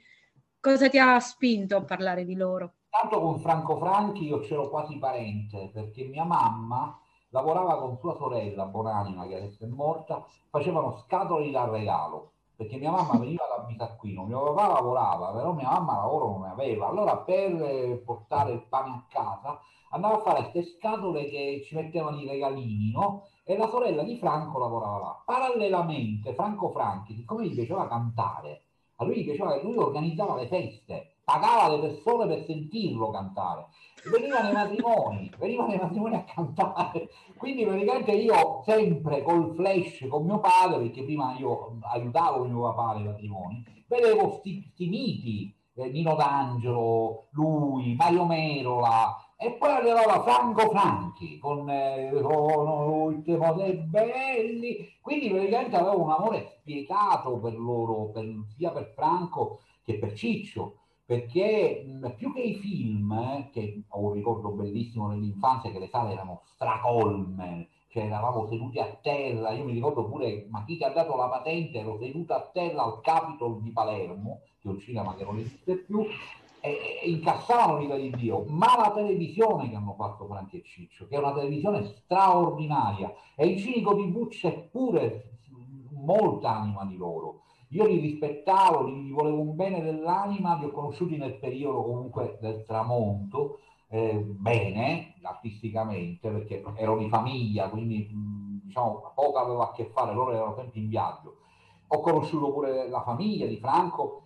cosa 0.60 0.88
ti 0.88 0.98
ha 0.98 1.18
spinto 1.20 1.76
a 1.76 1.84
parlare 1.84 2.24
di 2.24 2.36
loro? 2.36 2.74
Tanto 2.90 3.20
con 3.20 3.40
Franco 3.40 3.78
Franchi 3.78 4.26
io 4.26 4.40
c'ero 4.40 4.68
quasi 4.68 4.98
parente, 4.98 5.70
perché 5.72 6.04
mia 6.04 6.24
mamma 6.24 6.98
lavorava 7.30 7.78
con 7.78 7.96
sua 7.98 8.16
sorella, 8.16 8.64
Bonanima, 8.64 9.26
che 9.26 9.36
adesso 9.36 9.64
è 9.64 9.68
morta, 9.68 10.24
facevano 10.48 11.02
scatole 11.04 11.50
da 11.50 11.68
regalo 11.68 12.32
perché 12.60 12.76
mia 12.76 12.90
mamma 12.90 13.16
veniva 13.16 13.44
da 13.56 13.62
Bisacquino, 13.62 14.24
mio 14.24 14.52
papà 14.52 14.74
lavorava, 14.74 15.32
però 15.32 15.54
mia 15.54 15.70
mamma 15.70 15.96
lavoro 15.96 16.32
non 16.32 16.40
ne 16.42 16.50
aveva. 16.50 16.88
Allora 16.88 17.16
per 17.16 18.02
portare 18.04 18.52
il 18.52 18.66
pane 18.68 18.90
a 18.90 19.04
casa 19.08 19.58
andava 19.92 20.16
a 20.16 20.18
fare 20.18 20.50
queste 20.50 20.76
scatole 20.76 21.24
che 21.30 21.62
ci 21.64 21.74
mettevano 21.74 22.20
i 22.20 22.28
regalini, 22.28 22.90
no? 22.90 23.28
E 23.44 23.56
la 23.56 23.66
sorella 23.66 24.02
di 24.02 24.18
Franco 24.18 24.58
lavorava 24.58 24.98
là. 24.98 25.22
Parallelamente 25.24 26.34
Franco 26.34 26.68
Franchi, 26.68 27.14
siccome 27.14 27.46
gli 27.46 27.54
piaceva 27.54 27.88
cantare, 27.88 28.64
a 28.96 29.04
lui 29.06 29.24
piaceva 29.24 29.54
che 29.54 29.62
lui 29.62 29.78
organizzava 29.78 30.34
le 30.34 30.46
feste, 30.46 31.14
pagava 31.24 31.74
le 31.74 31.80
persone 31.80 32.26
per 32.26 32.44
sentirlo 32.44 33.08
cantare 33.08 33.68
venivano 34.08 34.48
i 34.48 34.52
matrimoni, 34.52 35.30
venivano 35.38 35.74
i 35.74 35.78
matrimoni 35.78 36.14
a 36.14 36.24
cantare. 36.24 37.08
Quindi 37.36 37.64
praticamente 37.64 38.12
io 38.12 38.62
sempre 38.64 39.22
col 39.22 39.54
flash 39.54 40.06
con 40.08 40.24
mio 40.24 40.38
padre, 40.40 40.78
perché 40.78 41.02
prima 41.02 41.36
io 41.38 41.78
aiutavo 41.82 42.44
mio 42.44 42.60
papà 42.62 42.94
nei 42.94 43.04
matrimoni, 43.04 43.64
vedevo 43.86 44.38
sti, 44.38 44.70
sti 44.72 44.88
miti, 44.88 45.54
eh, 45.74 45.90
Nino 45.90 46.14
D'Angelo, 46.14 47.26
lui, 47.30 47.94
Mario 47.94 48.26
Merola, 48.26 49.16
e 49.36 49.52
poi 49.52 49.70
arrivava 49.70 50.22
Franco 50.22 50.68
Franchi 50.68 51.38
con 51.38 51.68
eh, 51.70 52.10
Sono 52.12 52.86
l'ultimo 52.86 53.54
dei 53.54 53.72
belli. 53.72 54.86
Quindi 55.00 55.30
praticamente 55.30 55.76
avevo 55.76 56.02
un 56.02 56.10
amore 56.10 56.58
spietato 56.58 57.38
per 57.38 57.58
loro, 57.58 58.10
per, 58.10 58.26
sia 58.54 58.70
per 58.70 58.92
Franco 58.94 59.60
che 59.82 59.98
per 59.98 60.12
Ciccio 60.12 60.79
perché 61.10 61.82
mh, 61.84 62.14
più 62.14 62.32
che 62.32 62.40
i 62.40 62.54
film, 62.54 63.10
eh, 63.10 63.50
che 63.50 63.82
ho 63.88 63.98
un 63.98 64.12
ricordo 64.12 64.50
bellissimo 64.50 65.08
nell'infanzia, 65.08 65.72
che 65.72 65.80
le 65.80 65.88
sale 65.88 66.12
erano 66.12 66.42
stracolme, 66.54 67.66
cioè 67.88 68.04
eravamo 68.04 68.46
seduti 68.46 68.78
a 68.78 68.96
terra, 69.02 69.50
io 69.50 69.64
mi 69.64 69.72
ricordo 69.72 70.08
pure, 70.08 70.46
ma 70.50 70.62
chi 70.64 70.76
ti 70.76 70.84
ha 70.84 70.90
dato 70.90 71.16
la 71.16 71.26
patente, 71.26 71.80
ero 71.80 71.98
seduto 71.98 72.32
a 72.32 72.48
terra 72.52 72.84
al 72.84 73.00
Capitol 73.00 73.60
di 73.60 73.72
Palermo, 73.72 74.42
che 74.60 74.68
è 74.68 74.70
un 74.70 74.78
cinema 74.78 75.16
che 75.16 75.24
non 75.24 75.38
esiste 75.38 75.78
più, 75.78 76.06
e, 76.60 77.00
e 77.02 77.10
incassavano 77.10 77.80
l'ira 77.80 77.96
di 77.96 78.10
Dio, 78.10 78.44
ma 78.46 78.76
la 78.76 78.92
televisione 78.92 79.68
che 79.68 79.74
hanno 79.74 79.96
fatto 79.98 80.26
Franchi 80.26 80.58
e 80.58 80.62
Ciccio, 80.62 81.08
che 81.08 81.16
è 81.16 81.18
una 81.18 81.34
televisione 81.34 81.82
straordinaria, 81.82 83.12
e 83.34 83.48
il 83.48 83.58
cinico 83.58 83.94
di 83.94 84.06
Bucci 84.06 84.46
è 84.46 84.52
pure 84.52 85.38
molta 85.90 86.54
anima 86.54 86.84
di 86.84 86.96
loro 86.96 87.40
io 87.72 87.86
li 87.86 88.00
rispettavo, 88.00 88.84
li 88.84 89.10
volevo 89.10 89.40
un 89.40 89.54
bene 89.54 89.80
dell'anima, 89.80 90.56
li 90.56 90.64
ho 90.64 90.70
conosciuti 90.70 91.16
nel 91.16 91.38
periodo 91.38 91.84
comunque 91.84 92.38
del 92.40 92.64
tramonto, 92.64 93.60
eh, 93.88 94.14
bene 94.14 95.14
artisticamente, 95.22 96.30
perché 96.30 96.64
ero 96.76 96.98
di 96.98 97.08
famiglia, 97.08 97.68
quindi 97.68 98.08
diciamo 98.64 99.12
poco 99.14 99.38
avevo 99.38 99.62
a 99.62 99.72
che 99.72 99.84
fare, 99.92 100.12
loro 100.12 100.32
erano 100.32 100.54
sempre 100.56 100.80
in 100.80 100.88
viaggio. 100.88 101.36
Ho 101.88 102.00
conosciuto 102.00 102.52
pure 102.52 102.88
la 102.88 103.02
famiglia 103.02 103.46
di 103.46 103.58
Franco 103.58 104.22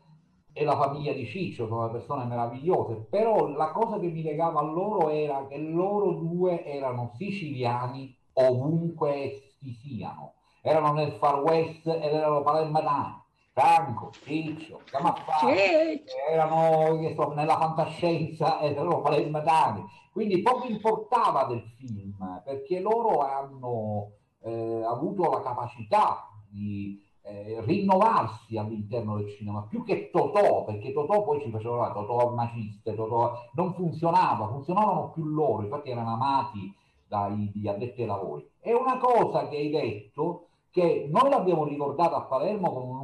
e 0.52 0.64
la 0.64 0.76
famiglia 0.76 1.12
di 1.12 1.26
Ciccio, 1.26 1.66
sono 1.66 1.90
persone 1.90 2.24
meravigliose, 2.24 2.94
però 3.10 3.48
la 3.48 3.72
cosa 3.72 3.98
che 3.98 4.08
mi 4.08 4.22
legava 4.22 4.60
a 4.60 4.64
loro 4.64 5.10
era 5.10 5.46
che 5.46 5.58
loro 5.58 6.12
due 6.12 6.64
erano 6.64 7.12
siciliani 7.16 8.16
ovunque 8.34 9.52
si 9.58 9.72
siano, 9.72 10.34
erano 10.62 10.92
nel 10.92 11.12
Far 11.12 11.42
West 11.42 11.86
ed 11.86 12.02
erano 12.02 12.42
palermitani 12.42 13.22
Franco, 13.54 14.10
Ciccio, 14.10 14.80
Camaffari, 14.84 16.02
erano 16.28 16.98
nella 17.34 17.56
fantascienza, 17.56 18.60
erano 18.60 19.00
palermitani, 19.00 19.84
quindi 20.12 20.42
poco 20.42 20.66
importava 20.66 21.44
del 21.44 21.62
film, 21.76 22.42
perché 22.44 22.80
loro 22.80 23.20
hanno 23.20 24.10
eh, 24.40 24.82
avuto 24.84 25.30
la 25.30 25.40
capacità 25.40 26.28
di 26.48 27.00
eh, 27.22 27.60
rinnovarsi 27.60 28.56
all'interno 28.56 29.18
del 29.18 29.30
cinema, 29.30 29.62
più 29.62 29.84
che 29.84 30.10
Totò, 30.10 30.64
perché 30.64 30.92
Totò 30.92 31.22
poi 31.22 31.40
ci 31.40 31.50
faceva 31.50 31.92
Totò 31.92 32.30
maciste, 32.30 32.96
Totò 32.96 33.34
non 33.52 33.72
funzionava, 33.74 34.48
funzionavano 34.48 35.10
più 35.10 35.26
loro, 35.26 35.62
infatti 35.62 35.90
erano 35.90 36.14
amati 36.14 36.74
dagli 37.06 37.68
addetti 37.68 38.00
ai 38.00 38.08
lavori. 38.08 38.50
È 38.58 38.72
una 38.72 38.98
cosa 38.98 39.46
che 39.46 39.56
hai 39.56 39.70
detto 39.70 40.48
che 40.74 41.08
noi 41.08 41.30
l'abbiamo 41.30 41.64
ricordato 41.64 42.16
a 42.16 42.22
Palermo 42.22 42.72
con 42.72 42.82
un, 42.82 43.03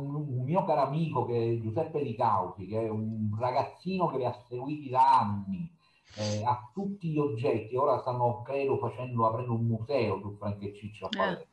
mio 0.51 0.65
caro 0.65 0.83
amico 0.83 1.25
che 1.27 1.53
è 1.53 1.61
Giuseppe 1.61 2.03
Di 2.03 2.17
Causi, 2.17 2.67
che 2.67 2.83
è 2.83 2.89
un 2.89 3.37
ragazzino 3.39 4.09
che 4.09 4.19
li 4.19 4.25
ha 4.25 4.37
seguiti 4.49 4.89
da 4.89 5.21
anni 5.21 5.71
eh, 6.17 6.45
a 6.45 6.69
tutti 6.75 7.09
gli 7.09 7.19
oggetti, 7.19 7.77
ora 7.77 8.01
stanno 8.01 8.43
credo 8.43 8.77
facendo, 8.79 9.27
aprendo 9.27 9.55
un 9.55 9.65
museo 9.65 10.19
su 10.19 10.37
Franco 10.37 10.65
e 10.65 10.75
Ciccio 10.75 11.07
a 11.07 11.09
eh. 11.13 11.17
Palermo. 11.17 11.43
Eh. 11.43 11.49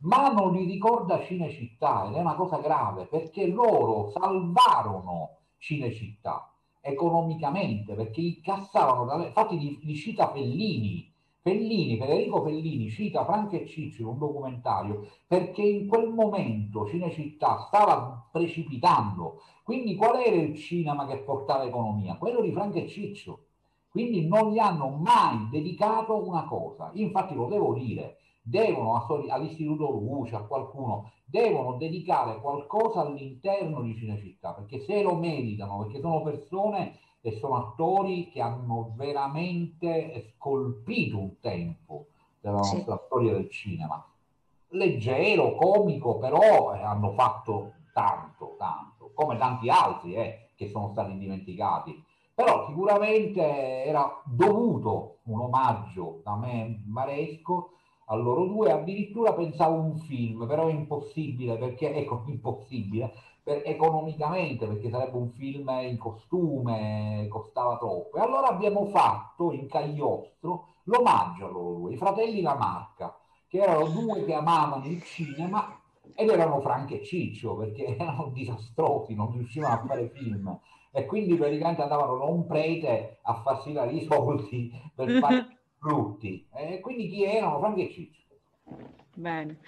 Ma 0.00 0.28
non 0.32 0.52
li 0.52 0.64
ricorda 0.64 1.22
Cinecittà 1.22 2.08
ed 2.08 2.14
è 2.14 2.18
una 2.18 2.34
cosa 2.34 2.58
grave 2.58 3.06
perché 3.06 3.46
loro 3.46 4.10
salvarono 4.10 5.38
Cinecittà 5.56 6.52
economicamente 6.80 7.94
perché 7.94 8.20
incassavano, 8.20 9.24
infatti 9.24 9.58
li, 9.58 9.78
li 9.82 9.94
cita 9.94 10.32
Fellini, 10.32 11.11
Fellini, 11.42 11.98
Federico 11.98 12.40
Fellini 12.40 12.88
cita 12.88 13.24
Franco 13.24 13.56
e 13.56 13.66
Ciccio 13.66 14.02
in 14.02 14.08
un 14.08 14.18
documentario 14.18 15.08
perché 15.26 15.62
in 15.62 15.88
quel 15.88 16.08
momento 16.08 16.86
Cinecittà 16.86 17.64
stava 17.66 18.28
precipitando. 18.30 19.40
Quindi 19.64 19.96
qual 19.96 20.20
era 20.20 20.36
il 20.36 20.54
cinema 20.54 21.04
che 21.04 21.18
portava 21.18 21.64
economia? 21.64 22.14
Quello 22.14 22.40
di 22.42 22.52
Franco 22.52 22.78
e 22.78 22.86
Ciccio. 22.86 23.46
Quindi 23.90 24.26
non 24.26 24.52
gli 24.52 24.58
hanno 24.58 24.88
mai 24.88 25.48
dedicato 25.50 26.24
una 26.24 26.44
cosa. 26.44 26.92
Infatti 26.94 27.34
lo 27.34 27.46
devo 27.46 27.74
dire, 27.74 28.18
devono 28.40 29.04
all'Istituto 29.28 29.90
Luce, 29.90 30.36
a 30.36 30.44
qualcuno, 30.44 31.10
devono 31.24 31.76
dedicare 31.76 32.40
qualcosa 32.40 33.00
all'interno 33.00 33.82
di 33.82 33.96
Cinecittà, 33.96 34.52
perché 34.52 34.78
se 34.78 35.02
lo 35.02 35.16
meritano, 35.16 35.78
perché 35.78 36.00
sono 36.00 36.22
persone 36.22 36.98
e 37.22 37.38
sono 37.38 37.56
attori 37.56 38.28
che 38.30 38.40
hanno 38.40 38.92
veramente 38.96 40.34
scolpito 40.34 41.18
un 41.18 41.38
tempo 41.40 42.06
della 42.40 42.56
nostra 42.56 42.96
sì. 42.96 43.02
storia 43.06 43.32
del 43.32 43.48
cinema. 43.48 44.04
Leggero, 44.70 45.54
comico, 45.54 46.18
però 46.18 46.74
eh, 46.74 46.82
hanno 46.82 47.12
fatto 47.12 47.74
tanto, 47.92 48.56
tanto, 48.58 49.12
come 49.14 49.38
tanti 49.38 49.68
altri 49.68 50.14
eh, 50.14 50.48
che 50.56 50.68
sono 50.68 50.90
stati 50.90 51.16
dimenticati. 51.16 52.02
Però 52.34 52.66
sicuramente 52.66 53.84
era 53.84 54.20
dovuto 54.24 55.18
un 55.24 55.40
omaggio 55.40 56.20
da 56.24 56.34
me 56.34 56.82
Maresco 56.86 57.70
a 58.06 58.16
loro 58.16 58.46
due, 58.46 58.72
addirittura 58.72 59.32
pensavo 59.32 59.76
un 59.76 59.96
film, 59.96 60.46
però 60.46 60.66
è 60.66 60.72
impossibile 60.72 61.56
perché, 61.56 61.94
ecco, 61.94 62.24
impossibile, 62.28 63.12
per, 63.42 63.62
economicamente, 63.64 64.66
perché 64.66 64.88
sarebbe 64.88 65.16
un 65.16 65.30
film 65.30 65.68
in 65.82 65.98
costume, 65.98 67.26
costava 67.28 67.76
troppo. 67.76 68.16
E 68.16 68.20
allora 68.20 68.48
abbiamo 68.48 68.86
fatto 68.86 69.52
in 69.52 69.68
Cagliostro 69.68 70.68
l'omaggio 70.84 71.46
a 71.46 71.50
loro 71.50 71.74
due, 71.74 71.92
i 71.92 71.96
fratelli 71.96 72.40
La 72.40 72.54
Marca, 72.54 73.16
che 73.48 73.58
erano 73.58 73.88
due 73.88 74.24
che 74.24 74.34
amavano 74.34 74.84
il 74.86 75.02
cinema 75.02 75.78
ed 76.14 76.28
erano 76.28 76.60
Franco 76.60 76.94
e 76.94 77.04
Ciccio, 77.04 77.56
perché 77.56 77.96
erano 77.96 78.30
disastrosi, 78.32 79.14
non 79.14 79.32
riuscivano 79.32 79.74
a 79.74 79.84
fare 79.86 80.08
film. 80.08 80.58
E 80.94 81.06
quindi 81.06 81.34
praticamente 81.36 81.80
andavano 81.80 82.18
da 82.18 82.24
un 82.24 82.46
prete 82.46 83.18
a 83.22 83.34
farsi 83.40 83.72
dare 83.72 83.92
i 83.92 84.04
soldi 84.04 84.70
per 84.94 85.10
fare 85.18 85.58
brutti. 85.80 86.46
E 86.52 86.80
quindi 86.80 87.08
chi 87.08 87.24
erano? 87.24 87.58
Franco 87.60 87.80
e 87.80 87.90
Ciccio. 87.90 88.20
Bene. 89.14 89.58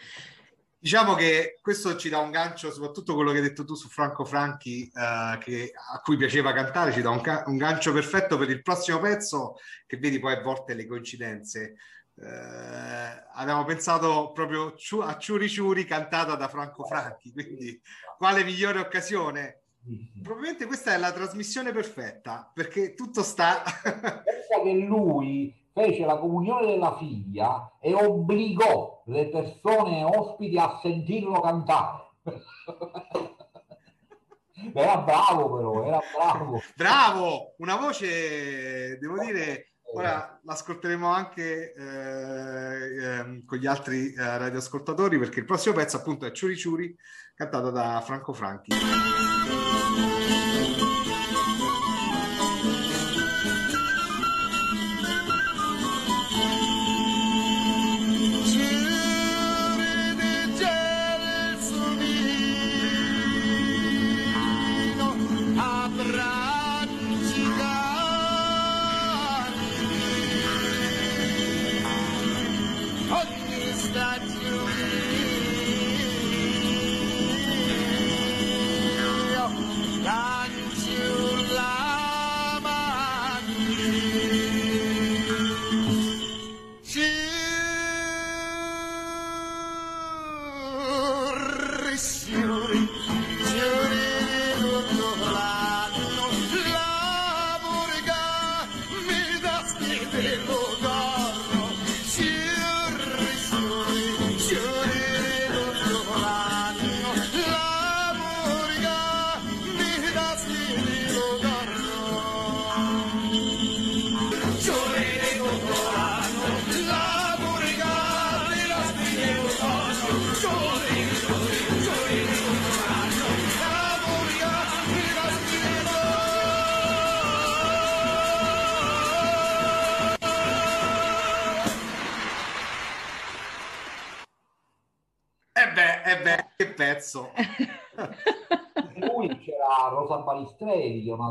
Diciamo 0.85 1.15
che 1.15 1.57
questo 1.63 1.97
ci 1.97 2.11
dà 2.11 2.19
un 2.19 2.31
gancio, 2.31 2.71
soprattutto 2.71 3.15
quello 3.15 3.31
che 3.31 3.39
hai 3.39 3.43
detto 3.43 3.65
tu 3.65 3.75
su 3.75 3.89
Franco 3.89 4.27
Franchi, 4.27 4.83
eh, 4.95 5.39
che, 5.39 5.73
a 5.73 5.99
cui 6.03 6.19
piaceva 6.19 6.53
cantare, 6.53 6.93
ci 6.93 7.01
dà 7.01 7.09
un, 7.09 7.23
un, 7.47 7.57
gancio 7.57 7.91
perfetto 7.91 8.37
per 8.37 8.51
il 8.51 8.61
prossimo 8.61 8.99
pezzo, 8.99 9.55
che 9.87 9.97
vedi 9.97 10.19
poi 10.19 10.35
a 10.35 10.43
volte 10.43 10.75
le 10.75 10.87
coincidenze. 10.87 11.77
Eh, 12.21 13.25
abbiamo 13.33 13.65
pensato 13.65 14.33
proprio 14.33 14.75
a 15.01 15.17
Ciuri 15.17 15.49
Ciuri 15.49 15.87
cantata 15.87 16.35
da 16.35 16.49
Franco 16.49 16.85
Franchi, 16.85 17.33
quindi 17.33 17.81
quale 18.19 18.45
migliore 18.45 18.79
occasione? 18.79 19.63
Probabilmente 20.23 20.67
questa 20.67 20.93
è 20.93 20.99
la 20.99 21.13
trasmissione 21.13 21.73
perfetta, 21.73 22.53
perché 22.53 22.93
tutto 22.93 23.23
sta... 23.23 23.63
Pensa 23.83 24.61
che 24.63 24.73
lui 24.87 25.64
fece 25.75 26.07
la 26.07 26.17
comunione 26.19 26.67
della 26.67 26.97
figlia 26.97 27.73
e 27.81 27.93
obbligò 27.93 29.03
le 29.07 29.29
persone 29.29 30.05
ospiti 30.05 30.57
a 30.57 30.79
sentirlo 30.81 31.41
cantare. 31.41 32.13
era 34.73 34.99
bravo 34.99 35.57
però, 35.57 35.85
era 35.85 36.01
bravo. 36.17 36.63
Bravo, 36.77 37.55
una 37.59 37.75
voce, 37.77 38.97
devo 38.99 39.19
dire, 39.19 39.73
ora 39.95 40.39
l'ascolteremo 40.45 41.09
anche 41.09 41.75
eh, 41.75 41.83
eh, 41.83 43.43
con 43.45 43.59
gli 43.59 43.67
altri 43.67 44.13
eh, 44.13 44.39
radioascoltatori 44.39 45.19
perché 45.19 45.41
il 45.41 45.45
prossimo 45.45 45.75
pezzo 45.75 45.97
appunto 45.97 46.25
è 46.25 46.31
Ciuri 46.31 46.57
Ciuri, 46.57 46.97
cantato 47.35 47.71
da 47.71 48.01
Franco 48.01 48.33
Franchi. 48.33 48.73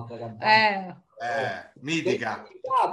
Un'altra 0.04 0.18
cantante. 0.18 0.46
Eh. 0.46 1.02
Eh, 1.24 1.80
mitica. 1.82 2.44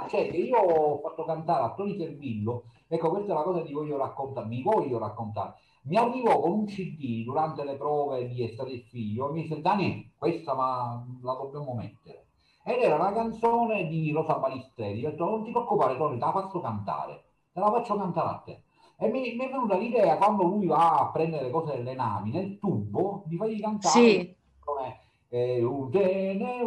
Cioè, 0.09 0.21
io 0.21 0.57
ho 0.57 0.99
fatto 0.99 1.25
cantare 1.25 1.63
a 1.63 1.73
Tony 1.73 1.97
Servillo, 1.97 2.65
ecco 2.87 3.09
questa 3.09 3.33
è 3.33 3.35
la 3.35 3.43
cosa 3.43 3.61
che 3.61 3.73
voglio 3.73 3.97
raccontare, 3.97 4.47
mi 4.47 4.61
voglio 4.61 4.97
raccontare. 4.99 5.55
Mi 5.83 5.97
arrivò 5.97 6.39
con 6.39 6.51
un 6.51 6.65
CD 6.65 7.23
durante 7.23 7.63
le 7.63 7.75
prove 7.75 8.27
di 8.27 8.43
Estate 8.43 8.69
il 8.69 8.83
Figlio 8.83 9.29
e 9.29 9.33
mi 9.33 9.41
disse 9.41 9.61
Dani, 9.61 10.13
questa 10.15 10.53
ma 10.53 11.03
la 11.23 11.33
dobbiamo 11.33 11.73
mettere. 11.73 12.27
Ed 12.63 12.83
era 12.83 12.95
una 12.95 13.11
canzone 13.11 13.87
di 13.87 14.11
Rosa 14.11 14.35
Balistrelli. 14.35 15.05
Ho 15.05 15.09
detto 15.09 15.25
non 15.25 15.43
ti 15.43 15.51
preoccupare 15.51 15.97
Tony, 15.97 16.19
te 16.19 16.25
la 16.25 16.31
faccio 16.31 16.61
cantare, 16.61 17.23
te 17.51 17.59
la 17.59 17.71
faccio 17.71 17.97
cantare 17.97 18.29
a 18.29 18.41
te. 18.45 18.63
E 18.97 19.07
mi, 19.09 19.35
mi, 19.35 19.45
è 19.45 19.49
venuta 19.49 19.75
l'idea 19.75 20.17
quando 20.17 20.43
lui 20.43 20.67
va 20.67 20.99
a 20.99 21.09
prendere 21.09 21.45
le 21.45 21.49
cose 21.49 21.75
delle 21.75 21.95
navi 21.95 22.29
nel 22.29 22.59
tubo 22.59 23.23
di 23.25 23.35
fargli 23.35 23.59
cantare 23.59 23.99
sì. 23.99 24.35
come 24.59 25.00
eh, 25.33 25.65
te 25.91 26.35
ne 26.37 26.57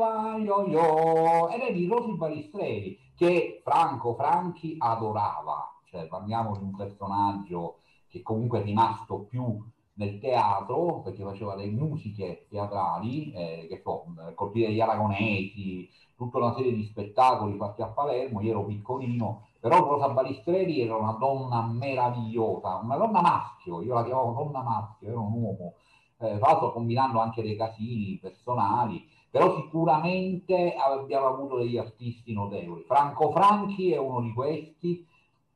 io, 0.43 0.67
io 0.67 1.49
ed 1.51 1.61
è 1.61 1.73
di 1.73 1.87
Rosy 1.87 2.17
Balistreri 2.17 2.99
che 3.15 3.61
Franco 3.63 4.15
Franchi 4.15 4.77
adorava. 4.79 5.71
Cioè 5.85 6.07
parliamo 6.07 6.57
di 6.57 6.65
un 6.65 6.75
personaggio 6.75 7.77
che 8.09 8.23
comunque 8.23 8.61
è 8.61 8.65
rimasto 8.65 9.27
più 9.29 9.63
nel 9.97 10.19
teatro 10.19 11.03
perché 11.03 11.23
faceva 11.23 11.55
le 11.55 11.67
musiche 11.67 12.47
teatrali 12.49 13.33
eh, 13.33 13.67
che 13.69 13.81
so, 13.85 14.07
colpire 14.35 14.73
gli 14.73 14.81
aragonesi 14.81 15.89
tutta 16.17 16.39
una 16.39 16.55
serie 16.55 16.73
di 16.73 16.85
spettacoli 16.85 17.57
fatti 17.59 17.83
a 17.83 17.89
Palermo. 17.89 18.41
Io 18.41 18.51
ero 18.51 18.65
piccolino 18.65 19.47
però 19.61 19.79
Rosa 19.83 20.11
Balistreri 20.11 20.83
era 20.83 20.95
una 20.95 21.13
donna 21.13 21.63
meravigliosa, 21.63 22.81
una 22.83 22.97
donna 22.97 23.23
maschio, 23.23 23.81
io 23.81 23.95
la 23.95 24.05
chiamavo 24.05 24.33
donna 24.33 24.63
maschio, 24.63 25.09
era 25.09 25.19
un 25.19 25.33
uomo, 25.33 25.73
eh, 26.19 26.39
tra 26.39 26.51
l'altro 26.51 26.73
combinando 26.73 27.21
anche 27.21 27.43
dei 27.43 27.57
casini 27.57 28.19
personali, 28.21 29.07
però 29.31 29.57
sicuramente 29.57 30.75
abbiamo 30.75 31.27
avuto 31.27 31.59
degli 31.59 31.77
artisti 31.77 32.33
notevoli. 32.33 32.85
Franco 32.87 33.31
Franchi 33.33 33.93
è 33.93 33.99
uno 33.99 34.21
di 34.21 34.33
questi, 34.33 35.07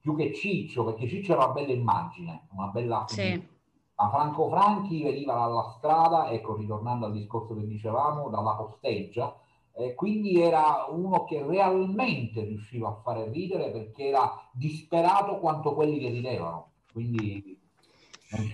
più 0.00 0.16
che 0.16 0.34
Ciccio, 0.34 0.84
perché 0.84 1.06
Ciccio 1.06 1.32
era 1.32 1.44
una 1.44 1.52
bella 1.54 1.72
immagine, 1.72 2.48
una 2.52 2.66
bella 2.66 3.04
sì. 3.06 3.56
Ma 4.00 4.10
Franco 4.10 4.48
Franchi 4.48 5.02
veniva 5.02 5.34
dalla 5.34 5.74
strada, 5.76 6.30
ecco, 6.30 6.54
ritornando 6.54 7.06
al 7.06 7.12
discorso 7.12 7.56
che 7.56 7.66
dicevamo, 7.66 8.28
dalla 8.28 8.54
posteggia, 8.54 9.36
eh, 9.72 9.94
quindi 9.94 10.40
era 10.40 10.86
uno 10.88 11.24
che 11.24 11.44
realmente 11.44 12.44
riusciva 12.44 12.88
a 12.88 13.00
fare 13.02 13.28
ridere 13.30 13.70
perché 13.70 14.06
era 14.06 14.48
disperato 14.52 15.38
quanto 15.38 15.74
quelli 15.74 15.98
che 15.98 16.10
ridevano. 16.10 16.70
Quindi 16.92 17.57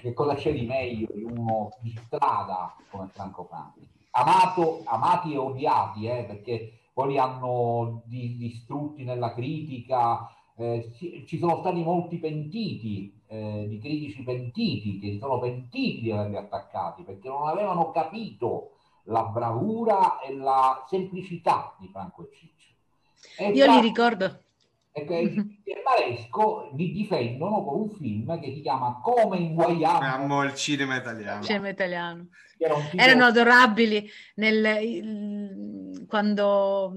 che 0.01 0.13
cosa 0.13 0.35
c'è 0.35 0.53
di 0.53 0.67
meglio 0.67 1.09
di 1.13 1.25
uno 1.25 1.71
di 1.81 1.95
strada 2.05 2.75
come 2.91 3.09
Franco 3.09 3.45
Franchi? 3.45 3.89
Amato, 4.13 4.83
amati 4.85 5.33
e 5.33 5.37
odiati, 5.37 6.07
eh, 6.07 6.25
perché 6.25 6.79
poi 6.93 7.13
li 7.13 7.19
hanno 7.19 8.03
di, 8.05 8.37
distrutti 8.37 9.03
nella 9.03 9.33
critica. 9.35 10.31
Eh, 10.57 10.93
ci 11.27 11.39
sono 11.39 11.59
stati 11.59 11.83
molti 11.83 12.19
pentiti, 12.19 13.21
eh, 13.27 13.67
di 13.69 13.81
critici 13.81 14.23
pentiti, 14.23 15.01
che 15.01 15.11
si 15.11 15.19
sono 15.19 15.41
pentiti 15.41 16.03
di 16.03 16.13
averli 16.13 16.37
attaccati 16.37 17.03
perché 17.03 17.29
non 17.29 17.49
avevano 17.49 17.91
capito 17.91 18.75
la 19.05 19.25
bravura 19.25 20.21
e 20.21 20.35
la 20.35 20.85
semplicità 20.89 21.75
di 21.79 21.89
Franco 21.89 22.23
e 22.23 22.29
Ciccio. 22.33 22.69
E 23.39 23.51
Io 23.51 23.67
li 23.67 23.81
ricordo. 23.81 24.39
E 24.97 25.03
il 25.03 25.59
Maresco 25.85 26.71
li 26.77 26.93
difendono 26.93 27.65
con 27.65 27.81
un 27.81 27.91
film 27.91 28.41
che 28.41 28.53
si 28.55 28.61
chiama 28.61 29.01
Come 29.03 29.39
inguaiamo 29.39 29.99
Amo 29.99 30.45
il 30.45 30.55
cinema 30.55 30.95
italiano. 30.95 31.43
Cinema 31.43 31.69
italiano. 31.69 32.29
Era 32.57 32.77
Erano 32.93 33.25
adorabili 33.25 34.09
nel, 34.37 34.83
il, 34.85 36.07
quando 36.07 36.93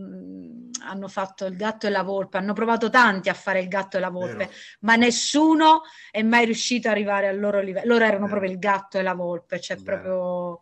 hanno 0.86 1.08
fatto 1.08 1.46
il 1.48 1.56
gatto 1.56 1.88
e 1.88 1.90
la 1.90 2.04
volpe, 2.04 2.38
hanno 2.38 2.54
provato 2.54 2.92
tanti 2.92 3.30
a 3.30 3.34
fare 3.34 3.62
il 3.62 3.68
gatto 3.68 3.98
e 3.98 4.00
la 4.00 4.12
volpe, 4.12 4.36
Vero. 4.36 4.52
ma 4.82 4.96
nessuno 4.96 5.82
è 6.12 6.22
mai 6.22 6.46
riuscito 6.46 6.88
ad 6.88 6.94
arrivare 6.94 7.28
al 7.28 7.40
loro 7.40 7.62
livello. 7.62 7.94
Loro 7.94 8.06
erano 8.06 8.26
Vero. 8.26 8.30
proprio 8.30 8.52
il 8.52 8.60
gatto 8.60 9.00
e 9.00 9.02
la 9.02 9.16
volpe, 9.16 9.60
cioè 9.60 9.76
Vero. 9.78 10.02
proprio 10.02 10.62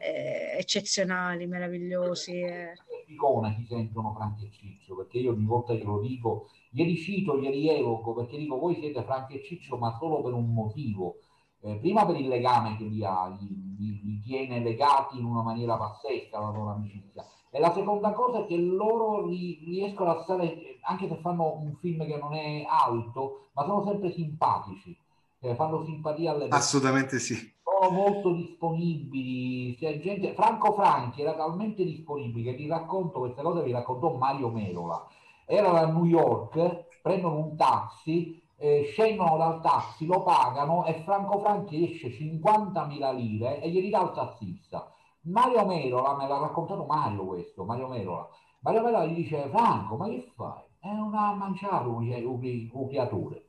eh, 0.00 0.58
eccezionali, 0.58 1.46
meravigliosi. 1.46 2.40
Eh. 2.40 2.72
Icona 3.06 3.54
ti 3.54 3.64
sentono 3.68 4.12
Franchi 4.14 4.46
e 4.46 4.50
Ciccio, 4.50 4.96
perché 4.96 5.18
io 5.18 5.30
ogni 5.30 5.44
volta 5.44 5.74
glielo 5.74 6.00
dico, 6.00 6.50
glieli 6.72 6.96
cito, 6.96 7.38
glieli 7.38 7.68
evoco, 7.68 8.14
perché 8.14 8.38
dico 8.38 8.58
voi 8.58 8.74
siete 8.76 9.02
Franchi 9.04 9.34
e 9.34 9.42
Ciccio, 9.44 9.76
ma 9.76 9.96
solo 9.98 10.22
per 10.22 10.32
un 10.32 10.52
motivo. 10.52 11.16
Eh, 11.60 11.76
prima 11.76 12.04
per 12.04 12.16
il 12.16 12.26
legame 12.26 12.76
che 12.76 12.84
li 12.84 13.04
ha, 13.04 13.28
li, 13.38 14.20
tiene 14.24 14.60
legati 14.60 15.18
in 15.18 15.24
una 15.24 15.42
maniera 15.42 15.76
pazzesca 15.76 16.40
la 16.40 16.50
loro 16.50 16.70
amicizia, 16.70 17.24
e 17.50 17.60
la 17.60 17.72
seconda 17.72 18.12
cosa 18.12 18.40
è 18.40 18.46
che 18.46 18.56
loro 18.56 19.28
riescono 19.28 20.10
a 20.10 20.22
stare, 20.22 20.78
anche 20.80 21.06
se 21.06 21.16
fanno 21.16 21.58
un 21.58 21.76
film 21.80 22.04
che 22.06 22.16
non 22.16 22.32
è 22.32 22.64
alto, 22.66 23.50
ma 23.52 23.64
sono 23.64 23.84
sempre 23.84 24.10
simpatici, 24.10 24.96
eh, 25.40 25.54
fanno 25.54 25.84
simpatia 25.84 26.30
alle 26.30 26.48
persone. 26.48 26.62
Assolutamente 26.62 27.18
sì. 27.18 27.34
Sono 27.62 27.94
molto 27.94 28.32
disponibili. 28.32 29.76
Gente... 29.76 30.32
Franco 30.32 30.72
Franchi 30.72 31.20
era 31.20 31.34
talmente 31.34 31.84
disponibile 31.84 32.52
che 32.52 32.56
ti 32.56 32.66
racconto 32.66 33.18
queste 33.18 33.42
cose, 33.42 33.62
vi 33.62 33.72
raccontò 33.72 34.16
Mario 34.16 34.48
Merola. 34.48 35.06
Erano 35.54 35.76
a 35.76 35.84
New 35.84 36.06
York, 36.06 36.86
prendono 37.02 37.36
un 37.36 37.56
taxi, 37.56 38.42
eh, 38.56 38.84
scendono 38.90 39.36
dal 39.36 39.60
taxi, 39.60 40.06
lo 40.06 40.22
pagano 40.22 40.86
e 40.86 40.94
Franco 41.04 41.40
Franchi 41.40 41.92
esce 41.92 42.08
50.000 42.08 43.14
lire 43.14 43.60
e 43.60 43.68
glieli 43.68 43.90
dà 43.90 44.00
il 44.00 44.12
tassista 44.12 44.90
Mario 45.24 45.66
Merola, 45.66 46.16
me 46.16 46.26
l'ha 46.26 46.38
raccontato 46.38 46.86
Mario 46.86 47.26
questo, 47.26 47.64
Mario 47.64 47.88
Merola. 47.88 48.28
Mario 48.60 48.82
Merola 48.82 49.04
gli 49.04 49.16
dice, 49.16 49.46
Franco, 49.50 49.96
ma 49.96 50.08
che 50.08 50.32
fai? 50.34 50.62
È 50.78 50.88
una 50.88 51.34
mangiato 51.34 51.90
un 51.90 52.88
creatore. 52.88 53.44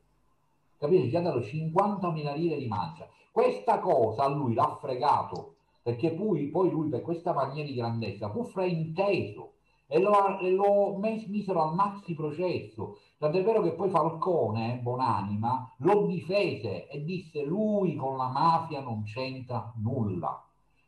Capite? 0.77 1.05
Gli 1.05 1.15
ha 1.15 1.21
dato 1.21 1.39
50.000 1.39 2.35
lire 2.35 2.57
di 2.57 2.67
mancia. 2.67 3.07
Questa 3.31 3.79
cosa 3.79 4.23
a 4.23 4.27
lui 4.27 4.53
l'ha 4.53 4.77
fregato, 4.77 5.55
perché 5.81 6.11
poi, 6.11 6.47
poi 6.47 6.69
lui 6.69 6.89
per 6.89 7.01
questa 7.01 7.31
maniera 7.31 7.65
di 7.65 7.75
grandezza 7.75 8.29
fu 8.29 8.43
frainteso 8.43 9.52
e 9.93 9.99
lo, 9.99 10.39
e 10.39 10.49
lo 10.49 10.97
misero 10.97 11.61
al 11.61 11.75
maxi 11.75 12.15
processo. 12.15 12.97
Tant'è 13.19 13.43
vero 13.43 13.61
che 13.61 13.73
poi 13.73 13.91
Falcone, 13.91 14.79
buonanima, 14.81 15.75
lo 15.77 16.07
difese 16.07 16.87
e 16.87 17.03
disse 17.03 17.43
lui 17.43 17.95
con 17.95 18.17
la 18.17 18.27
mafia 18.29 18.81
non 18.81 19.03
c'entra 19.03 19.71
nulla. 19.75 20.43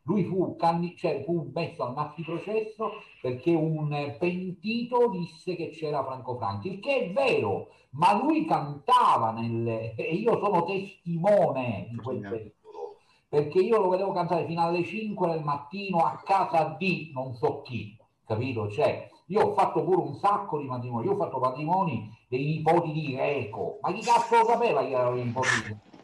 Lui 0.08 0.24
fu, 0.24 0.58
cioè, 0.98 1.24
fu 1.24 1.52
messo 1.54 1.84
al 1.84 1.94
maxi 1.94 2.24
processo 2.24 2.94
perché 3.22 3.54
un 3.54 4.16
pentito 4.18 5.10
disse 5.10 5.56
che 5.56 5.70
c'era 5.70 6.04
Franco 6.04 6.36
Franchi, 6.38 6.74
il 6.74 6.80
che 6.80 7.02
è 7.02 7.12
vero, 7.12 7.68
ma 7.92 8.20
lui 8.20 8.46
cantava 8.46 9.32
nelle... 9.32 9.94
e 9.94 10.16
io 10.16 10.40
sono 10.40 10.64
testimone 10.64 11.90
di 11.92 11.98
quel 11.98 12.22
periodo, 12.22 12.98
perché 13.30 13.60
io 13.60 13.80
lo 13.80 13.90
vedevo 13.90 14.14
cantare 14.14 14.48
fino 14.48 14.62
alle 14.62 14.84
5 14.84 15.28
del 15.28 15.44
mattino 15.44 16.00
a 16.00 16.20
casa 16.24 16.76
di 16.78 17.12
non 17.14 17.36
so 17.36 17.62
chi, 17.62 17.96
capito? 18.26 18.70
Cioè, 18.70 19.10
io 19.28 19.42
ho 19.42 19.54
fatto 19.54 19.84
pure 19.84 20.02
un 20.02 20.16
sacco 20.16 20.60
di 20.60 20.66
matrimoni, 20.66 21.06
io 21.06 21.14
ho 21.14 21.18
fatto 21.18 21.40
matrimoni 21.40 22.10
dei 22.28 22.46
nipoti 22.46 22.92
di 22.92 23.14
Greco, 23.14 23.80
ma 23.82 23.94
chi 23.94 24.02
cazzo 24.02 24.38
lo 24.38 24.46
sapeva 24.46 24.82
che 24.82 24.92
erano 24.92 25.18
i 25.18 25.24
nipoti 25.24 25.48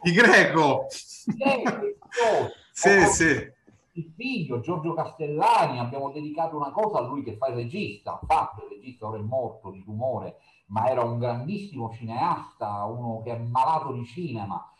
di 0.02 0.12
Greco? 0.12 0.86
Di 1.24 1.34
Greco! 1.36 1.78
sì, 2.72 3.06
sì 3.06 3.60
il 3.94 4.12
figlio 4.16 4.60
Giorgio 4.60 4.94
Castellani, 4.94 5.78
abbiamo 5.78 6.10
dedicato 6.10 6.56
una 6.56 6.70
cosa 6.70 6.98
a 6.98 7.02
lui 7.02 7.22
che 7.22 7.36
fa 7.36 7.48
il 7.48 7.56
regista, 7.56 8.12
ha 8.12 8.20
fatto 8.26 8.64
il 8.64 8.70
regista, 8.76 9.06
ora 9.06 9.18
è 9.18 9.22
morto 9.22 9.70
di 9.70 9.82
tumore, 9.84 10.38
ma 10.66 10.88
era 10.88 11.02
un 11.02 11.18
grandissimo 11.18 11.90
cineasta, 11.92 12.84
uno 12.84 13.20
che 13.22 13.32
è 13.32 13.38
malato 13.38 13.92
di 13.92 14.04
cinema. 14.06 14.71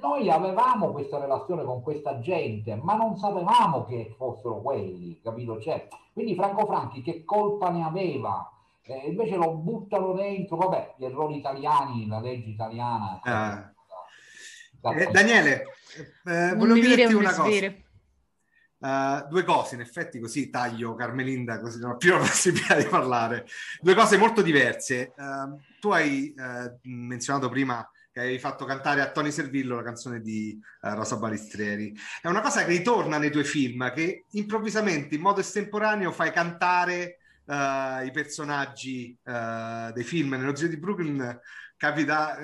Noi 0.00 0.30
avevamo 0.30 0.92
questa 0.92 1.18
relazione 1.18 1.64
con 1.64 1.82
questa 1.82 2.18
gente, 2.20 2.74
ma 2.76 2.94
non 2.94 3.16
sapevamo 3.16 3.84
che 3.84 4.14
fossero 4.16 4.60
quelli, 4.60 5.20
capito? 5.22 5.60
Cioè, 5.60 5.88
quindi 6.12 6.34
Franco 6.34 6.66
Franchi 6.66 7.02
che 7.02 7.24
colpa 7.24 7.70
ne 7.70 7.84
aveva? 7.84 8.50
Eh, 8.82 9.08
invece 9.08 9.36
lo 9.36 9.54
buttano 9.54 10.12
dentro, 10.12 10.56
vabbè, 10.56 10.94
gli 10.98 11.04
errori 11.04 11.36
italiani, 11.36 12.06
la 12.06 12.20
legge 12.20 12.50
italiana. 12.50 13.20
Ah. 13.22 13.72
Eh, 14.92 15.10
Daniele, 15.10 15.64
eh, 16.24 16.54
volevo 16.54 16.74
dirti 16.74 17.14
una 17.14 17.34
cosa. 17.34 17.82
Uh, 18.84 19.26
due 19.30 19.44
cose, 19.44 19.76
in 19.76 19.80
effetti 19.80 20.20
così 20.20 20.50
taglio 20.50 20.94
Carmelinda 20.94 21.58
così 21.58 21.78
non 21.78 21.92
ho 21.92 21.96
più 21.96 22.10
la 22.12 22.18
possibilità 22.28 22.76
di 22.76 22.84
parlare. 22.84 23.46
Due 23.80 23.94
cose 23.94 24.18
molto 24.18 24.42
diverse. 24.42 25.14
Uh, 25.16 25.58
tu 25.80 25.90
hai 25.90 26.34
uh, 26.36 26.78
menzionato 26.82 27.48
prima 27.48 27.88
che 28.14 28.20
avevi 28.20 28.38
fatto 28.38 28.64
cantare 28.64 29.00
a 29.00 29.10
Tony 29.10 29.32
Servillo 29.32 29.74
la 29.74 29.82
canzone 29.82 30.20
di 30.20 30.56
Rosa 30.82 31.16
Balistreri. 31.16 31.92
È 32.22 32.28
una 32.28 32.42
cosa 32.42 32.64
che 32.64 32.70
ritorna 32.70 33.18
nei 33.18 33.32
tuoi 33.32 33.42
film, 33.42 33.92
che 33.92 34.26
improvvisamente, 34.30 35.16
in 35.16 35.20
modo 35.20 35.40
estemporaneo, 35.40 36.12
fai 36.12 36.30
cantare 36.30 37.18
i 37.44 38.10
personaggi 38.12 39.18
dei 39.20 40.04
film. 40.04 40.34
Nello 40.34 40.54
Zio 40.54 40.68
di 40.68 40.76
Brooklyn 40.76 41.40
capita 41.76 42.36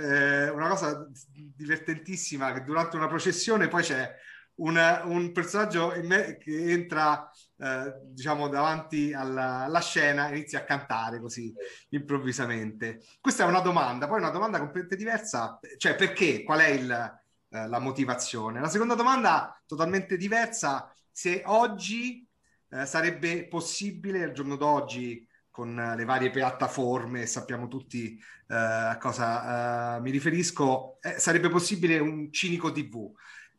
una 0.53 0.69
cosa 0.69 1.09
divertentissima 1.55 2.53
che 2.53 2.65
durante 2.65 2.97
una 2.97 3.07
processione 3.07 3.69
poi 3.69 3.85
c'è 3.85 4.13
un, 4.61 5.03
un 5.05 5.33
personaggio 5.33 5.93
me, 6.03 6.39
che 6.39 6.71
entra 6.71 7.31
eh, 7.57 7.95
diciamo 8.05 8.49
davanti 8.49 9.13
alla, 9.13 9.65
alla, 9.65 9.81
scena 9.81 10.29
e 10.29 10.37
inizia 10.37 10.61
a 10.61 10.65
cantare 10.65 11.21
così 11.21 11.53
improvvisamente. 11.91 13.03
Questa 13.21 13.45
è 13.45 13.49
una 13.49 13.61
domanda, 13.61 14.07
poi 14.07 14.19
una 14.19 14.31
domanda 14.31 14.59
completamente 14.59 14.97
diversa, 14.97 15.59
cioè 15.77 15.95
perché? 15.95 16.43
Qual 16.43 16.61
è 16.61 16.69
il, 16.69 16.91
eh, 16.91 17.69
la 17.69 17.79
motivazione? 17.79 18.61
La 18.61 18.69
seconda 18.69 18.95
domanda, 18.95 19.61
totalmente 19.67 20.17
diversa, 20.17 20.93
se 21.11 21.43
oggi 21.47 22.27
eh, 22.71 22.87
sarebbe 22.87 23.47
possibile, 23.49 24.25
al 24.25 24.33
giorno 24.33 24.57
d'oggi, 24.57 25.27
con 25.51 25.75
le 25.75 26.05
varie 26.05 26.31
piattaforme, 26.31 27.27
sappiamo 27.27 27.67
tutti 27.67 28.17
uh, 28.47 28.55
a 28.55 28.97
cosa 28.99 29.97
uh, 29.97 30.01
mi 30.01 30.11
riferisco, 30.11 30.99
eh, 31.03 31.19
sarebbe 31.19 31.51
possibile 31.51 31.99
un 31.99 32.33
cinico 32.33 32.71
TV 32.71 33.13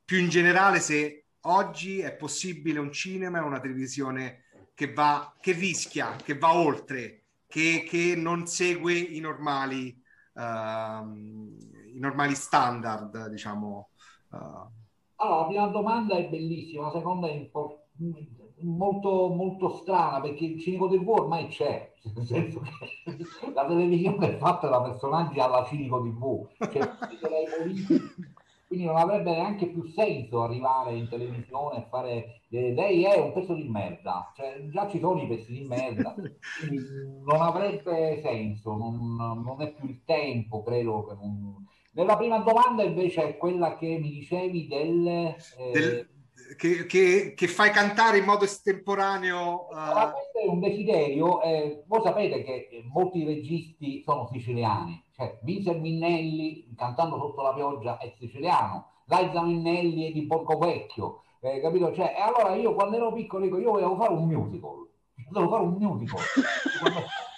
più 0.03 0.19
in 0.19 0.29
generale 0.29 0.79
se 0.79 1.25
oggi 1.41 1.99
è 1.99 2.13
possibile 2.15 2.79
un 2.79 2.91
cinema 2.91 3.39
e 3.39 3.43
una 3.43 3.59
televisione 3.59 4.43
che 4.73 4.93
va, 4.93 5.33
che 5.39 5.51
rischia, 5.53 6.15
che 6.15 6.37
va 6.37 6.55
oltre, 6.55 7.23
che, 7.47 7.85
che 7.87 8.15
non 8.15 8.47
segue 8.47 8.93
i 8.93 9.19
normali, 9.19 9.95
uh, 10.33 10.41
i 10.41 11.99
normali 11.99 12.35
standard, 12.35 13.27
diciamo. 13.27 13.89
Uh. 14.29 14.37
Allora, 15.17 15.41
la 15.41 15.45
prima 15.45 15.67
domanda 15.67 16.15
è 16.15 16.27
bellissima, 16.27 16.87
la 16.87 16.93
seconda 16.93 17.27
è 17.27 17.31
impor- 17.31 17.79
molto, 18.61 19.27
molto 19.27 19.69
strana 19.77 20.19
perché 20.19 20.45
il 20.45 20.59
Cinico 20.59 20.87
TV 20.89 21.07
ormai 21.07 21.47
c'è, 21.47 21.91
nel 22.15 22.25
senso 22.25 22.61
che 22.61 23.51
la 23.53 23.65
televisione 23.65 24.35
è 24.35 24.37
fatta 24.37 24.67
da 24.67 24.81
personaggi 24.81 25.39
alla 25.39 25.65
Cinico 25.65 26.01
TV, 26.01 26.47
cioè 26.71 26.89
quindi 28.72 28.88
non 28.88 28.95
avrebbe 28.95 29.32
neanche 29.32 29.67
più 29.67 29.84
senso 29.84 30.43
arrivare 30.43 30.95
in 30.95 31.09
televisione 31.09 31.80
e 31.80 31.88
fare 31.89 32.41
eh, 32.49 32.72
lei 32.74 33.03
è 33.03 33.19
un 33.19 33.34
pezzo 33.34 33.53
di 33.53 33.67
merda, 33.67 34.32
cioè 34.34 34.65
già 34.69 34.88
ci 34.88 34.97
sono 34.97 35.22
i 35.22 35.28
pezzi 35.28 35.51
di 35.51 35.65
merda, 35.65 36.15
quindi 36.57 36.82
non 37.22 37.41
avrebbe 37.41 38.22
senso, 38.22 38.78
non, 38.78 39.17
non 39.43 39.61
è 39.61 39.74
più 39.74 39.89
il 39.89 40.03
tempo, 40.05 40.63
credo 40.63 41.05
che 41.05 41.15
non... 41.15 41.67
Nella 41.95 42.15
prima 42.15 42.38
domanda 42.38 42.84
invece 42.84 43.28
è 43.28 43.38
quella 43.38 43.76
che 43.76 43.97
mi 43.99 44.09
dicevi 44.09 44.67
del... 44.67 45.05
Eh... 45.05 45.72
del 45.74 46.09
che, 46.55 46.85
che, 46.85 47.33
che, 47.35 47.47
fai 47.47 47.71
cantare 47.71 48.17
in 48.17 48.25
modo 48.25 48.43
estemporaneo. 48.45 49.67
Uh... 49.69 49.75
Ma 49.75 50.11
questo 50.11 50.39
è 50.39 50.47
un 50.47 50.59
desiderio. 50.59 51.41
Eh, 51.41 51.83
voi 51.87 52.01
sapete 52.01 52.43
che 52.43 52.83
molti 52.91 53.23
registi 53.23 54.01
sono 54.03 54.27
siciliani, 54.31 55.03
cioè 55.15 55.39
Vincent 55.43 55.79
Minnelli 55.79 56.73
cantando 56.75 57.17
sotto 57.17 57.41
la 57.41 57.53
pioggia 57.53 57.97
è 57.97 58.13
siciliano, 58.17 58.87
Liza 59.05 59.41
Minnelli 59.41 60.09
è 60.09 60.11
di 60.11 60.25
Porco 60.25 60.57
Vecchio, 60.57 61.23
eh, 61.41 61.59
capito? 61.61 61.93
Cioè, 61.93 62.13
e 62.17 62.21
allora 62.21 62.55
io 62.55 62.73
quando 62.73 62.97
ero 62.97 63.11
piccolo 63.11 63.43
dico, 63.43 63.57
io 63.57 63.71
volevo 63.71 63.95
fare 63.95 64.13
un 64.13 64.25
musical, 64.27 64.87
volevo 65.29 65.51
fare 65.51 65.63
un 65.63 65.75
musical. 65.79 66.21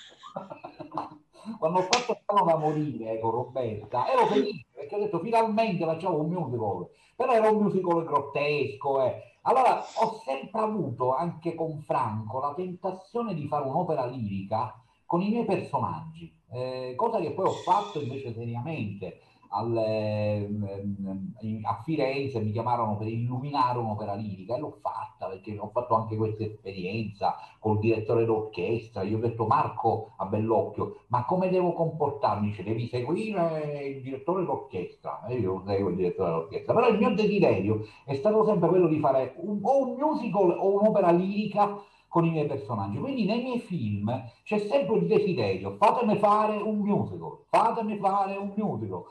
quando 1.59 1.80
ho 1.80 1.82
fatto 1.82 2.18
Stano 2.22 2.45
da 2.45 2.57
morire 2.57 3.20
con 3.20 3.32
Roberta 3.32 4.09
ero 4.09 4.28
felice 4.28 4.66
perché 4.74 4.95
ho 4.95 4.99
detto 4.99 5.20
finalmente 5.20 5.84
facciamo 5.84 6.20
un 6.20 6.30
musical 6.30 6.88
però 7.16 7.34
era 7.34 7.49
un 7.49 7.64
musical 7.64 8.03
grottesco 8.03 9.03
eh. 9.03 9.38
allora 9.43 9.84
ho 9.95 10.22
sempre 10.26 10.61
avuto 10.61 11.14
anche 11.14 11.55
con 11.55 11.80
Franco 11.80 12.39
la 12.39 12.53
tentazione 12.53 13.34
di 13.34 13.47
fare 13.47 13.66
un'opera 13.66 14.05
lirica 14.05 14.74
con 15.05 15.22
i 15.22 15.30
miei 15.30 15.45
personaggi 15.45 16.34
eh, 16.51 16.93
cosa 16.95 17.20
che 17.20 17.32
poi 17.32 17.45
ho 17.45 17.53
fatto 17.53 17.99
invece 17.99 18.34
seriamente 18.34 19.20
alle, 19.54 20.47
mm, 20.49 21.64
a 21.64 21.82
Firenze 21.84 22.41
mi 22.41 22.51
chiamarono 22.51 22.97
per 22.97 23.08
illuminare 23.08 23.78
un'opera 23.78 24.16
lirica 24.16 24.56
e 24.56 24.60
l'ho 24.60 24.78
fatta 24.82 25.28
perché 25.28 25.58
ho 25.58 25.70
fatto 25.70 25.93
anche 25.93 26.16
questa 26.16 26.43
esperienza 26.43 27.36
col 27.60 27.80
direttore 27.80 28.26
d'orchestra. 28.26 29.04
Io 29.04 29.18
ho 29.18 29.22
detto 29.22 29.45
Marco 29.45 30.14
a 30.18 30.26
bell'occhio, 30.26 31.04
ma 31.08 31.26
come 31.26 31.49
devo 31.49 31.74
comportarmi? 31.74 32.47
Dice, 32.47 32.64
devi 32.64 32.88
seguire 32.88 33.84
il 33.95 34.01
direttore 34.01 34.43
d'orchestra. 34.43 35.26
E 35.28 35.36
io 35.36 35.64
seguo 35.66 35.89
il 35.89 35.95
direttore 35.95 36.32
d'orchestra. 36.32 36.74
Però 36.74 36.88
il 36.88 36.97
mio 36.97 37.14
desiderio 37.14 37.86
è 38.06 38.16
stato 38.16 38.43
sempre 38.45 38.70
quello 38.70 38.88
di 38.88 38.99
fare 38.99 39.36
un, 39.38 39.60
o 39.62 39.88
un 39.88 39.95
musical 39.97 40.49
o 40.58 40.80
un'opera 40.80 41.12
lirica 41.12 41.78
con 42.14 42.26
i 42.26 42.30
miei 42.30 42.45
personaggi. 42.45 42.99
Quindi 42.99 43.26
nei 43.26 43.41
miei 43.41 43.59
film 43.59 44.24
c'è 44.43 44.59
sempre 44.59 44.97
il 44.97 45.07
desiderio, 45.07 45.78
fatemi 45.80 46.16
fare 46.20 46.57
un 46.57 46.78
musical, 46.78 47.39
fatemi 47.49 47.97
fare 47.97 48.36
un 48.36 48.53
musical. 48.55 49.01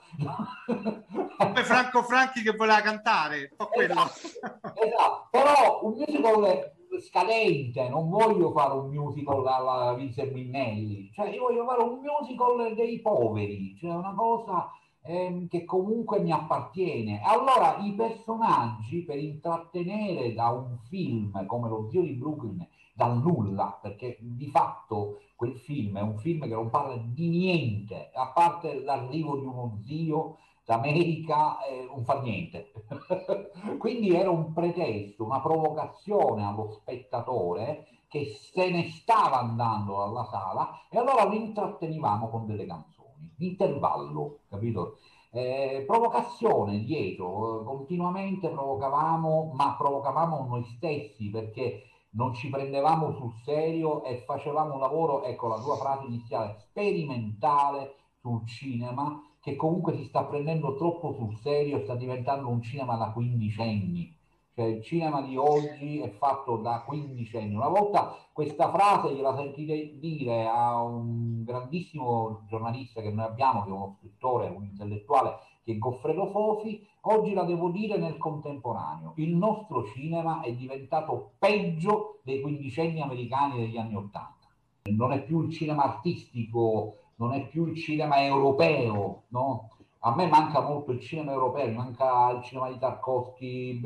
Come 1.37 1.65
Franco 1.65 2.05
Franchi 2.05 2.43
che 2.43 2.53
voleva 2.53 2.81
cantare, 2.81 3.49
un 3.51 3.57
po' 3.57 3.67
quello. 3.67 3.93
Esatto, 3.93 4.81
esatto. 4.85 5.29
però 5.33 5.81
un 5.83 5.95
musical 5.97 6.75
scadente, 7.01 7.89
non 7.89 8.09
voglio 8.09 8.53
fare 8.53 8.75
un 8.75 8.91
musical 8.91 9.45
alla 9.49 9.95
Vince 9.95 10.27
Minnelli, 10.27 11.11
cioè 11.13 11.29
io 11.31 11.41
voglio 11.41 11.65
fare 11.65 11.83
un 11.83 11.99
musical 11.99 12.73
dei 12.77 13.01
poveri, 13.01 13.75
cioè 13.81 13.95
una 13.95 14.15
cosa 14.15 14.71
ehm, 15.03 15.49
che 15.49 15.65
comunque 15.65 16.21
mi 16.21 16.31
appartiene. 16.31 17.21
Allora 17.25 17.79
i 17.79 17.95
personaggi 17.95 19.03
per 19.03 19.19
intrattenere 19.19 20.35
da 20.35 20.51
un 20.51 20.79
film 20.89 21.45
come 21.47 21.69
Lo 21.69 21.89
zio 21.91 22.03
di 22.03 22.13
Brooklyn 22.13 22.65
dal 22.93 23.19
nulla, 23.19 23.79
perché 23.81 24.19
di 24.21 24.49
fatto 24.49 25.21
quel 25.35 25.57
film 25.59 25.99
è 25.99 26.03
un 26.03 26.19
film 26.19 26.43
che 26.43 26.55
non 26.55 26.71
parla 26.71 26.97
di 26.97 27.29
niente, 27.29 28.11
a 28.15 28.29
parte 28.29 28.83
l'arrivo 28.83 29.37
di 29.39 29.47
uno 29.47 29.79
zio 29.83 30.37
d'America, 30.65 31.63
eh, 31.65 31.87
non 31.89 32.05
fa 32.05 32.21
niente. 32.21 32.73
Quindi 33.79 34.15
era 34.15 34.31
un 34.31 34.53
pretesto, 34.53 35.25
una 35.25 35.41
provocazione 35.41 36.45
allo 36.45 36.71
spettatore 36.71 37.87
che 38.09 38.27
se 38.27 38.71
ne 38.71 38.91
stava 38.91 39.41
andando 39.41 39.97
dalla 39.97 40.25
sala 40.25 40.87
e 40.91 40.99
allora 40.99 41.25
lo 41.25 41.35
intrattenivamo 41.35 42.29
con 42.29 42.47
delle 42.47 42.67
canzoni, 42.67 43.33
intervallo, 43.39 44.41
capito? 44.49 44.99
Eh, 45.31 45.85
provocazione 45.87 46.85
dietro, 46.85 47.65
continuamente 47.65 48.51
provocavamo, 48.51 49.53
ma 49.55 49.75
provocavamo 49.79 50.45
noi 50.47 50.63
stessi 50.77 51.31
perché 51.31 51.85
non 52.15 52.35
ci 52.35 52.49
prendevamo 52.49 53.13
sul 53.13 53.33
serio 53.45 54.05
e 54.05 54.19
facevamo 54.19 54.75
un 54.75 54.81
lavoro, 54.81 55.23
ecco 55.23 55.49
la 55.49 55.61
tua 55.61 55.77
frase 55.77 56.07
iniziale, 56.07 56.57
sperimentale 56.59 57.95
sul 58.21 58.47
cinema, 58.47 59.21
che 59.41 59.57
comunque 59.57 59.97
si 59.97 60.05
sta 60.05 60.25
prendendo 60.25 60.75
troppo 60.77 61.13
sul 61.15 61.37
serio 61.39 61.81
sta 61.83 61.95
diventando 61.95 62.49
un 62.49 62.63
cinema 62.63 62.97
da 62.97 63.11
quindicenni. 63.11 64.17
Cioè 64.55 64.67
il 64.67 64.83
cinema 64.83 65.23
di 65.23 65.37
oggi 65.37 66.01
è 66.01 66.11
fatto 66.11 66.59
da 66.59 66.83
quindicenni. 66.87 67.55
Una 67.55 67.69
volta 67.69 68.15
questa 68.33 68.71
frase 68.71 69.15
gliela 69.15 69.35
sentite 69.35 69.99
dire 69.99 70.47
a 70.47 70.83
un 70.83 71.43
grandissimo 71.43 72.45
giornalista 72.47 73.01
che 73.01 73.11
noi 73.11 73.25
abbiamo, 73.25 73.63
che 73.63 73.71
è 73.71 73.73
uno 73.73 73.97
scrittore, 73.99 74.49
un 74.49 74.65
intellettuale, 74.65 75.39
che 75.65 75.79
Goffredo 75.79 76.27
Fofi, 76.27 76.87
oggi 77.03 77.33
la 77.35 77.45
devo 77.45 77.71
dire 77.71 77.97
nel 77.97 78.19
contemporaneo. 78.19 79.13
Il 79.17 79.35
nostro 79.37 79.85
cinema 79.87 80.41
è 80.41 80.53
diventato 80.55 81.33
peggio 81.39 82.21
dei 82.23 82.41
quindicenni 82.41 83.01
americani 83.01 83.61
degli 83.61 83.77
anni 83.77 83.95
Ottanta. 83.95 84.49
Non 84.85 85.13
è 85.13 85.23
più 85.23 85.43
il 85.43 85.53
cinema 85.53 85.85
artistico, 85.85 86.97
non 87.17 87.33
è 87.33 87.47
più 87.47 87.67
il 87.67 87.77
cinema 87.77 88.25
europeo, 88.25 89.23
no? 89.29 89.71
A 90.05 90.13
me 90.17 90.27
manca 90.27 90.61
molto 90.61 90.91
il 90.91 91.01
cinema 91.01 91.31
europeo, 91.31 91.71
manca 91.71 92.31
il 92.31 92.43
cinema 92.43 92.69
di 92.69 92.79
Tarkovsky, 92.79 93.81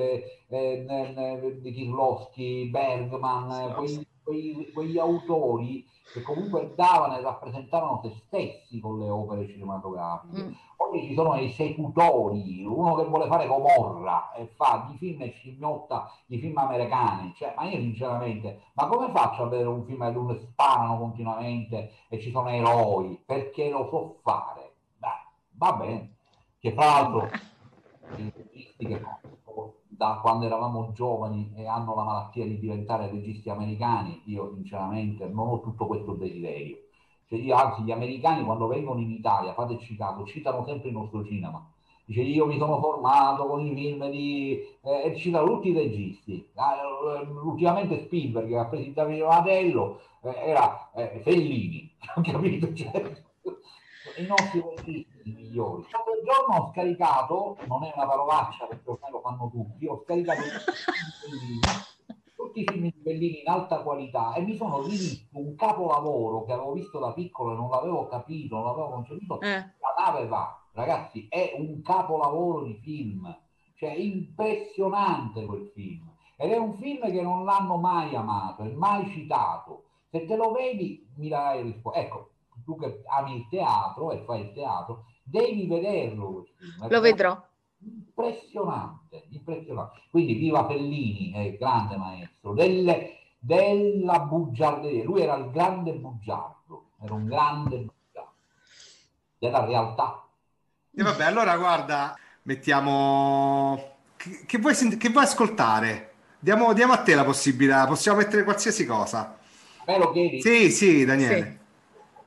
eh, 0.49 1.59
di 1.61 1.73
Kirlowski, 1.73 2.71
Bergman, 2.71 3.75
quei, 3.75 3.93
quei, 3.93 4.06
quegli 4.73 4.99
autori 4.99 5.87
che 6.13 6.23
comunque 6.23 6.73
davano 6.75 7.17
e 7.17 7.21
rappresentavano 7.21 8.01
se 8.03 8.13
stessi 8.27 8.81
con 8.81 8.99
le 8.99 9.09
opere 9.09 9.47
cinematografiche. 9.49 10.43
Mm. 10.43 10.53
Oggi 10.77 11.07
ci 11.07 11.15
sono 11.15 11.35
esecutori, 11.35 12.65
uno 12.65 12.95
che 12.95 13.05
vuole 13.05 13.27
fare 13.27 13.47
Comorra 13.47 14.33
e 14.33 14.47
fa 14.55 14.89
di 14.89 14.97
film 14.99 15.23
e 15.23 15.31
scimmiotta 15.31 16.11
di 16.27 16.39
film 16.39 16.57
americani. 16.59 17.35
Cioè, 17.37 17.55
ma 17.57 17.65
io 17.65 17.79
sinceramente, 17.79 18.63
ma 18.75 18.87
come 18.87 19.11
faccio 19.11 19.43
a 19.43 19.49
vedere 19.49 19.69
un 19.69 19.85
film 19.85 20.09
dove 20.13 20.39
sparano 20.39 20.99
continuamente 20.99 21.93
e 22.09 22.21
ci 22.21 22.31
sono 22.31 22.49
eroi? 22.49 23.21
Perché 23.25 23.71
lo 23.71 23.89
so 23.91 24.19
fare. 24.23 24.75
Beh, 24.99 25.09
va 25.53 25.73
bene. 25.73 26.15
Che 26.59 26.73
fra 26.73 26.85
l'altro, 26.85 27.29
che 28.79 29.03
da 29.89 30.19
quando 30.23 30.47
eravamo 30.47 30.93
giovani 30.93 31.53
e 31.57 31.67
hanno 31.67 31.95
la 31.95 32.05
malattia 32.05 32.45
di 32.45 32.59
diventare 32.59 33.11
registi 33.11 33.51
americani, 33.51 34.23
io 34.27 34.53
sinceramente 34.55 35.27
non 35.27 35.49
ho 35.49 35.61
tutto 35.61 35.87
questo 35.87 36.13
desiderio 36.13 36.79
cioè 37.29 37.39
io, 37.41 37.55
anzi, 37.57 37.83
gli 37.83 37.91
americani 37.91 38.45
quando 38.45 38.69
vengono 38.69 39.01
in 39.01 39.11
Italia, 39.11 39.53
fate 39.53 39.77
Chicago, 39.79 40.25
citano 40.25 40.65
sempre 40.65 40.89
il 40.89 40.95
nostro 40.95 41.25
cinema. 41.25 41.69
Dice 42.05 42.21
io 42.21 42.47
mi 42.47 42.57
sono 42.57 42.79
formato 42.81 43.47
con 43.47 43.67
i 43.67 43.75
film 43.75 44.09
di... 44.11 44.61
Eh, 44.81 45.11
e 45.11 45.17
citano 45.17 45.47
tutti 45.47 45.71
i 45.71 45.75
registi. 45.75 46.49
Ah, 46.55 46.77
eh, 46.77 47.29
ultimamente 47.43 48.05
Spielberg 48.05 48.49
che 48.49 48.57
ha 48.57 48.67
preso 48.67 48.87
il 48.87 48.93
Davide 48.93 49.25
Madello 49.25 50.01
eh, 50.23 50.35
era 50.37 50.93
eh, 50.95 51.21
Fellini, 51.25 51.91
capito? 52.23 52.73
Cioè, 52.73 53.25
I 54.19 54.27
nostri 54.27 54.63
registi 54.77 55.16
migliori. 55.33 55.85
L'altro 55.91 56.13
giorno 56.25 56.65
ho 56.65 56.71
scaricato, 56.73 57.57
non 57.67 57.85
è 57.85 57.93
una 57.95 58.07
parolaccia 58.07 58.67
perché 58.67 58.91
ormai 58.91 59.11
lo 59.11 59.21
fanno 59.21 59.51
tutti, 59.51 59.87
ho 59.87 60.03
scaricato 60.03 60.43
tutti 62.35 62.61
i 62.61 62.65
film 62.65 62.83
di 62.83 62.95
Bellini 62.97 63.41
in 63.41 63.49
alta 63.49 63.81
qualità 63.81 64.35
e 64.35 64.43
mi 64.43 64.57
sono 64.57 64.83
rivisto 64.83 65.39
un 65.39 65.55
capolavoro 65.55 66.45
che 66.45 66.53
avevo 66.53 66.73
visto 66.73 66.99
da 66.99 67.13
piccolo 67.13 67.53
e 67.53 67.57
non 67.57 67.69
l'avevo 67.69 68.07
capito, 68.07 68.57
non 68.57 68.65
l'avevo 68.67 68.89
concepito, 68.91 69.41
eh. 69.41 69.55
la 69.55 69.95
nave 69.99 70.27
va. 70.27 70.61
Ragazzi, 70.73 71.27
è 71.29 71.55
un 71.57 71.81
capolavoro 71.83 72.65
di 72.65 72.75
film, 72.83 73.35
cioè 73.77 73.93
impressionante 73.93 75.45
quel 75.45 75.71
film. 75.75 76.13
Ed 76.37 76.51
è 76.51 76.57
un 76.59 76.75
film 76.75 77.11
che 77.11 77.23
non 77.23 77.45
l'hanno 77.45 77.77
mai 77.79 78.15
amato 78.15 78.63
e 78.63 78.73
mai 78.75 79.09
citato. 79.11 79.85
Se 80.11 80.27
te 80.27 80.37
lo 80.37 80.53
vedi, 80.53 81.09
mi 81.17 81.29
darai 81.29 81.63
risposta. 81.63 81.99
Ecco, 81.99 82.31
tu 82.65 82.77
che 82.77 83.03
ami 83.07 83.37
il 83.37 83.49
teatro 83.49 84.13
e 84.13 84.23
fai 84.25 84.43
il 84.43 84.53
teatro, 84.53 85.05
devi 85.27 85.67
vederlo 85.67 86.33
quel 86.33 86.47
film. 86.47 86.89
Lo 86.89 87.01
vedrò 87.01 87.49
impressionante, 87.79 89.27
impressionante. 89.31 90.03
Quindi 90.11 90.35
viva 90.35 90.67
Fellini, 90.67 91.33
è 91.33 91.39
il 91.41 91.57
grande 91.57 91.97
maestro 91.97 92.53
delle, 92.53 93.19
della 93.39 94.21
bugiarderia. 94.21 95.05
Lui 95.05 95.21
era 95.21 95.37
il 95.37 95.51
grande 95.51 95.93
bugiardo, 95.93 96.91
era 97.03 97.15
un 97.15 97.27
grande 97.27 97.77
bugiardo 97.77 98.35
della 99.39 99.65
realtà. 99.65 100.27
E 100.95 101.03
vabbè, 101.03 101.25
allora 101.25 101.57
guarda, 101.57 102.17
mettiamo... 102.43 103.95
Che, 104.17 104.45
che, 104.47 104.59
vuoi, 104.59 104.75
che 104.75 105.11
vuoi 105.11 105.25
ascoltare? 105.25 106.15
Diamo, 106.39 106.73
diamo, 106.73 106.95
a 106.95 107.03
te 107.03 107.15
la 107.15 107.25
possibilità, 107.25 107.87
possiamo 107.87 108.19
mettere 108.19 108.45
qualsiasi 108.45 108.87
cosa. 108.87 109.37
Me 109.87 109.99
lo 109.99 110.11
chiedi? 110.11 110.41
Sì, 110.41 110.71
sì, 110.71 111.05
Daniele. 111.05 111.59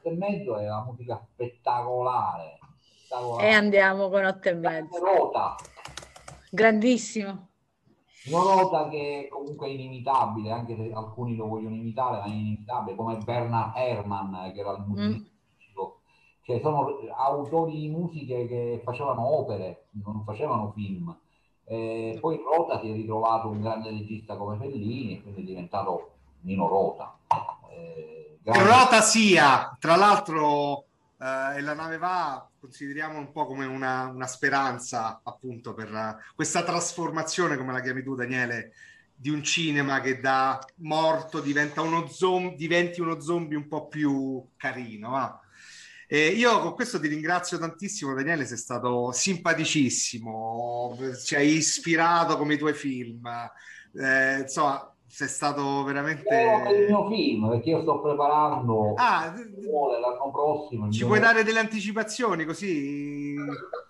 Sì. 0.01 0.07
E 0.07 0.15
mezzo 0.15 0.57
è 0.57 0.65
una 0.65 0.83
musica 0.85 1.19
spettacolare 1.33 2.58
e 3.39 3.49
andiamo 3.49 4.09
con 4.09 4.25
8 4.25 4.49
e 4.49 4.53
mezzo. 4.53 4.99
Nota. 4.99 5.55
Grandissimo. 6.49 7.47
Una 8.25 8.43
nota 8.43 8.89
che 8.89 9.27
comunque 9.31 9.67
è 9.67 9.71
inimitabile, 9.71 10.51
anche 10.51 10.75
se 10.75 10.91
alcuni 10.93 11.35
lo 11.35 11.47
vogliono 11.47 11.75
imitare, 11.75 12.17
ma 12.17 12.25
è 12.25 12.29
inimitabile, 12.29 12.95
come 12.95 13.17
Bernard 13.17 13.75
Herrmann, 13.75 14.51
che 14.51 14.59
era 14.59 14.71
il 14.71 14.83
musicista. 14.85 15.27
Mm. 15.27 15.37
Cioè, 16.49 16.59
sono 16.61 16.97
autori 17.15 17.77
di 17.77 17.89
musiche 17.89 18.47
che 18.47 18.81
facevano 18.83 19.39
opere, 19.39 19.85
non 20.03 20.23
facevano 20.25 20.71
film. 20.75 21.15
Eh, 21.63 22.17
poi 22.19 22.41
Rota 22.43 22.79
si 22.79 22.89
è 22.89 22.93
ritrovato 22.93 23.49
un 23.49 23.61
grande 23.61 23.91
regista 23.91 24.35
come 24.35 24.57
Fellini 24.57 25.17
e 25.17 25.21
quindi 25.21 25.41
è 25.41 25.45
diventato 25.45 26.13
Nino 26.41 26.67
Rota. 26.67 27.15
Eh, 27.69 28.39
Rota 28.43 29.01
sia, 29.01 29.77
tra 29.79 29.95
l'altro, 29.95 30.85
eh, 31.19 31.57
e 31.57 31.61
la 31.61 31.73
nave 31.73 31.97
va 31.97 32.49
consideriamo 32.59 33.17
un 33.17 33.31
po' 33.31 33.45
come 33.45 33.65
una, 33.65 34.07
una 34.07 34.27
speranza 34.27 35.21
appunto 35.23 35.73
per 35.73 35.91
uh, 35.91 36.35
questa 36.35 36.63
trasformazione, 36.63 37.57
come 37.57 37.71
la 37.71 37.81
chiami 37.81 38.03
tu 38.03 38.15
Daniele, 38.15 38.73
di 39.15 39.29
un 39.29 39.43
cinema 39.43 40.01
che 40.01 40.19
da 40.19 40.59
morto 40.77 41.39
diventa 41.39 41.81
uno 41.81 42.07
zombie, 42.07 42.55
diventi 42.55 43.01
uno 43.01 43.19
zombie 43.19 43.57
un 43.57 43.67
po' 43.67 43.87
più 43.87 44.45
carino. 44.55 45.09
Va? 45.09 45.39
E 46.07 46.27
io 46.27 46.59
con 46.59 46.73
questo 46.73 46.99
ti 46.99 47.07
ringrazio 47.07 47.57
tantissimo, 47.57 48.13
Daniele, 48.13 48.45
sei 48.45 48.57
stato 48.57 49.11
simpaticissimo, 49.11 50.97
ci 51.23 51.35
hai 51.35 51.55
ispirato 51.55 52.37
come 52.37 52.55
i 52.55 52.57
tuoi 52.57 52.73
film. 52.73 53.27
Eh, 53.93 54.39
insomma, 54.39 54.93
sei 55.09 55.27
stato 55.27 55.83
veramente... 55.83 56.23
È 56.23 56.69
il 56.69 56.85
mio 56.85 57.09
film, 57.09 57.49
perché 57.49 57.71
io 57.71 57.81
sto 57.81 57.99
preparando 57.99 58.93
ah, 58.95 59.33
l'anno 59.33 60.31
prossimo. 60.31 60.89
Ci 60.91 61.03
puoi 61.03 61.19
dare 61.19 61.43
delle 61.43 61.59
anticipazioni 61.59 62.45
così? 62.45 63.35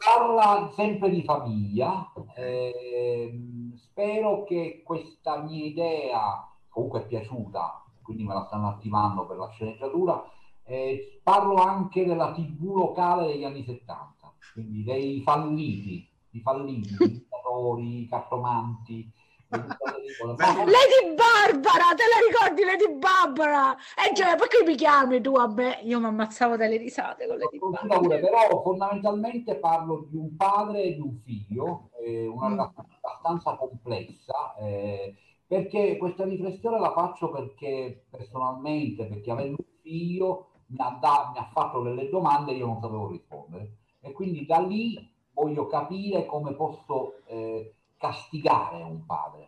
Parla 0.04 0.72
sempre 0.76 1.10
di 1.10 1.22
famiglia. 1.24 2.12
Eh, 2.36 3.74
spero 3.76 4.46
che 4.46 4.82
questa 4.86 5.44
mia 5.44 5.66
idea, 5.66 6.50
comunque 6.70 7.02
è 7.02 7.08
piaciuta, 7.08 7.84
quindi 8.02 8.24
me 8.24 8.34
la 8.34 8.46
stanno 8.48 8.70
attivando 8.70 9.26
per 9.26 9.38
la 9.38 9.50
sceneggiatura, 9.50 10.24
eh, 10.64 11.20
parlo 11.22 11.56
anche 11.56 12.06
della 12.06 12.32
tv 12.32 12.64
locale 12.76 13.28
degli 13.28 13.44
anni 13.44 13.64
70, 13.66 14.34
quindi 14.54 14.84
dei 14.84 15.22
falliti, 15.22 16.08
i 16.32 16.40
falliti, 16.40 16.96
i 17.04 17.12
dittatori, 17.12 18.04
i 18.04 18.08
cartomanti, 18.08 19.12
Lady 19.50 21.16
Barbara, 21.16 21.96
te 21.96 22.04
la 22.06 22.20
ricordi 22.28 22.64
Lady 22.64 22.94
Barbara? 22.98 23.76
E 23.76 24.12
eh, 24.12 24.16
cioè, 24.16 24.36
perché 24.36 24.64
mi 24.64 24.76
chiami 24.76 25.22
tu 25.22 25.36
a 25.36 25.48
me? 25.48 25.80
Io 25.84 26.00
mi 26.00 26.06
ammazzavo 26.06 26.56
dalle 26.56 26.78
risate 26.78 27.26
con 27.26 27.38
Lady 27.38 27.58
Barbara. 27.58 28.00
Pure, 28.00 28.20
però 28.20 28.62
fondamentalmente 28.62 29.56
parlo 29.56 30.06
di 30.10 30.18
un 30.18 30.36
padre 30.36 30.84
e 30.84 30.94
di 30.94 31.02
un 31.02 31.20
figlio, 31.24 31.90
eh, 32.00 32.28
una 32.28 32.48
mm. 32.48 32.52
relazione 32.52 32.88
abbastanza 33.02 33.56
complessa, 33.56 34.56
eh, 34.60 35.16
perché 35.48 35.98
questa 35.98 36.26
riflessione 36.26 36.80
la 36.80 36.92
faccio 36.92 37.32
perché 37.32 38.06
personalmente, 38.10 39.08
perché 39.08 39.32
avendo 39.32 39.56
un 39.58 39.66
figlio 39.82 40.50
mi 40.68 40.78
ha, 40.78 40.96
da, 41.02 41.32
mi 41.34 41.40
ha 41.40 41.50
fatto 41.52 41.82
delle 41.82 42.08
domande 42.10 42.52
e 42.52 42.58
io 42.58 42.68
non 42.68 42.80
sapevo 42.80 43.08
rispondere. 43.08 43.78
E 44.02 44.12
quindi 44.12 44.46
da 44.46 44.60
lì 44.60 45.12
voglio 45.34 45.66
capire 45.66 46.28
come 46.28 46.54
posso... 46.54 47.24
Eh, 47.26 47.74
castigare 48.00 48.82
un 48.82 49.06
padre. 49.06 49.39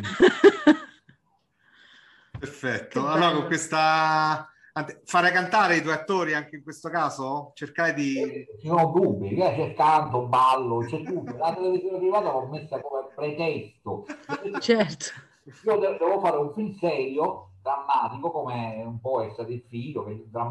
Perfetto. 2.38 3.06
Allora, 3.06 3.32
con 3.32 3.46
questa 3.46 4.48
fare 5.04 5.30
cantare 5.30 5.76
i 5.76 5.82
tuoi 5.82 5.94
attori 5.94 6.34
anche 6.34 6.56
in 6.56 6.62
questo 6.62 6.90
caso? 6.90 7.52
Cercare 7.54 7.94
di. 7.94 8.46
Ci 8.60 8.66
sono 8.66 8.92
dubbi, 8.92 9.34
che 9.34 9.54
c'è 9.54 9.72
canto, 9.74 10.26
ballo, 10.26 10.80
c'è 10.80 11.02
tutto. 11.02 11.36
La 11.36 11.54
televisione 11.54 11.98
privata 11.98 12.32
l'ho 12.32 12.48
messa 12.48 12.80
come 12.80 13.06
pretesto. 13.14 14.04
Certo. 14.58 15.06
Io 15.64 15.78
devo 15.78 16.20
fare 16.20 16.36
un 16.38 16.52
film 16.52 16.76
serio, 16.78 17.50
drammatico, 17.62 18.30
come 18.30 18.82
un 18.84 19.00
po' 19.00 19.22
è 19.22 19.30
stato 19.30 19.52
il 19.52 19.62
figlio, 19.68 20.04
che 20.04 20.12
è 20.12 20.16
la 20.32 20.50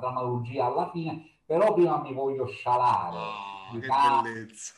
drammaturgia 0.00 0.66
alla 0.66 0.90
fine, 0.92 1.40
però 1.44 1.74
prima 1.74 2.00
mi 2.00 2.14
voglio 2.14 2.46
scialare. 2.46 3.16
Oh, 3.16 3.78
che 3.78 3.88
bellezza. 4.22 4.74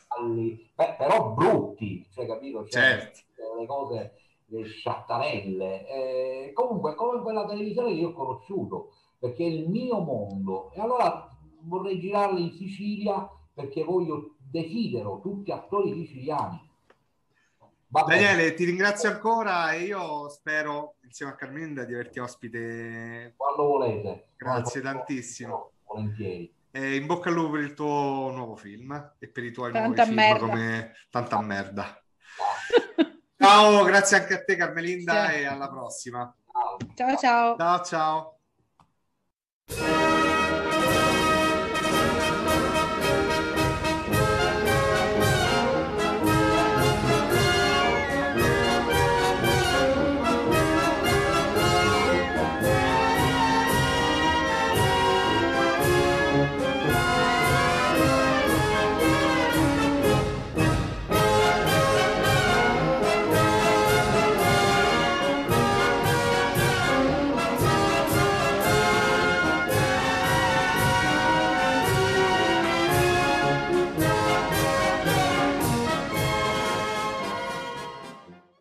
Beh, 0.75 0.95
però 0.97 1.31
brutti, 1.31 2.05
cioè, 2.11 2.25
capito? 2.25 2.67
Cioè, 2.67 2.81
certo. 2.81 3.19
Le 3.59 3.65
cose, 3.65 4.13
le 4.45 4.63
sciattarelle. 4.65 5.87
Eh, 5.87 6.51
comunque, 6.53 6.95
come 6.95 7.21
quella 7.21 7.45
televisione 7.45 7.89
che 7.93 7.99
io 7.99 8.09
ho 8.09 8.13
conosciuto, 8.13 8.93
perché 9.17 9.43
è 9.43 9.49
il 9.49 9.69
mio 9.69 9.99
mondo. 9.99 10.71
E 10.73 10.81
allora 10.81 11.27
vorrei 11.61 11.99
girarle 11.99 12.39
in 12.39 12.51
Sicilia 12.53 13.29
perché 13.53 13.83
voglio, 13.83 14.35
desidero 14.37 15.19
tutti 15.21 15.51
attori 15.51 15.93
siciliani. 15.93 16.67
Va 17.91 18.03
Daniele, 18.03 18.43
bene. 18.43 18.53
ti 18.53 18.65
ringrazio 18.65 19.09
ancora 19.09 19.71
e 19.73 19.83
io 19.83 20.29
spero 20.29 20.95
insieme 21.03 21.31
a 21.31 21.35
Carminda 21.35 21.85
di 21.85 21.93
averti 21.93 22.19
ospite 22.19 23.33
quando 23.35 23.63
volete. 23.63 24.27
Grazie 24.37 24.81
quando 24.81 24.99
tantissimo. 24.99 25.71
Volentieri. 25.85 26.53
E 26.71 26.95
in 26.95 27.07
bocca 27.07 27.29
al 27.29 27.35
lupo 27.35 27.51
per 27.51 27.61
il 27.61 27.73
tuo 27.73 28.29
nuovo 28.31 28.55
film 28.55 29.13
e 29.17 29.27
per 29.27 29.43
i 29.43 29.51
tuoi 29.51 29.71
Tanta 29.71 30.03
nuovi 30.03 30.13
merda. 30.15 30.37
film 30.37 30.49
come 30.49 30.91
Tanta 31.09 31.41
merda. 31.41 32.03
Ciao, 33.41 33.85
grazie 33.85 34.17
anche 34.17 34.33
a 34.33 34.43
te 34.43 34.57
Carmelinda 34.57 35.29
sì. 35.29 35.35
e 35.35 35.45
alla 35.45 35.69
prossima. 35.69 36.35
Ciao 36.93 37.15
ciao. 37.15 37.55
Ciao 37.55 37.83
ciao. 37.85 38.37